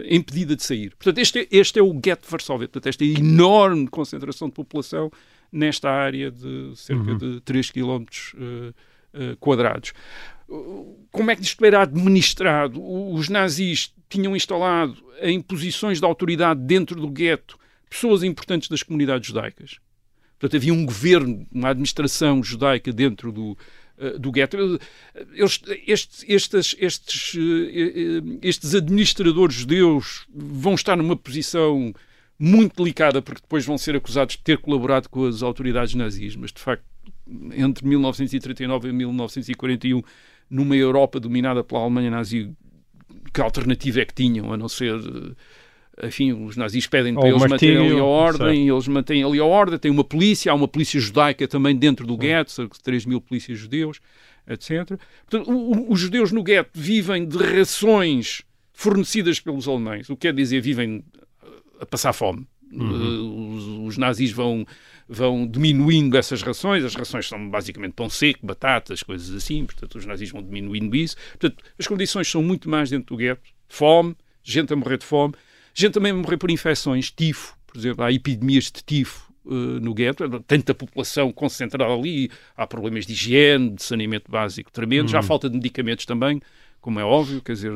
impedida 0.10 0.56
de 0.56 0.64
sair. 0.64 0.96
Portanto, 0.96 1.18
este 1.20 1.40
é, 1.40 1.48
este 1.52 1.80
é 1.80 1.84
o 1.84 1.94
gueto 1.94 2.26
de 2.26 2.32
Varsóvia. 2.32 2.68
Portanto, 2.68 2.88
esta 2.88 3.06
enorme 3.06 3.88
concentração 3.88 4.48
de 4.48 4.54
população 4.54 5.12
nesta 5.52 5.90
área 5.90 6.32
de 6.32 6.72
cerca 6.76 7.12
Uhum. 7.12 7.18
de 7.18 7.42
3 7.42 7.72
km 7.72 8.06
quadrados 9.40 9.94
como 11.12 11.32
é 11.32 11.36
que 11.36 11.42
isto 11.42 11.64
era 11.66 11.82
administrado? 11.82 12.82
Os 12.84 13.30
nazis 13.30 13.94
tinham 14.10 14.36
instalado 14.36 14.98
em 15.22 15.42
posições 15.42 16.00
de 16.00 16.06
autoridade 16.06 16.62
dentro 16.62 17.00
do 17.00 17.10
gueto 17.10 17.58
pessoas 17.90 18.24
importantes 18.24 18.68
das 18.70 18.84
comunidades 18.84 19.28
judaicas. 19.28 19.80
Portanto, 20.38 20.58
havia 20.58 20.74
um 20.74 20.86
governo, 20.86 21.48
uma 21.52 21.70
administração 21.70 22.44
judaica 22.44 22.92
dentro 22.92 23.32
do, 23.32 23.58
uh, 23.98 24.20
do 24.20 24.32
gueto. 24.32 24.58
Estes, 25.34 26.26
estes, 26.28 26.76
estes, 26.78 27.34
uh, 27.36 28.40
estes 28.42 28.76
administradores 28.76 29.56
judeus 29.56 30.28
vão 30.34 30.76
estar 30.76 30.96
numa 30.98 31.16
posição 31.16 31.94
muito 32.38 32.84
delicada 32.84 33.22
porque 33.22 33.42
depois 33.42 33.66
vão 33.66 33.78
ser 33.78 33.96
acusados 33.96 34.36
de 34.36 34.44
ter 34.44 34.58
colaborado 34.58 35.10
com 35.10 35.26
as 35.26 35.42
autoridades 35.42 35.96
nazis, 35.96 36.36
mas 36.36 36.52
de 36.52 36.60
facto 36.60 36.84
entre 37.54 37.88
1939 37.88 38.90
e 38.90 38.92
1941 38.92 40.04
numa 40.50 40.76
Europa 40.76 41.20
dominada 41.20 41.64
pela 41.64 41.82
Alemanha 41.82 42.12
nazi, 42.12 42.52
que 43.34 43.42
alternativa 43.42 44.02
é 44.02 44.06
que 44.06 44.14
tinham, 44.14 44.52
a 44.54 44.58
não 44.58 44.70
ser. 44.70 44.96
Enfim, 46.04 46.34
os 46.34 46.58
nazis 46.58 46.88
pedem 46.88 47.14
para 47.14 47.30
eles 47.30 47.46
manterem 47.46 47.88
ali 47.88 48.00
a 48.00 48.04
ordem, 48.04 48.48
certo. 48.48 48.74
eles 48.74 48.88
mantêm 48.90 49.24
ali 49.24 49.40
a 49.40 49.46
ordem, 49.46 49.80
tem 49.80 49.90
uma 49.90 50.04
polícia, 50.04 50.52
há 50.52 50.56
uma 50.56 50.68
polícia 50.68 51.00
judaica 51.00 51.48
também 51.48 51.74
dentro 51.74 52.06
do 52.06 52.18
gueto, 52.18 52.52
cerca 52.52 52.76
de 52.76 52.84
3 52.84 53.06
mil 53.06 53.22
polícias 53.22 53.58
judeus, 53.58 54.02
etc. 54.46 55.00
Portanto, 55.26 55.50
o, 55.50 55.92
os 55.92 56.00
judeus 56.00 56.34
no 56.34 56.44
gueto 56.44 56.72
vivem 56.74 57.26
de 57.26 57.38
rações 57.38 58.42
fornecidas 58.74 59.40
pelos 59.40 59.70
alemães, 59.70 60.10
o 60.10 60.18
que 60.18 60.28
quer 60.28 60.34
dizer 60.34 60.60
vivem 60.60 61.02
a 61.80 61.86
passar 61.86 62.12
fome. 62.12 62.46
Uhum. 62.72 63.56
Os, 63.56 63.64
os 63.88 63.98
nazis 63.98 64.32
vão 64.32 64.66
vão 65.08 65.48
diminuindo 65.48 66.18
essas 66.18 66.42
rações. 66.42 66.84
As 66.84 66.96
rações 66.96 67.28
são 67.28 67.50
basicamente 67.50 67.94
pão 67.94 68.10
seco, 68.10 68.46
batatas, 68.46 69.04
coisas 69.04 69.36
assim. 69.36 69.66
Portanto, 69.66 69.96
os 69.98 70.06
nazis 70.06 70.32
vão 70.32 70.42
diminuindo 70.42 70.96
isso. 70.96 71.16
Portanto, 71.32 71.64
as 71.78 71.88
condições 71.88 72.30
são 72.30 72.42
muito 72.42 72.70
mais 72.70 72.90
dentro 72.90 73.16
do 73.16 73.18
gueto. 73.18 73.42
Fome, 73.68 74.16
gente 74.46 74.72
a 74.72 74.76
morrer 74.76 74.98
de 74.98 75.06
fome, 75.06 75.34
gente 75.74 75.94
também 75.94 76.12
a 76.12 76.16
morrer 76.16 76.38
por 76.38 76.52
infecções, 76.52 77.12
tifo, 77.12 77.58
por 77.66 77.78
exemplo, 77.78 78.04
há 78.04 78.12
epidemias 78.12 78.66
de 78.66 78.84
tifo 78.84 79.30
uh, 79.44 79.54
no 79.54 79.94
gueto, 79.94 80.24
tanta 80.42 80.74
população 80.74 81.32
concentrada 81.34 81.92
ali, 81.92 82.30
há 82.56 82.68
problemas 82.68 83.06
de 83.06 83.14
higiene, 83.14 83.72
de 83.72 83.84
saneamento 83.84 84.32
básico 84.32 84.72
tremendos, 84.72 85.14
uhum. 85.14 85.20
há 85.20 85.24
falta 85.24 85.50
de 85.50 85.56
medicamentos 85.56 86.06
também, 86.06 86.40
como 86.80 87.00
é 87.00 87.04
óbvio, 87.04 87.42
quer 87.42 87.54
dizer, 87.54 87.72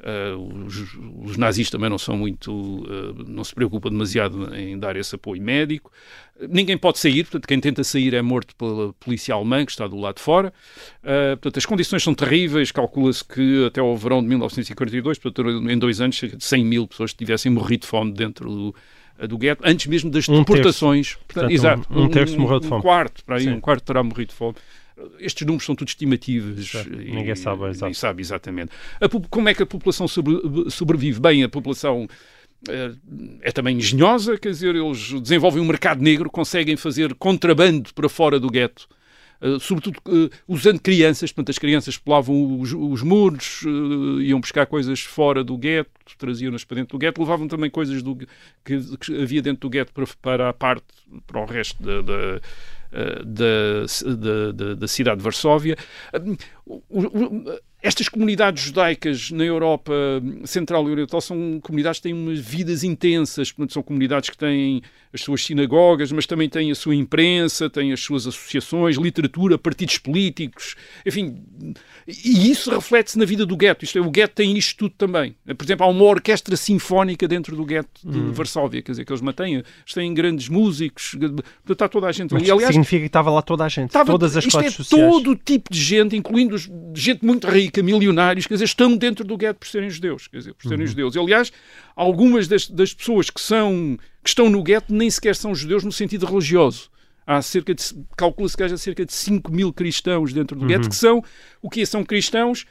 uh, 0.00 0.66
os, 0.66 0.96
os, 1.22 1.36
nazis 1.36 1.70
também 1.70 1.88
não 1.88 1.98
são 1.98 2.16
muito, 2.16 2.52
uh, 2.52 3.24
não 3.26 3.44
se 3.44 3.54
preocupam 3.54 3.90
demasiado 3.90 4.54
em 4.54 4.78
dar 4.78 4.96
esse 4.96 5.14
apoio 5.14 5.42
médico. 5.42 5.90
Ninguém 6.48 6.76
pode 6.76 6.98
sair, 6.98 7.24
portanto, 7.24 7.48
quem 7.48 7.58
tenta 7.58 7.82
sair 7.82 8.12
é 8.12 8.20
morto 8.20 8.54
pela 8.56 8.92
polícia 8.94 9.34
alemã, 9.34 9.64
que 9.64 9.72
está 9.72 9.86
do 9.86 9.96
lado 9.96 10.16
de 10.16 10.22
fora. 10.22 10.52
Uh, 11.02 11.36
portanto, 11.36 11.56
as 11.56 11.66
condições 11.66 12.02
são 12.02 12.14
terríveis, 12.14 12.70
calcula-se 12.70 13.24
que 13.24 13.66
até 13.66 13.80
ao 13.80 13.96
verão 13.96 14.20
de 14.20 14.28
1942, 14.28 15.18
portanto, 15.18 15.70
em 15.70 15.78
dois 15.78 16.00
anos, 16.00 16.18
cerca 16.18 16.36
de 16.36 16.44
100 16.44 16.64
mil 16.64 16.86
pessoas 16.86 17.14
tivessem 17.14 17.50
morrido 17.50 17.82
de 17.82 17.86
fome 17.86 18.12
dentro 18.12 18.50
do, 18.50 18.74
do 19.26 19.38
gueto, 19.38 19.62
antes 19.64 19.86
mesmo 19.86 20.10
das 20.10 20.28
um 20.28 20.40
deportações. 20.40 21.08
Terço. 21.08 21.24
Portanto, 21.26 21.50
exato, 21.52 21.88
um, 21.90 22.02
um 22.02 22.08
terço 22.08 22.38
morreu 22.38 22.60
de 22.60 22.68
fome. 22.68 22.80
Um 22.80 22.82
quarto, 22.82 23.24
para 23.24 23.36
aí, 23.36 23.48
um 23.48 23.60
quarto 23.60 23.84
terá 23.84 24.02
morrido 24.02 24.28
de 24.28 24.34
fome 24.34 24.56
estes 25.18 25.46
números 25.46 25.64
são 25.64 25.74
tudo 25.74 25.88
estimativas. 25.88 26.72
E, 26.86 27.12
Ninguém 27.12 27.34
sabe, 27.34 27.66
exato. 27.66 27.94
sabe 27.94 28.22
exatamente. 28.22 28.70
A, 29.00 29.08
como 29.28 29.48
é 29.48 29.54
que 29.54 29.62
a 29.62 29.66
população 29.66 30.08
sobre, 30.08 30.34
sobrevive? 30.70 31.20
Bem, 31.20 31.44
a 31.44 31.48
população 31.48 32.08
é, 32.68 32.92
é 33.42 33.52
também 33.52 33.76
engenhosa, 33.76 34.38
quer 34.38 34.50
dizer, 34.50 34.74
eles 34.74 35.12
desenvolvem 35.20 35.62
um 35.62 35.66
mercado 35.66 36.02
negro, 36.02 36.30
conseguem 36.30 36.76
fazer 36.76 37.14
contrabando 37.14 37.92
para 37.94 38.08
fora 38.08 38.40
do 38.40 38.48
gueto. 38.48 38.88
Uh, 39.38 39.60
sobretudo 39.60 40.00
uh, 40.08 40.30
usando 40.48 40.80
crianças, 40.80 41.30
portanto, 41.30 41.50
as 41.50 41.58
crianças 41.58 41.98
pulavam 41.98 42.58
os, 42.58 42.72
os 42.72 43.02
muros, 43.02 43.62
iam 44.22 44.40
buscar 44.40 44.64
coisas 44.64 45.00
fora 45.00 45.44
do 45.44 45.58
gueto, 45.58 45.90
traziam-nas 46.16 46.64
para 46.64 46.76
dentro 46.76 46.96
do 46.96 46.98
gueto, 46.98 47.20
levavam 47.20 47.46
também 47.46 47.68
coisas 47.68 48.02
do, 48.02 48.16
que, 48.16 48.26
que, 48.64 49.22
havia 49.22 49.42
dentro 49.42 49.60
do 49.60 49.70
gueto 49.70 49.92
para, 49.92 50.06
para 50.22 50.48
a 50.48 50.52
parte, 50.54 50.86
para 51.26 51.42
o 51.42 51.44
resto 51.44 51.82
da, 51.82 52.00
da 52.00 52.40
da, 53.24 53.86
da, 54.16 54.74
da, 54.74 54.88
cidade 54.88 55.18
de 55.18 55.24
Varsóvia. 55.24 55.76
Estas 57.86 58.08
comunidades 58.08 58.64
judaicas 58.64 59.30
na 59.30 59.44
Europa 59.44 59.92
Central 60.44 60.88
e 60.88 60.90
Oriental 60.90 61.20
são 61.20 61.60
comunidades 61.62 62.00
que 62.00 62.02
têm 62.02 62.12
umas 62.12 62.40
vidas 62.40 62.82
intensas, 62.82 63.52
portanto, 63.52 63.74
são 63.74 63.82
comunidades 63.82 64.28
que 64.28 64.36
têm 64.36 64.82
as 65.12 65.20
suas 65.20 65.44
sinagogas, 65.44 66.10
mas 66.10 66.26
também 66.26 66.48
têm 66.48 66.70
a 66.72 66.74
sua 66.74 66.96
imprensa, 66.96 67.70
têm 67.70 67.92
as 67.92 68.00
suas 68.00 68.26
associações, 68.26 68.96
literatura, 68.96 69.56
partidos 69.56 69.98
políticos, 69.98 70.74
enfim. 71.06 71.44
E 72.08 72.50
isso 72.50 72.70
reflete-se 72.70 73.18
na 73.18 73.24
vida 73.24 73.46
do 73.46 73.56
gueto. 73.56 73.84
Isto 73.84 73.98
é, 73.98 74.00
o 74.00 74.10
gueto 74.10 74.34
tem 74.34 74.56
isto 74.58 74.76
tudo 74.76 74.94
também. 74.98 75.36
Por 75.56 75.64
exemplo, 75.64 75.86
há 75.86 75.88
uma 75.88 76.04
orquestra 76.04 76.56
sinfónica 76.56 77.28
dentro 77.28 77.54
do 77.54 77.64
gueto 77.64 78.00
de 78.04 78.18
hum. 78.18 78.32
Varsóvia, 78.32 78.82
quer 78.82 78.92
dizer, 78.92 79.04
que 79.04 79.12
eles 79.12 79.22
mantêm, 79.22 79.54
eles 79.54 79.94
têm 79.94 80.12
grandes 80.12 80.48
músicos, 80.48 81.16
está 81.68 81.88
toda 81.88 82.08
a 82.08 82.12
gente 82.12 82.34
ali. 82.34 82.50
Aliás, 82.50 82.66
significa 82.74 83.00
que 83.00 83.06
estava 83.06 83.30
lá 83.30 83.42
toda 83.42 83.64
a 83.64 83.68
gente, 83.68 83.90
estava, 83.90 84.10
todas 84.10 84.36
as 84.36 84.44
isto 84.44 84.58
classes 84.58 84.74
é 84.74 84.76
sociais. 84.76 85.12
todo 85.12 85.36
tipo 85.36 85.72
de 85.72 85.80
gente, 85.80 86.16
incluindo 86.16 86.56
gente 86.94 87.24
muito 87.24 87.46
rica, 87.46 87.75
milionários, 87.82 88.46
quer 88.46 88.54
dizer, 88.54 88.64
estão 88.64 88.96
dentro 88.96 89.24
do 89.24 89.36
gueto 89.36 89.60
por 89.60 89.68
serem 89.68 89.90
judeus, 89.90 90.28
quer 90.28 90.38
dizer, 90.38 90.54
por 90.54 90.62
serem 90.62 90.80
uhum. 90.80 90.86
judeus. 90.86 91.16
Aliás, 91.16 91.52
algumas 91.94 92.48
das, 92.48 92.68
das, 92.68 92.92
pessoas 92.92 93.30
que, 93.30 93.40
são, 93.40 93.98
que 94.22 94.28
estão 94.28 94.48
no 94.48 94.62
gueto 94.62 94.92
nem 94.92 95.10
sequer 95.10 95.36
são 95.36 95.54
judeus 95.54 95.84
no 95.84 95.92
sentido 95.92 96.26
religioso. 96.26 96.90
Há 97.26 97.42
cerca 97.42 97.74
de, 97.74 97.82
calcula-se 98.16 98.56
que 98.56 98.62
haja 98.62 98.78
cerca 98.78 99.04
de 99.04 99.12
5 99.12 99.50
mil 99.50 99.72
cristãos 99.72 100.32
dentro 100.32 100.56
do 100.56 100.62
uhum. 100.62 100.68
gueto, 100.68 100.88
que 100.88 100.94
são, 100.94 101.22
o 101.60 101.68
que 101.68 101.84
são 101.84 102.04
cristãos 102.04 102.64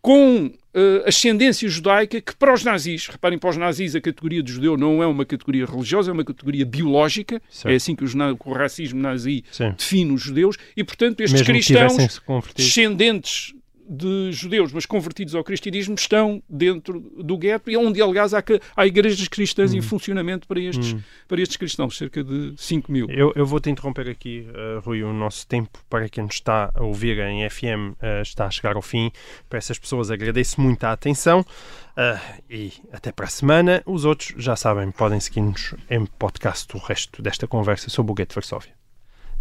com 0.00 0.46
uh, 0.46 1.06
ascendência 1.06 1.68
judaica 1.68 2.20
que 2.20 2.34
para 2.36 2.54
os 2.54 2.62
nazis, 2.62 3.08
reparem, 3.08 3.38
para 3.38 3.50
os 3.50 3.56
nazis 3.56 3.94
a 3.94 4.00
categoria 4.00 4.42
de 4.42 4.52
judeu 4.52 4.76
não 4.76 5.02
é 5.02 5.06
uma 5.06 5.24
categoria 5.24 5.66
religiosa, 5.66 6.10
é 6.10 6.14
uma 6.14 6.24
categoria 6.24 6.64
biológica, 6.64 7.42
certo. 7.50 7.72
é 7.72 7.76
assim 7.76 7.94
que, 7.94 8.04
os, 8.04 8.14
o 8.14 8.52
racismo 8.52 9.00
nazi 9.00 9.44
Sim. 9.50 9.72
define 9.76 10.12
os 10.12 10.22
judeus, 10.22 10.56
e 10.76 10.84
portanto 10.84 11.20
estes 11.20 11.40
Mesmo 11.40 11.46
cristãos 11.52 12.22
descendentes 12.54 13.54
de 13.88 14.30
judeus, 14.32 14.72
mas 14.72 14.84
convertidos 14.84 15.34
ao 15.34 15.42
cristianismo, 15.42 15.94
estão 15.94 16.42
dentro 16.48 17.00
do 17.00 17.38
gueto, 17.38 17.70
e 17.70 17.76
onde, 17.76 18.02
aliás, 18.02 18.34
há, 18.34 18.44
há 18.76 18.86
igrejas 18.86 19.26
cristãs 19.28 19.72
em 19.72 19.80
funcionamento 19.80 20.46
para 20.46 20.60
estes, 20.60 20.94
para 21.26 21.40
estes 21.40 21.56
cristãos, 21.56 21.96
cerca 21.96 22.22
de 22.22 22.52
5 22.56 22.92
mil. 22.92 23.06
Eu, 23.08 23.32
eu 23.34 23.46
vou-te 23.46 23.70
interromper 23.70 24.08
aqui, 24.08 24.46
uh, 24.50 24.80
Rui, 24.80 25.02
o 25.02 25.12
nosso 25.12 25.46
tempo 25.46 25.78
para 25.88 26.08
quem 26.08 26.24
nos 26.24 26.34
está 26.34 26.70
a 26.74 26.82
ouvir 26.82 27.18
em 27.18 27.48
FM 27.48 27.94
uh, 27.94 28.22
está 28.22 28.46
a 28.46 28.50
chegar 28.50 28.76
ao 28.76 28.82
fim. 28.82 29.10
Para 29.48 29.58
essas 29.58 29.78
pessoas 29.78 30.10
agradeço 30.10 30.60
muito 30.60 30.84
a 30.84 30.92
atenção 30.92 31.40
uh, 31.40 32.42
e 32.50 32.72
até 32.92 33.10
para 33.10 33.26
a 33.26 33.30
semana. 33.30 33.82
Os 33.86 34.04
outros, 34.04 34.34
já 34.36 34.54
sabem, 34.54 34.90
podem 34.90 35.18
seguir-nos 35.20 35.74
em 35.88 36.04
podcast 36.04 36.76
o 36.76 36.78
resto 36.78 37.22
desta 37.22 37.46
conversa 37.46 37.88
sobre 37.88 38.12
o 38.12 38.14
gueto 38.14 38.30
de 38.30 38.34
Varsóvia. 38.34 38.72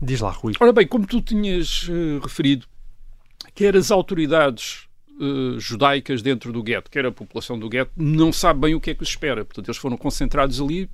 Diz 0.02 0.22
lá, 0.22 0.30
Rui. 0.30 0.54
Ora 0.60 0.72
bem, 0.72 0.88
como 0.88 1.08
tu 1.08 1.22
tinhas 1.22 1.90
referido, 2.22 2.68
quer 3.58 3.76
as 3.76 3.92
autoridades 3.92 4.86
Uh, 5.20 5.60
judaicas 5.60 6.22
dentro 6.22 6.54
do 6.54 6.62
gueto, 6.62 6.92
quer 6.92 7.04
a 7.04 7.12
população 7.12 7.58
do 7.58 7.68
gueto, 7.68 7.90
não 7.98 8.32
sabe 8.32 8.60
bem 8.60 8.76
o 8.76 8.80
que 8.80 8.92
é 8.92 8.94
que 8.94 9.02
os 9.02 9.10
espera. 9.10 9.44
Portanto, 9.44 9.68
eles 9.68 9.78
foram 9.78 9.98
concentrados 9.98 10.62
ali, 10.62 10.88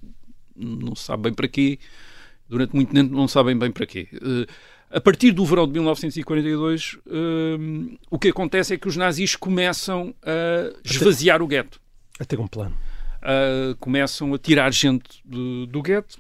não 0.55 0.95
se 0.95 1.03
sabe 1.03 1.23
bem 1.23 1.33
para 1.33 1.45
quê, 1.45 1.77
durante 2.47 2.73
muito 2.73 2.93
tempo 2.93 3.13
não 3.13 3.27
sabem 3.27 3.57
bem 3.57 3.69
para 3.69 3.85
quê. 3.85 4.07
Uh, 4.13 4.49
a 4.89 5.01
partir 5.01 5.33
do 5.33 5.45
verão 5.45 5.67
de 5.67 5.73
1942, 5.73 6.93
uh, 6.93 7.97
o 8.09 8.17
que 8.17 8.29
acontece 8.29 8.75
é 8.75 8.77
que 8.77 8.87
os 8.87 8.95
nazis 8.95 9.35
começam 9.35 10.15
a 10.23 10.73
esvaziar 10.85 11.41
o 11.41 11.47
gueto. 11.47 11.81
A 12.17 12.23
ter 12.23 12.39
um 12.39 12.47
plano. 12.47 12.77
Começam 13.77 14.33
a 14.33 14.37
tirar 14.37 14.71
gente 14.71 15.21
do, 15.25 15.65
do 15.67 15.81
gueto 15.81 16.17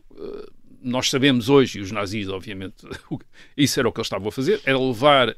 nós 0.83 1.09
sabemos 1.09 1.49
hoje, 1.49 1.79
e 1.79 1.81
os 1.81 1.91
nazis, 1.91 2.27
obviamente, 2.27 2.75
isso 3.55 3.79
era 3.79 3.87
o 3.87 3.91
que 3.91 3.99
eles 3.99 4.07
estavam 4.07 4.27
a 4.27 4.31
fazer, 4.31 4.61
era 4.65 4.77
levar 4.77 5.35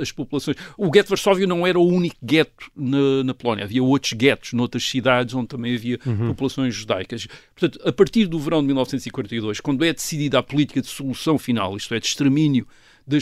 as 0.00 0.12
populações. 0.12 0.56
O 0.76 0.90
gueto 0.90 1.06
de 1.06 1.10
Varsóvia 1.10 1.46
não 1.46 1.66
era 1.66 1.78
o 1.78 1.86
único 1.86 2.16
gueto 2.22 2.70
na, 2.76 3.24
na, 3.24 3.34
Polónia, 3.34 3.64
havia 3.64 3.82
outros 3.82 4.12
guetos 4.12 4.52
noutras 4.52 4.84
cidades 4.88 5.34
onde 5.34 5.48
também 5.48 5.74
havia 5.74 5.98
uhum. 6.06 6.28
populações 6.28 6.74
judaicas. 6.74 7.26
Portanto, 7.54 7.80
a 7.88 7.92
partir 7.92 8.26
do 8.26 8.38
verão 8.38 8.60
de 8.60 8.66
1942, 8.66 9.60
quando 9.60 9.84
é 9.84 9.92
decidida 9.92 10.38
a 10.38 10.42
política 10.42 10.80
de 10.80 10.88
solução 10.88 11.38
final, 11.38 11.76
isto 11.76 11.94
é, 11.94 11.98
de 11.98 12.06
extermínio, 12.06 12.66
de 13.06 13.18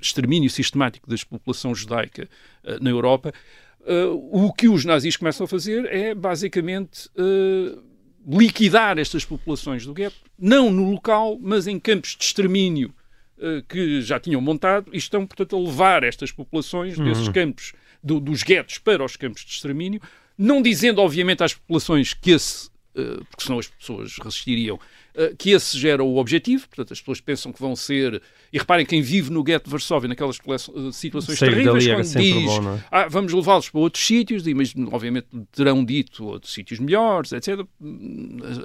extermínio 0.00 0.50
sistemático 0.50 1.08
da 1.08 1.16
população 1.28 1.74
judaica 1.74 2.28
uh, 2.64 2.82
na 2.82 2.90
Europa, 2.90 3.32
uh, 3.80 4.46
o 4.46 4.52
que 4.52 4.68
os 4.68 4.84
nazis 4.84 5.16
começam 5.16 5.44
a 5.44 5.48
fazer 5.48 5.84
é 5.86 6.14
basicamente. 6.14 7.08
Uh, 7.16 7.91
liquidar 8.26 8.98
estas 8.98 9.24
populações 9.24 9.84
do 9.84 9.92
gueto, 9.92 10.16
não 10.38 10.70
no 10.70 10.90
local, 10.90 11.38
mas 11.40 11.66
em 11.66 11.78
campos 11.78 12.16
de 12.16 12.24
extermínio 12.24 12.94
uh, 13.38 13.62
que 13.68 14.00
já 14.00 14.18
tinham 14.20 14.40
montado 14.40 14.90
e 14.92 14.98
estão, 14.98 15.26
portanto, 15.26 15.56
a 15.56 15.60
levar 15.60 16.04
estas 16.04 16.30
populações 16.30 16.96
uhum. 16.98 17.04
desses 17.04 17.28
campos, 17.28 17.72
do, 18.02 18.18
dos 18.18 18.42
guetos 18.42 18.78
para 18.78 19.04
os 19.04 19.16
campos 19.16 19.44
de 19.44 19.52
extermínio, 19.52 20.00
não 20.36 20.62
dizendo, 20.62 21.00
obviamente, 21.00 21.42
às 21.42 21.54
populações 21.54 22.14
que 22.14 22.32
esse, 22.32 22.68
uh, 22.96 23.24
porque 23.30 23.44
senão 23.44 23.58
as 23.58 23.68
pessoas 23.68 24.16
resistiriam, 24.18 24.76
uh, 24.76 25.36
que 25.36 25.50
esse 25.50 25.78
gera 25.78 26.02
o 26.02 26.16
objetivo, 26.16 26.68
portanto, 26.68 26.92
as 26.92 27.00
pessoas 27.00 27.20
pensam 27.20 27.52
que 27.52 27.60
vão 27.60 27.76
ser 27.76 28.22
e 28.52 28.58
reparem, 28.58 28.84
quem 28.84 29.00
vive 29.00 29.30
no 29.30 29.42
gueto 29.42 29.64
de 29.64 29.70
Varsóvia, 29.70 30.08
naquelas 30.08 30.38
eh, 30.38 30.92
situações 30.92 31.38
Sair 31.38 31.54
terríveis, 31.54 31.86
quando 31.86 32.22
diz 32.22 32.44
bom, 32.44 32.74
é? 32.74 32.84
ah, 32.90 33.08
vamos 33.08 33.32
levá-los 33.32 33.70
para 33.70 33.80
outros 33.80 34.04
sítios, 34.04 34.46
mas 34.48 34.74
obviamente 34.92 35.26
terão 35.52 35.82
dito 35.82 36.26
outros 36.26 36.52
sítios 36.52 36.78
melhores, 36.78 37.32
etc. 37.32 37.60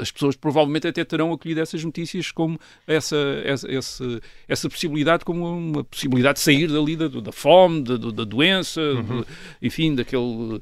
As 0.02 0.12
pessoas 0.12 0.36
provavelmente 0.36 0.88
até 0.88 1.06
terão 1.06 1.32
acolhido 1.32 1.62
essas 1.62 1.82
notícias 1.84 2.32
como 2.32 2.60
essa, 2.86 3.16
essa, 3.46 3.72
essa, 3.72 4.22
essa 4.46 4.70
possibilidade, 4.70 5.24
como 5.24 5.58
uma 5.58 5.84
possibilidade 5.86 6.40
de 6.40 6.44
sair 6.44 6.68
dali 6.68 6.98
da, 6.98 7.08
da 7.08 7.32
fome, 7.32 7.82
da, 7.82 7.96
da 7.96 8.24
doença, 8.26 8.82
uhum. 8.82 9.22
de, 9.22 9.28
enfim, 9.62 9.96
daquele 9.96 10.60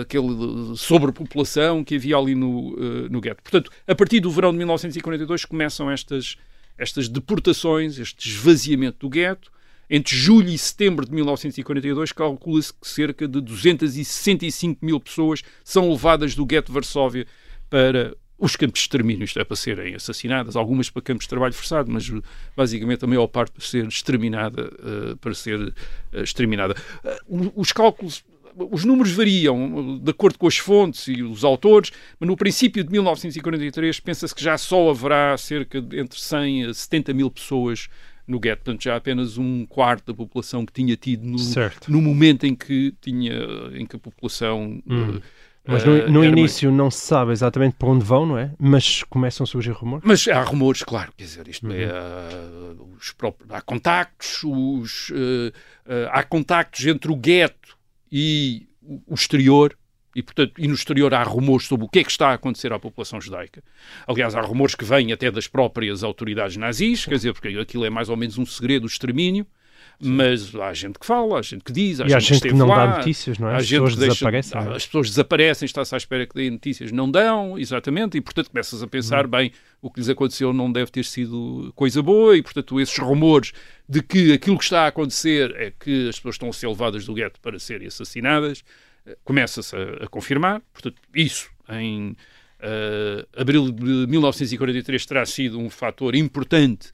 aquele 0.00 0.76
sobrepopulação 0.76 1.84
que 1.84 1.94
havia 1.94 2.16
ali 2.16 2.34
no, 2.34 2.74
uh, 2.74 3.08
no 3.08 3.20
gueto. 3.20 3.42
Portanto, 3.42 3.70
a 3.86 3.94
partir 3.94 4.20
do 4.20 4.30
verão 4.30 4.50
de 4.50 4.58
1942 4.58 5.44
começam 5.44 5.90
estas 5.90 6.36
estas 6.78 7.08
deportações, 7.08 7.98
este 7.98 8.28
esvaziamento 8.28 8.98
do 9.00 9.08
gueto. 9.08 9.50
Entre 9.88 10.16
julho 10.16 10.48
e 10.48 10.58
setembro 10.58 11.06
de 11.06 11.12
1942, 11.12 12.10
calcula-se 12.12 12.72
que 12.72 12.88
cerca 12.88 13.28
de 13.28 13.40
265 13.40 14.84
mil 14.84 14.98
pessoas 14.98 15.42
são 15.62 15.90
levadas 15.90 16.34
do 16.34 16.44
gueto 16.44 16.66
de 16.66 16.72
Varsóvia 16.72 17.26
para 17.70 18.16
os 18.38 18.54
campos 18.54 18.80
de 18.80 18.84
extermínio, 18.84 19.24
isto 19.24 19.38
é, 19.38 19.44
para 19.44 19.56
serem 19.56 19.94
assassinadas, 19.94 20.56
algumas 20.56 20.90
para 20.90 21.02
campos 21.02 21.24
de 21.24 21.30
trabalho 21.30 21.54
forçado, 21.54 21.90
mas 21.90 22.10
basicamente 22.54 23.04
a 23.04 23.08
maior 23.08 23.26
parte 23.28 23.52
para 23.52 23.64
ser 23.64 23.86
exterminada, 23.86 24.70
uh, 24.74 25.16
para 25.16 25.32
ser 25.32 25.58
uh, 25.58 25.72
exterminada. 26.22 26.74
Uh, 27.28 27.52
os 27.56 27.72
cálculos 27.72 28.24
os 28.56 28.84
números 28.84 29.12
variam 29.12 29.98
de 29.98 30.10
acordo 30.10 30.38
com 30.38 30.46
as 30.46 30.56
fontes 30.56 31.08
e 31.08 31.22
os 31.22 31.44
autores, 31.44 31.92
mas 32.18 32.28
no 32.28 32.36
princípio 32.36 32.82
de 32.82 32.90
1943 32.90 34.00
pensa-se 34.00 34.34
que 34.34 34.42
já 34.42 34.56
só 34.56 34.90
haverá 34.90 35.36
cerca 35.36 35.80
de 35.80 36.00
entre 36.00 36.18
100 36.18 36.66
a 36.66 36.74
70 36.74 37.14
mil 37.14 37.30
pessoas 37.30 37.88
no 38.26 38.40
gueto, 38.40 38.64
portanto 38.64 38.82
já 38.82 38.96
apenas 38.96 39.38
um 39.38 39.64
quarto 39.66 40.06
da 40.06 40.14
população 40.14 40.66
que 40.66 40.72
tinha 40.72 40.96
tido 40.96 41.24
no, 41.24 41.36
no 41.88 42.02
momento 42.02 42.44
em 42.44 42.56
que 42.56 42.92
tinha 43.00 43.34
em 43.74 43.86
que 43.86 43.94
a 43.94 43.98
população 43.98 44.82
hum. 44.86 45.16
uh, 45.16 45.22
mas 45.66 45.84
no, 45.84 46.08
no 46.08 46.24
início 46.24 46.70
não 46.70 46.90
se 46.90 47.00
sabe 47.00 47.32
exatamente 47.32 47.74
para 47.74 47.88
onde 47.88 48.04
vão, 48.04 48.24
não 48.24 48.38
é? 48.38 48.52
Mas 48.56 49.02
começam 49.02 49.42
a 49.42 49.46
surgir 49.46 49.72
rumores? 49.72 50.04
Mas 50.06 50.26
há 50.28 50.40
rumores, 50.42 50.84
claro, 50.84 51.12
quer 51.16 51.24
dizer, 51.24 51.48
isto 51.48 51.66
é, 51.66 51.70
uhum. 51.70 51.82
é, 51.82 52.72
uh, 52.72 52.88
os 52.96 53.12
próprios, 53.12 53.50
há 53.50 53.60
contactos, 53.60 54.44
os, 54.44 55.10
uh, 55.10 55.52
há 56.12 56.22
contactos 56.22 56.86
entre 56.86 57.10
o 57.10 57.16
gueto 57.16 57.75
e 58.18 58.66
o 59.06 59.12
exterior, 59.12 59.76
e, 60.14 60.22
portanto, 60.22 60.54
e 60.56 60.66
no 60.66 60.72
exterior 60.72 61.12
há 61.12 61.22
rumores 61.22 61.66
sobre 61.66 61.84
o 61.84 61.88
que 61.90 61.98
é 61.98 62.02
que 62.04 62.10
está 62.10 62.30
a 62.30 62.32
acontecer 62.32 62.72
à 62.72 62.78
população 62.78 63.20
judaica. 63.20 63.62
Aliás, 64.06 64.34
há 64.34 64.40
rumores 64.40 64.74
que 64.74 64.86
vêm 64.86 65.12
até 65.12 65.30
das 65.30 65.46
próprias 65.46 66.02
autoridades 66.02 66.56
nazis, 66.56 67.04
quer 67.04 67.16
dizer, 67.16 67.34
porque 67.34 67.48
aquilo 67.48 67.84
é 67.84 67.90
mais 67.90 68.08
ou 68.08 68.16
menos 68.16 68.38
um 68.38 68.46
segredo, 68.46 68.84
o 68.84 68.86
extermínio. 68.86 69.46
Mas 69.98 70.54
há 70.54 70.74
gente 70.74 70.98
que 70.98 71.06
fala, 71.06 71.38
há 71.38 71.42
gente 71.42 71.64
que 71.64 71.72
diz, 71.72 72.00
há 72.00 72.04
e 72.04 72.08
gente, 72.08 72.16
há 72.16 72.20
gente 72.20 72.42
que, 72.42 72.48
que 72.48 72.54
não 72.54 72.66
lá, 72.66 72.86
dá 72.86 72.96
notícias, 72.98 73.38
não 73.38 73.48
é? 73.48 73.56
As 73.56 73.68
pessoas 73.68 73.96
deixa, 73.96 74.14
desaparecem. 74.14 74.60
É? 74.60 74.76
As 74.76 74.86
pessoas 74.86 75.08
desaparecem, 75.08 75.66
está-se 75.66 75.94
à 75.94 75.98
espera 75.98 76.26
que 76.26 76.34
deem 76.34 76.50
notícias, 76.50 76.92
não 76.92 77.10
dão, 77.10 77.58
exatamente, 77.58 78.18
e 78.18 78.20
portanto 78.20 78.50
começas 78.50 78.82
a 78.82 78.86
pensar, 78.86 79.26
hum. 79.26 79.30
bem, 79.30 79.52
o 79.80 79.90
que 79.90 80.00
lhes 80.00 80.08
aconteceu 80.08 80.52
não 80.52 80.70
deve 80.70 80.90
ter 80.90 81.04
sido 81.04 81.72
coisa 81.74 82.02
boa, 82.02 82.36
e 82.36 82.42
portanto 82.42 82.78
esses 82.78 82.98
rumores 82.98 83.52
de 83.88 84.02
que 84.02 84.32
aquilo 84.32 84.58
que 84.58 84.64
está 84.64 84.82
a 84.82 84.88
acontecer 84.88 85.54
é 85.56 85.72
que 85.78 86.08
as 86.08 86.16
pessoas 86.16 86.34
estão 86.34 86.48
a 86.50 86.52
ser 86.52 86.68
levadas 86.68 87.06
do 87.06 87.14
gueto 87.14 87.40
para 87.40 87.58
serem 87.58 87.86
assassinadas, 87.86 88.62
eh, 89.06 89.16
começa-se 89.24 89.74
a, 89.74 90.04
a, 90.04 90.08
confirmar, 90.08 90.60
portanto 90.72 91.00
isso 91.14 91.50
em 91.70 92.16
uh, 92.60 93.26
abril 93.40 93.70
de 93.70 94.06
1943 94.06 95.06
terá 95.06 95.24
sido 95.24 95.58
um 95.58 95.70
fator 95.70 96.14
importante 96.14 96.90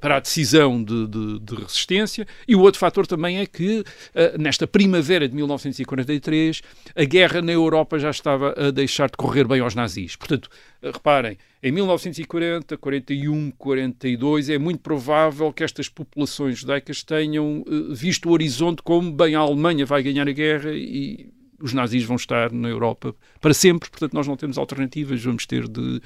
para 0.00 0.16
a 0.16 0.20
decisão 0.20 0.82
de, 0.82 1.06
de, 1.06 1.38
de, 1.40 1.54
resistência. 1.54 2.26
E 2.46 2.54
o 2.54 2.60
outro 2.60 2.78
fator 2.78 3.06
também 3.06 3.38
é 3.38 3.46
que, 3.46 3.80
uh, 3.80 4.38
nesta 4.38 4.66
primavera 4.66 5.28
de 5.28 5.34
1943, 5.34 6.62
a 6.94 7.04
guerra 7.04 7.42
na 7.42 7.52
Europa 7.52 7.98
já 7.98 8.10
estava 8.10 8.54
a 8.56 8.70
deixar 8.70 9.10
de 9.10 9.16
correr 9.16 9.46
bem 9.46 9.60
aos 9.60 9.74
nazis. 9.74 10.14
Portanto, 10.14 10.48
uh, 10.82 10.90
reparem, 10.92 11.36
em 11.62 11.72
1940, 11.72 12.76
41, 12.76 13.52
42, 13.52 14.50
é 14.50 14.58
muito 14.58 14.80
provável 14.80 15.52
que 15.52 15.64
estas 15.64 15.88
populações 15.88 16.58
judaicas 16.58 17.02
tenham 17.02 17.64
visto 17.90 18.28
o 18.28 18.32
horizonte 18.32 18.82
como, 18.82 19.12
bem, 19.12 19.34
a 19.34 19.40
Alemanha 19.40 19.86
vai 19.86 20.02
ganhar 20.02 20.28
a 20.28 20.32
guerra 20.32 20.72
e 20.72 21.32
os 21.62 21.72
nazis 21.72 22.02
vão 22.02 22.16
estar 22.16 22.50
na 22.52 22.68
Europa 22.68 23.14
para 23.40 23.54
sempre, 23.54 23.88
portanto 23.88 24.12
nós 24.12 24.26
não 24.26 24.36
temos 24.36 24.58
alternativas, 24.58 25.22
vamos 25.22 25.46
ter 25.46 25.68
de 25.68 26.02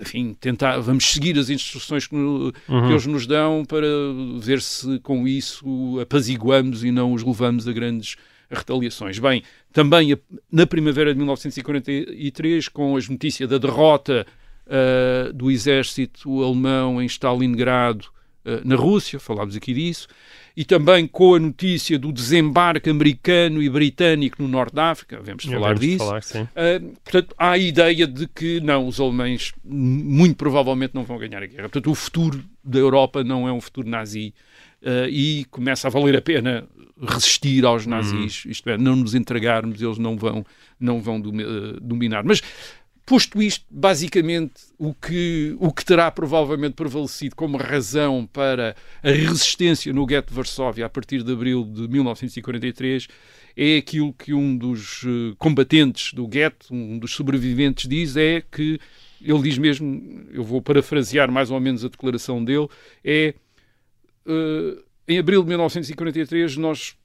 enfim, 0.00 0.34
tentar, 0.38 0.78
vamos 0.78 1.04
seguir 1.04 1.38
as 1.38 1.50
instruções 1.50 2.06
que, 2.06 2.14
uhum. 2.14 2.52
que, 2.68 2.92
eles 2.92 3.06
nos 3.06 3.26
dão 3.26 3.64
para 3.64 3.86
ver 4.38 4.60
se 4.60 4.98
com 5.00 5.26
isso 5.26 5.98
apaziguamos 6.00 6.84
e 6.84 6.90
não 6.90 7.12
os 7.12 7.22
levamos 7.22 7.66
a 7.66 7.72
grandes 7.72 8.16
retaliações. 8.50 9.18
Bem, 9.18 9.42
também 9.72 10.16
na 10.50 10.66
primavera 10.66 11.12
de 11.12 11.18
1943, 11.18 12.68
com 12.68 12.96
as 12.96 13.08
notícias 13.08 13.48
da 13.48 13.58
derrota 13.58 14.26
uh, 14.66 15.32
do 15.32 15.50
exército 15.50 16.42
alemão 16.42 17.02
em 17.02 17.06
Stalingrado 17.06 18.06
uh, 18.44 18.66
na 18.66 18.76
Rússia, 18.76 19.18
falámos 19.18 19.56
aqui 19.56 19.72
disso, 19.72 20.08
e 20.56 20.64
também 20.64 21.06
com 21.06 21.34
a 21.34 21.38
notícia 21.38 21.98
do 21.98 22.12
desembarque 22.12 22.88
americano 22.88 23.60
e 23.60 23.68
britânico 23.68 24.40
no 24.40 24.48
Norte 24.48 24.74
da 24.74 24.90
África, 24.90 25.16
devemos 25.16 25.44
falar 25.44 25.76
disso. 25.76 25.98
Falar, 25.98 26.20
uh, 26.20 26.92
portanto, 27.02 27.34
há 27.36 27.50
a 27.50 27.58
ideia 27.58 28.06
de 28.06 28.28
que 28.28 28.60
não, 28.60 28.86
os 28.86 29.00
alemães 29.00 29.52
muito 29.64 30.36
provavelmente 30.36 30.94
não 30.94 31.04
vão 31.04 31.18
ganhar 31.18 31.42
a 31.42 31.46
guerra. 31.46 31.62
Portanto, 31.62 31.90
o 31.90 31.94
futuro 31.94 32.44
da 32.62 32.78
Europa 32.78 33.24
não 33.24 33.48
é 33.48 33.52
um 33.52 33.60
futuro 33.60 33.88
nazi 33.88 34.32
uh, 34.82 35.08
e 35.08 35.44
começa 35.46 35.88
a 35.88 35.90
valer 35.90 36.16
a 36.16 36.22
pena 36.22 36.68
resistir 37.00 37.64
aos 37.64 37.86
nazis, 37.86 38.44
hum. 38.46 38.50
isto 38.50 38.70
é, 38.70 38.78
não 38.78 38.94
nos 38.94 39.14
entregarmos, 39.16 39.82
eles 39.82 39.98
não 39.98 40.16
vão, 40.16 40.46
não 40.78 41.00
vão 41.00 41.20
dominar. 41.20 42.22
Mas 42.22 42.40
posto 43.06 43.42
isto, 43.42 43.64
basicamente, 43.70 44.54
o 44.78 44.94
que, 44.94 45.56
o 45.58 45.72
que 45.72 45.84
terá 45.84 46.10
provavelmente 46.10 46.74
prevalecido 46.74 47.36
como 47.36 47.56
razão 47.56 48.28
para 48.32 48.74
a 49.02 49.10
resistência 49.10 49.92
no 49.92 50.06
gueto 50.06 50.30
de 50.30 50.34
Varsóvia 50.34 50.86
a 50.86 50.88
partir 50.88 51.22
de 51.22 51.32
abril 51.32 51.64
de 51.64 51.86
1943 51.88 53.08
é 53.56 53.76
aquilo 53.76 54.12
que 54.12 54.34
um 54.34 54.56
dos 54.56 55.02
uh, 55.04 55.36
combatentes 55.38 56.12
do 56.12 56.26
gueto, 56.26 56.74
um 56.74 56.98
dos 56.98 57.14
sobreviventes, 57.14 57.88
diz: 57.88 58.16
é 58.16 58.42
que 58.50 58.80
ele 59.20 59.42
diz 59.42 59.58
mesmo, 59.58 60.26
eu 60.32 60.42
vou 60.42 60.60
parafrasear 60.60 61.30
mais 61.30 61.50
ou 61.50 61.60
menos 61.60 61.84
a 61.84 61.88
declaração 61.88 62.44
dele, 62.44 62.68
é 63.04 63.34
uh, 64.26 64.82
em 65.06 65.18
abril 65.18 65.42
de 65.42 65.48
1943 65.48 66.56
nós 66.56 66.96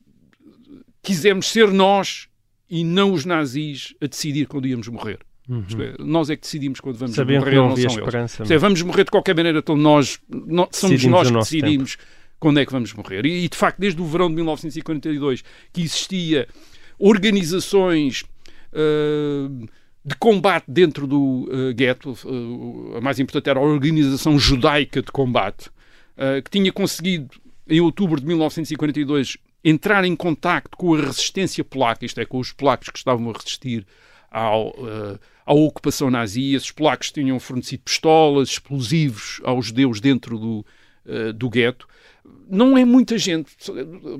quisemos 1.01 1.47
ser 1.47 1.71
nós 1.71 2.27
e 2.69 2.83
não 2.83 3.13
os 3.13 3.25
nazis 3.25 3.95
a 4.01 4.07
decidir 4.07 4.47
quando 4.47 4.67
íamos 4.67 4.87
morrer. 4.87 5.19
Uhum. 5.49 5.65
É, 5.79 5.95
nós 6.03 6.29
é 6.29 6.35
que 6.35 6.43
decidimos 6.43 6.79
quando 6.79 6.97
vamos 6.97 7.15
Sabendo 7.15 7.39
morrer, 7.39 7.55
não, 7.55 7.69
não 7.69 7.75
são 7.75 8.19
eles. 8.19 8.51
É, 8.51 8.57
vamos 8.59 8.81
morrer 8.83 9.03
de 9.03 9.09
qualquer 9.09 9.35
maneira, 9.35 9.59
então 9.59 9.75
nós, 9.75 10.19
nós 10.29 10.69
somos 10.73 11.03
nós 11.05 11.31
que 11.31 11.37
decidimos 11.37 11.97
quando 12.39 12.59
é 12.59 12.65
que 12.65 12.71
vamos 12.71 12.93
morrer. 12.93 13.25
E, 13.25 13.45
e, 13.45 13.49
de 13.49 13.57
facto, 13.57 13.79
desde 13.79 13.99
o 13.99 14.05
verão 14.05 14.29
de 14.29 14.35
1942 14.35 15.43
que 15.73 15.81
existia 15.81 16.47
organizações 16.99 18.23
uh, 18.73 19.67
de 20.05 20.15
combate 20.19 20.65
dentro 20.67 21.07
do 21.07 21.49
uh, 21.51 21.73
gueto, 21.73 22.11
uh, 22.11 22.97
a 22.97 23.01
mais 23.01 23.19
importante 23.19 23.49
era 23.49 23.59
a 23.59 23.63
Organização 23.63 24.37
Judaica 24.37 25.01
de 25.01 25.11
Combate, 25.11 25.71
que 26.43 26.51
tinha 26.51 26.69
conseguido, 26.69 27.29
em 27.65 27.79
outubro 27.79 28.19
de 28.19 28.27
1942, 28.27 29.37
entrar 29.63 30.03
em 30.03 30.13
contacto 30.17 30.75
com 30.75 30.93
a 30.93 30.97
resistência 30.97 31.63
polaca, 31.63 32.05
isto 32.05 32.19
é, 32.19 32.25
com 32.25 32.39
os 32.39 32.51
polacos 32.51 32.89
que 32.89 32.97
estavam 32.97 33.29
a 33.29 33.33
resistir 33.33 33.87
ao, 34.31 34.69
uh, 34.69 35.19
à 35.45 35.53
ocupação 35.53 36.09
nazi. 36.09 36.53
Esses 36.53 36.71
polacos 36.71 37.11
tinham 37.11 37.39
fornecido 37.39 37.83
pistolas, 37.83 38.49
explosivos 38.49 39.41
aos 39.43 39.67
judeus 39.67 39.99
dentro 39.99 40.37
do, 40.37 40.65
uh, 41.05 41.33
do 41.33 41.49
gueto. 41.49 41.87
Não 42.47 42.77
é 42.77 42.85
muita 42.85 43.17
gente, 43.17 43.51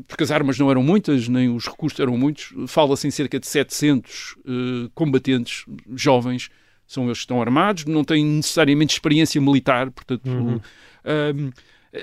porque 0.07 0.24
as 0.24 0.32
armas 0.32 0.57
não 0.57 0.72
eram 0.72 0.82
muitas, 0.82 1.28
nem 1.28 1.49
os 1.49 1.68
recursos 1.68 1.99
eram 1.99 2.18
muitos. 2.18 2.53
Fala-se 2.68 3.07
em 3.07 3.12
cerca 3.12 3.39
de 3.39 3.45
700 3.45 4.36
uh, 4.38 4.39
eh, 4.45 4.89
combatentes 4.95 5.66
jovens, 5.95 6.49
são 6.88 7.05
eles 7.05 7.20
que 7.20 7.24
estão 7.24 7.41
armados, 7.41 7.86
não 7.86 8.03
têm 8.03 8.26
necessariamente 8.26 8.93
experiência 8.93 9.39
militar, 9.39 9.91
portanto. 9.91 10.28
Uhum. 10.28 10.60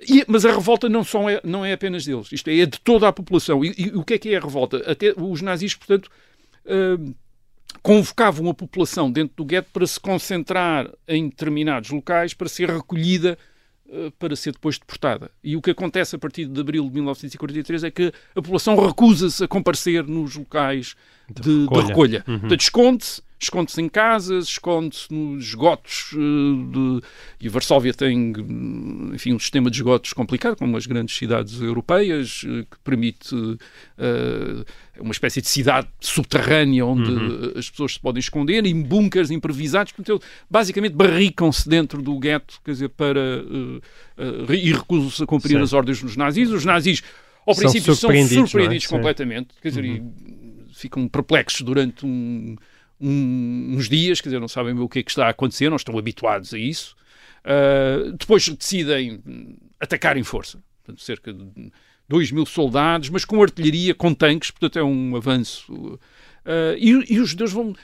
E, 0.08 0.24
mas 0.26 0.44
a 0.44 0.52
revolta 0.52 0.88
não, 0.88 1.04
só 1.04 1.28
é, 1.30 1.40
não 1.44 1.64
é 1.64 1.72
apenas 1.72 2.04
deles, 2.04 2.30
isto 2.32 2.48
é, 2.48 2.58
é 2.58 2.66
de 2.66 2.80
toda 2.80 3.08
a 3.08 3.12
população. 3.12 3.64
E, 3.64 3.74
e, 3.76 3.88
o 3.90 4.04
que 4.04 4.14
é 4.14 4.18
que 4.18 4.28
é 4.30 4.36
a 4.36 4.40
revolta? 4.40 4.78
Até 4.90 5.14
os 5.16 5.40
nazis, 5.42 5.74
portanto, 5.74 6.10
uh, 6.66 7.14
convocavam 7.82 8.48
a 8.48 8.54
população 8.54 9.10
dentro 9.10 9.36
do 9.36 9.44
gueto 9.44 9.68
para 9.72 9.86
se 9.86 9.98
concentrar 9.98 10.88
em 11.06 11.28
determinados 11.28 11.90
locais 11.90 12.34
para 12.34 12.48
ser 12.48 12.70
recolhida 12.70 13.38
uh, 13.86 14.10
para 14.12 14.36
ser 14.36 14.52
depois 14.52 14.78
deportada. 14.78 15.30
E 15.42 15.56
o 15.56 15.62
que 15.62 15.70
acontece 15.70 16.16
a 16.16 16.18
partir 16.18 16.46
de 16.46 16.60
abril 16.60 16.84
de 16.84 16.94
1943 16.94 17.84
é 17.84 17.90
que 17.90 18.12
a 18.30 18.42
população 18.42 18.76
recusa-se 18.76 19.42
a 19.44 19.48
comparecer 19.48 20.06
nos 20.06 20.36
locais 20.36 20.94
de, 21.28 21.42
de 21.42 21.62
recolha. 21.62 21.82
De 21.82 21.88
recolha. 21.88 22.24
Uhum. 22.26 22.38
Portanto, 22.40 22.60
esconde-se 22.60 23.22
esconde-se 23.38 23.80
em 23.80 23.88
casas, 23.88 24.46
esconde-se 24.46 25.12
nos 25.12 25.44
esgotos 25.44 26.12
uh, 26.12 26.70
de... 26.72 27.02
e 27.40 27.48
Varsóvia 27.48 27.92
tem 27.92 28.32
enfim, 29.12 29.34
um 29.34 29.38
sistema 29.38 29.70
de 29.70 29.76
esgotos 29.76 30.12
complicado, 30.12 30.56
como 30.56 30.76
as 30.76 30.86
grandes 30.86 31.14
cidades 31.16 31.60
europeias, 31.60 32.42
uh, 32.44 32.64
que 32.64 32.78
permite 32.82 33.34
uh, 33.34 34.64
uma 34.98 35.12
espécie 35.12 35.42
de 35.42 35.48
cidade 35.48 35.88
subterrânea 36.00 36.86
onde 36.86 37.10
uhum. 37.10 37.52
as 37.56 37.68
pessoas 37.68 37.94
se 37.94 38.00
podem 38.00 38.20
esconder, 38.20 38.64
em 38.64 38.82
bunkers 38.82 39.30
improvisados, 39.30 39.92
portanto, 39.92 40.22
basicamente 40.48 40.94
barricam-se 40.94 41.68
dentro 41.68 42.00
do 42.00 42.18
gueto, 42.18 42.58
quer 42.64 42.72
dizer, 42.72 42.88
para 42.88 43.20
e 44.48 44.72
recusam-se 44.72 45.22
a 45.22 45.26
cumprir 45.26 45.58
Sim. 45.58 45.62
as 45.62 45.72
ordens 45.74 46.00
dos 46.00 46.16
nazis. 46.16 46.50
Os 46.50 46.64
nazis, 46.64 47.02
ao 47.46 47.54
são 47.54 47.62
princípio, 47.62 47.94
surpreendidos, 47.94 48.34
são 48.34 48.46
surpreendidos 48.46 48.86
é? 48.86 48.88
completamente, 48.88 49.48
quer 49.60 49.68
dizer, 49.68 49.84
uhum. 49.84 50.12
ficam 50.72 51.06
perplexos 51.06 51.60
durante 51.60 52.06
um 52.06 52.56
um, 53.00 53.74
uns 53.76 53.88
dias, 53.88 54.20
quer 54.20 54.28
dizer, 54.28 54.40
não 54.40 54.48
sabem 54.48 54.78
o 54.78 54.88
que 54.88 55.00
é 55.00 55.02
que 55.02 55.10
está 55.10 55.26
a 55.26 55.30
acontecer, 55.30 55.68
não 55.68 55.76
estão 55.76 55.98
habituados 55.98 56.52
a 56.54 56.58
isso. 56.58 56.96
Uh, 57.44 58.12
depois 58.12 58.48
decidem 58.48 59.22
atacar 59.78 60.16
em 60.16 60.24
força, 60.24 60.58
portanto, 60.82 61.02
cerca 61.02 61.32
de 61.32 61.70
2 62.08 62.32
mil 62.32 62.46
soldados, 62.46 63.08
mas 63.08 63.24
com 63.24 63.42
artilharia, 63.42 63.94
com 63.94 64.12
tanques, 64.14 64.50
portanto 64.50 64.78
é 64.78 64.82
um 64.82 65.16
avanço. 65.16 65.72
Uh, 65.72 65.98
e, 66.78 67.14
e, 67.14 67.20
os 67.20 67.30
judeus 67.30 67.52
vão. 67.52 67.74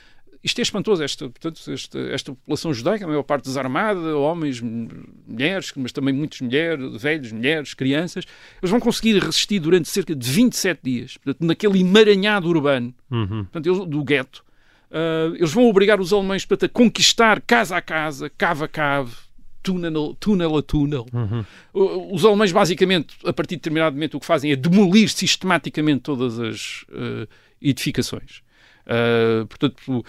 Isto 0.43 0.59
é 0.59 0.61
espantoso, 0.61 1.01
esta, 1.01 1.29
portanto, 1.29 1.71
esta, 1.71 1.99
esta 1.99 2.33
população 2.33 2.73
judaica, 2.73 3.05
a 3.05 3.07
maior 3.07 3.23
parte 3.23 3.45
desarmada, 3.45 4.17
homens, 4.17 4.59
mulheres, 4.59 5.71
mas 5.77 5.93
também 5.93 6.13
muitas 6.13 6.41
mulheres, 6.41 7.01
velhos, 7.01 7.31
mulheres, 7.31 7.73
crianças, 7.73 8.25
eles 8.61 8.69
vão 8.69 8.79
conseguir 8.81 9.17
resistir 9.23 9.59
durante 9.59 9.87
cerca 9.87 10.13
de 10.13 10.29
27 10.29 10.81
dias, 10.83 11.15
portanto, 11.15 11.47
naquele 11.47 11.79
emaranhado 11.79 12.49
urbano 12.49 12.93
uhum. 13.09 13.45
portanto, 13.45 13.85
do 13.85 14.03
gueto, 14.03 14.43
Uh, 14.93 15.35
eles 15.35 15.51
vão 15.51 15.67
obrigar 15.67 15.99
os 15.99 16.13
alemães 16.13 16.45
portanto, 16.45 16.69
a 16.69 16.73
conquistar 16.73 17.41
casa 17.41 17.75
a 17.75 17.81
casa, 17.81 18.29
cave 18.29 18.63
a 18.63 18.67
cave, 18.67 19.11
túnel, 19.63 20.15
túnel 20.19 20.55
a 20.55 20.61
túnel. 20.61 21.07
Uhum. 21.11 21.43
Os 22.13 22.23
alemães, 22.23 22.51
basicamente, 22.51 23.15
a 23.25 23.33
partir 23.33 23.55
de 23.55 23.61
determinado 23.61 23.95
momento, 23.95 24.17
o 24.17 24.19
que 24.19 24.25
fazem 24.25 24.51
é 24.51 24.55
demolir 24.55 25.09
sistematicamente 25.09 26.01
todas 26.01 26.39
as 26.39 26.83
uh, 26.89 27.27
edificações. 27.59 28.43
Uh, 28.85 29.47
portanto, 29.47 30.05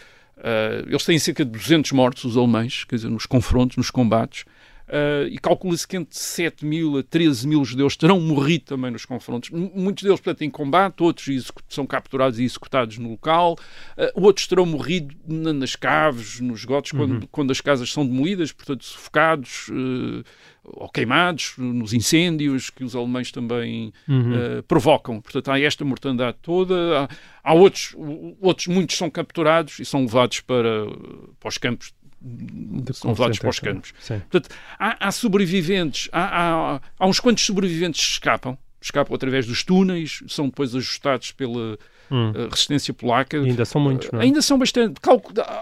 eles 0.86 1.04
têm 1.06 1.18
cerca 1.18 1.42
de 1.44 1.52
200 1.52 1.92
mortos, 1.92 2.24
os 2.24 2.36
alemães, 2.36 2.84
quer 2.84 2.96
dizer, 2.96 3.08
nos 3.08 3.24
confrontos, 3.24 3.78
nos 3.78 3.90
combates. 3.90 4.44
Uh, 4.86 5.26
e 5.30 5.38
calcula-se 5.38 5.88
que 5.88 5.96
entre 5.96 6.14
7 6.14 6.66
mil 6.66 6.98
a 6.98 7.02
13 7.02 7.48
mil 7.48 7.64
judeus 7.64 7.96
terão 7.96 8.20
morrido 8.20 8.66
também 8.66 8.90
nos 8.90 9.06
confrontos. 9.06 9.48
Muitos 9.48 10.04
deles, 10.04 10.20
portanto, 10.20 10.42
em 10.42 10.50
combate, 10.50 11.02
outros 11.02 11.50
são 11.70 11.86
capturados 11.86 12.38
e 12.38 12.44
executados 12.44 12.98
no 12.98 13.12
local, 13.12 13.56
uh, 13.96 14.22
outros 14.22 14.46
terão 14.46 14.66
morrido 14.66 15.16
na, 15.26 15.54
nas 15.54 15.74
caves, 15.74 16.38
nos 16.38 16.66
gotos, 16.66 16.92
uhum. 16.92 16.98
quando, 16.98 17.26
quando, 17.28 17.50
as 17.50 17.62
casas 17.62 17.90
são 17.90 18.06
demolidas, 18.06 18.52
portanto, 18.52 18.84
sufocados 18.84 19.68
uh, 19.70 20.22
ou 20.62 20.88
queimados 20.90 21.54
nos 21.56 21.94
incêndios 21.94 22.68
que 22.68 22.84
os 22.84 22.94
alemães 22.94 23.30
também 23.32 23.92
uhum. 24.08 24.62
provocam. 24.66 25.20
Portanto, 25.20 25.50
há 25.50 25.60
esta 25.60 25.84
mortandade 25.84 26.38
toda. 26.40 27.02
Há, 27.02 27.08
há 27.42 27.52
outros, 27.52 27.94
outros, 28.40 28.66
muitos 28.68 28.96
são 28.96 29.10
capturados 29.10 29.78
e 29.78 29.84
são 29.84 30.00
levados 30.00 30.40
para, 30.40 30.86
para 31.38 31.48
os 31.48 31.58
campos 31.58 31.92
são 32.92 33.10
levados 33.10 33.38
para 33.38 33.50
os 33.50 33.58
campos. 33.58 33.92
Portanto, 34.06 34.48
há, 34.78 35.08
há 35.08 35.12
sobreviventes, 35.12 36.08
há, 36.12 36.22
há, 36.22 36.80
há, 36.98 37.06
uns 37.06 37.20
quantos 37.20 37.44
sobreviventes 37.44 38.04
que 38.04 38.12
escapam, 38.12 38.56
escapam 38.80 39.14
através 39.14 39.46
dos 39.46 39.62
túneis, 39.62 40.22
são 40.28 40.46
depois 40.46 40.74
ajustados 40.74 41.32
pela 41.32 41.78
hum. 42.10 42.32
Eh, 42.34 42.48
resistência 42.50 42.92
polaca. 42.92 43.36
E 43.38 43.50
ainda 43.50 43.64
são 43.64 43.80
muitos, 43.80 44.10
não 44.10 44.20
é? 44.20 44.24
Ainda 44.24 44.42
são 44.42 44.58
bastante. 44.58 45.00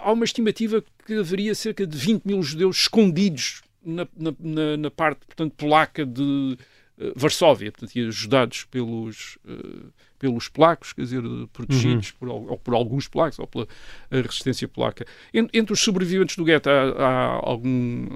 Há 0.02 0.12
uma 0.12 0.24
estimativa 0.24 0.82
que 1.06 1.14
haveria 1.14 1.54
cerca 1.54 1.86
de 1.86 1.96
20 1.96 2.24
mil 2.24 2.42
judeus 2.42 2.80
escondidos 2.80 3.62
na, 3.84 4.06
na, 4.16 4.76
na 4.76 4.90
parte, 4.90 5.26
portanto, 5.26 5.54
polaca 5.56 6.06
de 6.06 6.56
uh, 6.98 7.12
Varsóvia, 7.16 7.72
portanto, 7.72 7.96
e 7.96 8.06
ajudados 8.06 8.64
pelos... 8.64 9.38
Uh, 9.44 9.92
pelos 10.22 10.46
polacos, 10.46 10.92
quer 10.92 11.02
dizer, 11.02 11.20
protegidos 11.52 12.10
uhum. 12.20 12.28
por, 12.28 12.28
ou 12.52 12.56
por 12.56 12.74
alguns 12.74 13.08
polacos, 13.08 13.40
ou 13.40 13.46
pela 13.48 13.66
resistência 14.08 14.68
polaca. 14.68 15.04
Entre 15.34 15.72
os 15.72 15.80
sobreviventes 15.80 16.36
do 16.36 16.44
gueto 16.44 16.70
há, 16.70 16.92
há, 16.96 17.40
algum, 17.42 18.06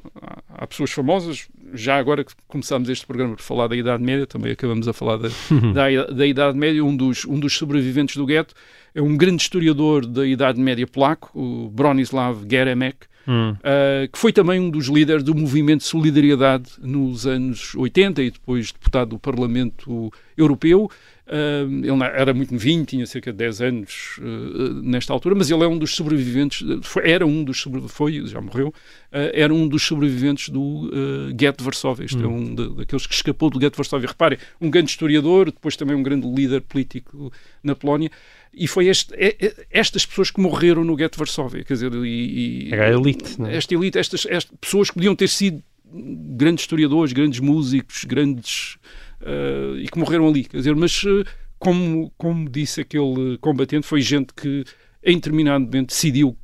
há, 0.49 0.65
pessoas 0.69 0.93
famosas. 0.93 1.49
Já 1.75 1.99
agora 1.99 2.23
que 2.23 2.33
começámos 2.47 2.89
este 2.89 3.05
programa 3.05 3.35
por 3.35 3.43
falar 3.43 3.67
da 3.67 3.75
Idade 3.75 4.05
Média, 4.05 4.25
também 4.25 4.53
acabamos 4.53 4.87
a 4.87 4.93
falar 4.93 5.17
da, 5.17 5.29
uhum. 5.51 5.73
da, 5.75 6.05
da, 6.05 6.25
Idade 6.25 6.57
Média. 6.57 6.85
Um 6.85 6.97
dos, 6.97 7.25
um 7.25 7.41
dos 7.41 7.57
sobreviventes 7.57 8.17
do 8.17 8.25
gueto 8.25 8.55
é 8.95 9.03
um 9.03 9.17
grande 9.17 9.43
historiador 9.43 10.07
da 10.07 10.25
Idade 10.25 10.61
Média 10.61 10.87
polaco, 10.87 11.37
o 11.37 11.69
Bronislaw 11.71 12.41
Geremek, 12.49 13.09
Uh, 13.29 14.09
que 14.13 14.19
foi 14.19 14.33
também 14.33 14.61
um 14.61 14.71
dos 14.71 14.87
líderes 14.87 15.25
do 15.25 15.35
movimento 15.35 15.81
de 15.81 15.87
solidariedade 15.87 16.71
nos 16.79 17.27
anos 17.27 17.75
80 17.75 18.23
e 18.23 18.31
depois 18.31 18.71
deputado 18.71 19.11
do 19.11 19.19
Parlamento 19.19 20.13
Europeu. 20.37 20.89
Ele 21.29 22.05
era 22.15 22.33
muito 22.33 22.55
novinho, 22.55 22.85
tinha 22.85 23.05
cerca 23.05 23.33
de 23.33 23.39
10 23.39 23.61
anos 23.61 24.19
uh, 24.19 24.75
nesta 24.83 25.13
altura, 25.13 25.35
mas 25.35 25.51
ele 25.51 25.65
é 25.65 25.67
um 25.67 25.77
dos 25.77 25.95
sobreviventes, 25.95 26.65
foi, 26.83 27.11
era 27.11 27.27
um 27.27 27.43
dos 27.43 27.67
foi, 27.89 28.25
já 28.27 28.41
morreu, 28.41 28.69
uh, 28.69 28.75
era 29.33 29.53
um 29.53 29.67
dos 29.67 29.83
sobreviventes 29.83 30.51
do 30.51 30.61
uh, 30.61 31.35
gueto 31.35 31.59
de 31.59 31.65
Varsóvia. 31.65 32.05
Este 32.05 32.23
é 32.23 32.27
hum. 32.27 32.37
um 32.37 32.55
de, 32.55 32.77
daqueles 32.77 33.07
que 33.09 33.15
escapou 33.15 33.51
do 33.51 33.59
gueto 33.59 33.73
de 33.73 33.79
Varsóvia. 33.79 34.09
Reparem, 34.09 34.39
um 34.61 34.71
grande 34.71 34.91
historiador, 34.91 35.47
depois 35.47 35.75
também 35.75 35.97
um 35.97 36.03
grande 36.03 36.29
líder 36.29 36.61
político 36.61 37.33
na 37.63 37.75
Polónia. 37.75 38.11
E 38.55 38.69
foi 38.69 38.87
este, 38.87 39.13
é, 39.15 39.37
é, 39.39 39.67
estas 39.71 40.07
pessoas 40.07 40.31
que 40.31 40.41
morreram 40.41 40.85
no 40.85 40.95
gueto 40.95 41.15
de 41.15 41.19
Varsóvia. 41.19 41.65
Quer 41.65 41.75
dizer, 41.75 41.93
e, 41.93 42.69
e 42.69 42.75
a 42.75 42.89
elite. 42.89 43.39
Não 43.39 43.49
é? 43.49 43.57
Esta 43.57 43.75
elite, 43.75 43.99
estas, 43.99 44.25
estas 44.27 44.57
pessoas 44.61 44.89
que 44.89 44.95
podiam 44.95 45.15
ter 45.17 45.29
sido 45.29 45.63
grandes 45.93 46.63
historiadores, 46.63 47.13
grandes 47.13 47.41
músicos, 47.41 48.05
grandes 48.05 48.79
uh, 49.23 49.79
e 49.79 49.89
que 49.89 49.99
morreram 49.99 50.29
ali. 50.29 50.45
Quer 50.45 50.59
dizer, 50.59 50.75
mas 50.75 51.03
uh, 51.05 51.25
como, 51.59 52.13
como 52.17 52.49
disse 52.49 52.81
aquele 52.81 53.39
combatente, 53.41 53.87
foi 53.87 54.01
gente 54.01 54.33
que 54.35 54.65
em 55.03 55.17
determinado 55.17 55.65
momento 55.65 55.89
decidiu 55.89 56.37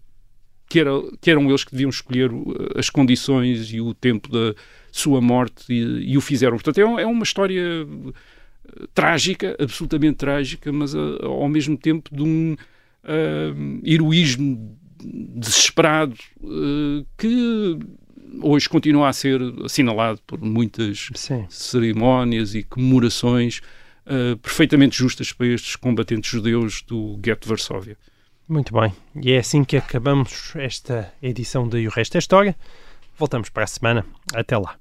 que, 0.68 0.80
era, 0.80 0.90
que 1.20 1.30
eram 1.30 1.48
eles 1.48 1.64
que 1.64 1.72
deviam 1.72 1.90
escolher 1.90 2.30
as 2.76 2.88
condições 2.88 3.72
e 3.72 3.80
o 3.80 3.92
tempo 3.92 4.30
da 4.30 4.54
sua 4.90 5.20
morte 5.20 5.64
e, 5.68 6.12
e 6.12 6.16
o 6.16 6.20
fizeram. 6.20 6.56
Portanto, 6.56 6.78
é, 6.78 7.02
é 7.02 7.06
uma 7.06 7.24
história 7.24 7.86
trágica, 8.94 9.56
absolutamente 9.58 10.16
trágica, 10.16 10.72
mas 10.72 10.94
ao 10.94 11.48
mesmo 11.48 11.76
tempo 11.76 12.14
de 12.14 12.22
um 12.22 12.56
uh, 13.04 13.80
heroísmo 13.84 14.78
desesperado 15.04 16.14
uh, 16.40 17.04
que 17.18 17.78
hoje 18.40 18.68
continua 18.68 19.08
a 19.08 19.12
ser 19.12 19.40
assinalado 19.64 20.20
por 20.26 20.40
muitas 20.40 21.08
Sim. 21.14 21.44
cerimónias 21.48 22.54
e 22.54 22.62
comemorações 22.62 23.60
uh, 24.06 24.36
perfeitamente 24.38 24.96
justas 24.96 25.32
para 25.32 25.46
estes 25.46 25.76
combatentes 25.76 26.30
judeus 26.30 26.82
do 26.82 27.16
gueto 27.18 27.42
de 27.42 27.48
Varsóvia. 27.48 27.96
Muito 28.48 28.72
bem. 28.74 28.92
E 29.20 29.32
é 29.32 29.38
assim 29.38 29.64
que 29.64 29.76
acabamos 29.76 30.52
esta 30.56 31.12
edição 31.22 31.68
de 31.68 31.78
E 31.78 31.88
o 31.88 31.90
Resto 31.90 32.16
é 32.16 32.18
História. 32.18 32.56
Voltamos 33.18 33.48
para 33.48 33.64
a 33.64 33.66
semana. 33.66 34.04
Até 34.34 34.56
lá. 34.56 34.76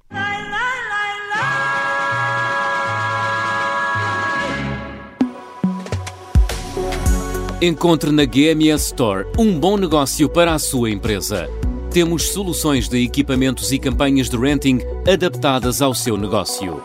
Encontre 7.62 8.12
na 8.12 8.26
GMS 8.26 8.88
Store 8.88 9.28
um 9.38 9.60
bom 9.60 9.78
negócio 9.78 10.28
para 10.28 10.54
a 10.54 10.60
sua 10.60 10.90
empresa. 10.90 11.48
Temos 11.92 12.30
soluções 12.30 12.88
de 12.88 13.04
equipamentos 13.04 13.74
e 13.74 13.78
campanhas 13.78 14.30
de 14.30 14.38
renting 14.38 14.80
adaptadas 15.06 15.82
ao 15.82 15.94
seu 15.94 16.16
negócio. 16.16 16.82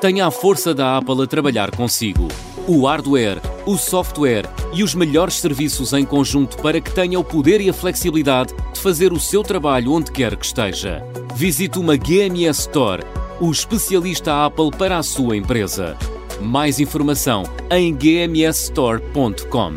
Tenha 0.00 0.26
a 0.26 0.32
força 0.32 0.74
da 0.74 0.96
Apple 0.96 1.22
a 1.22 1.28
trabalhar 1.28 1.70
consigo. 1.70 2.26
O 2.66 2.84
hardware, 2.84 3.40
o 3.64 3.76
software 3.76 4.46
e 4.74 4.82
os 4.82 4.96
melhores 4.96 5.34
serviços 5.34 5.92
em 5.92 6.04
conjunto 6.04 6.56
para 6.56 6.80
que 6.80 6.92
tenha 6.92 7.20
o 7.20 7.24
poder 7.24 7.60
e 7.60 7.70
a 7.70 7.72
flexibilidade 7.72 8.52
de 8.74 8.80
fazer 8.80 9.12
o 9.12 9.20
seu 9.20 9.44
trabalho 9.44 9.92
onde 9.92 10.10
quer 10.10 10.34
que 10.34 10.44
esteja. 10.44 11.04
Visite 11.36 11.78
uma 11.78 11.96
GMS 11.96 12.62
Store, 12.62 13.04
o 13.40 13.52
especialista 13.52 14.44
Apple 14.44 14.72
para 14.76 14.98
a 14.98 15.04
sua 15.04 15.36
empresa. 15.36 15.96
Mais 16.42 16.80
informação 16.80 17.44
em 17.70 17.94
gmsstore.com. 17.94 19.72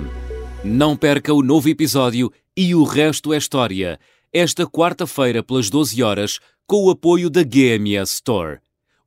Não 0.63 0.97
perca 0.97 1.31
o 1.31 1.43
novo 1.43 1.69
episódio 1.69 2.31
e 2.57 2.73
o 2.73 2.83
resto 2.83 3.31
é 3.31 3.37
história. 3.37 3.99
Esta 4.33 4.65
quarta-feira, 4.65 5.43
pelas 5.43 5.69
12 5.69 6.01
horas, 6.01 6.39
com 6.65 6.85
o 6.85 6.89
apoio 6.89 7.29
da 7.29 7.43
GMS 7.43 8.13
Store, 8.13 8.59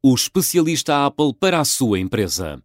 o 0.02 0.14
especialista 0.14 1.06
Apple 1.06 1.32
para 1.40 1.60
a 1.60 1.64
sua 1.64 1.98
empresa. 1.98 2.62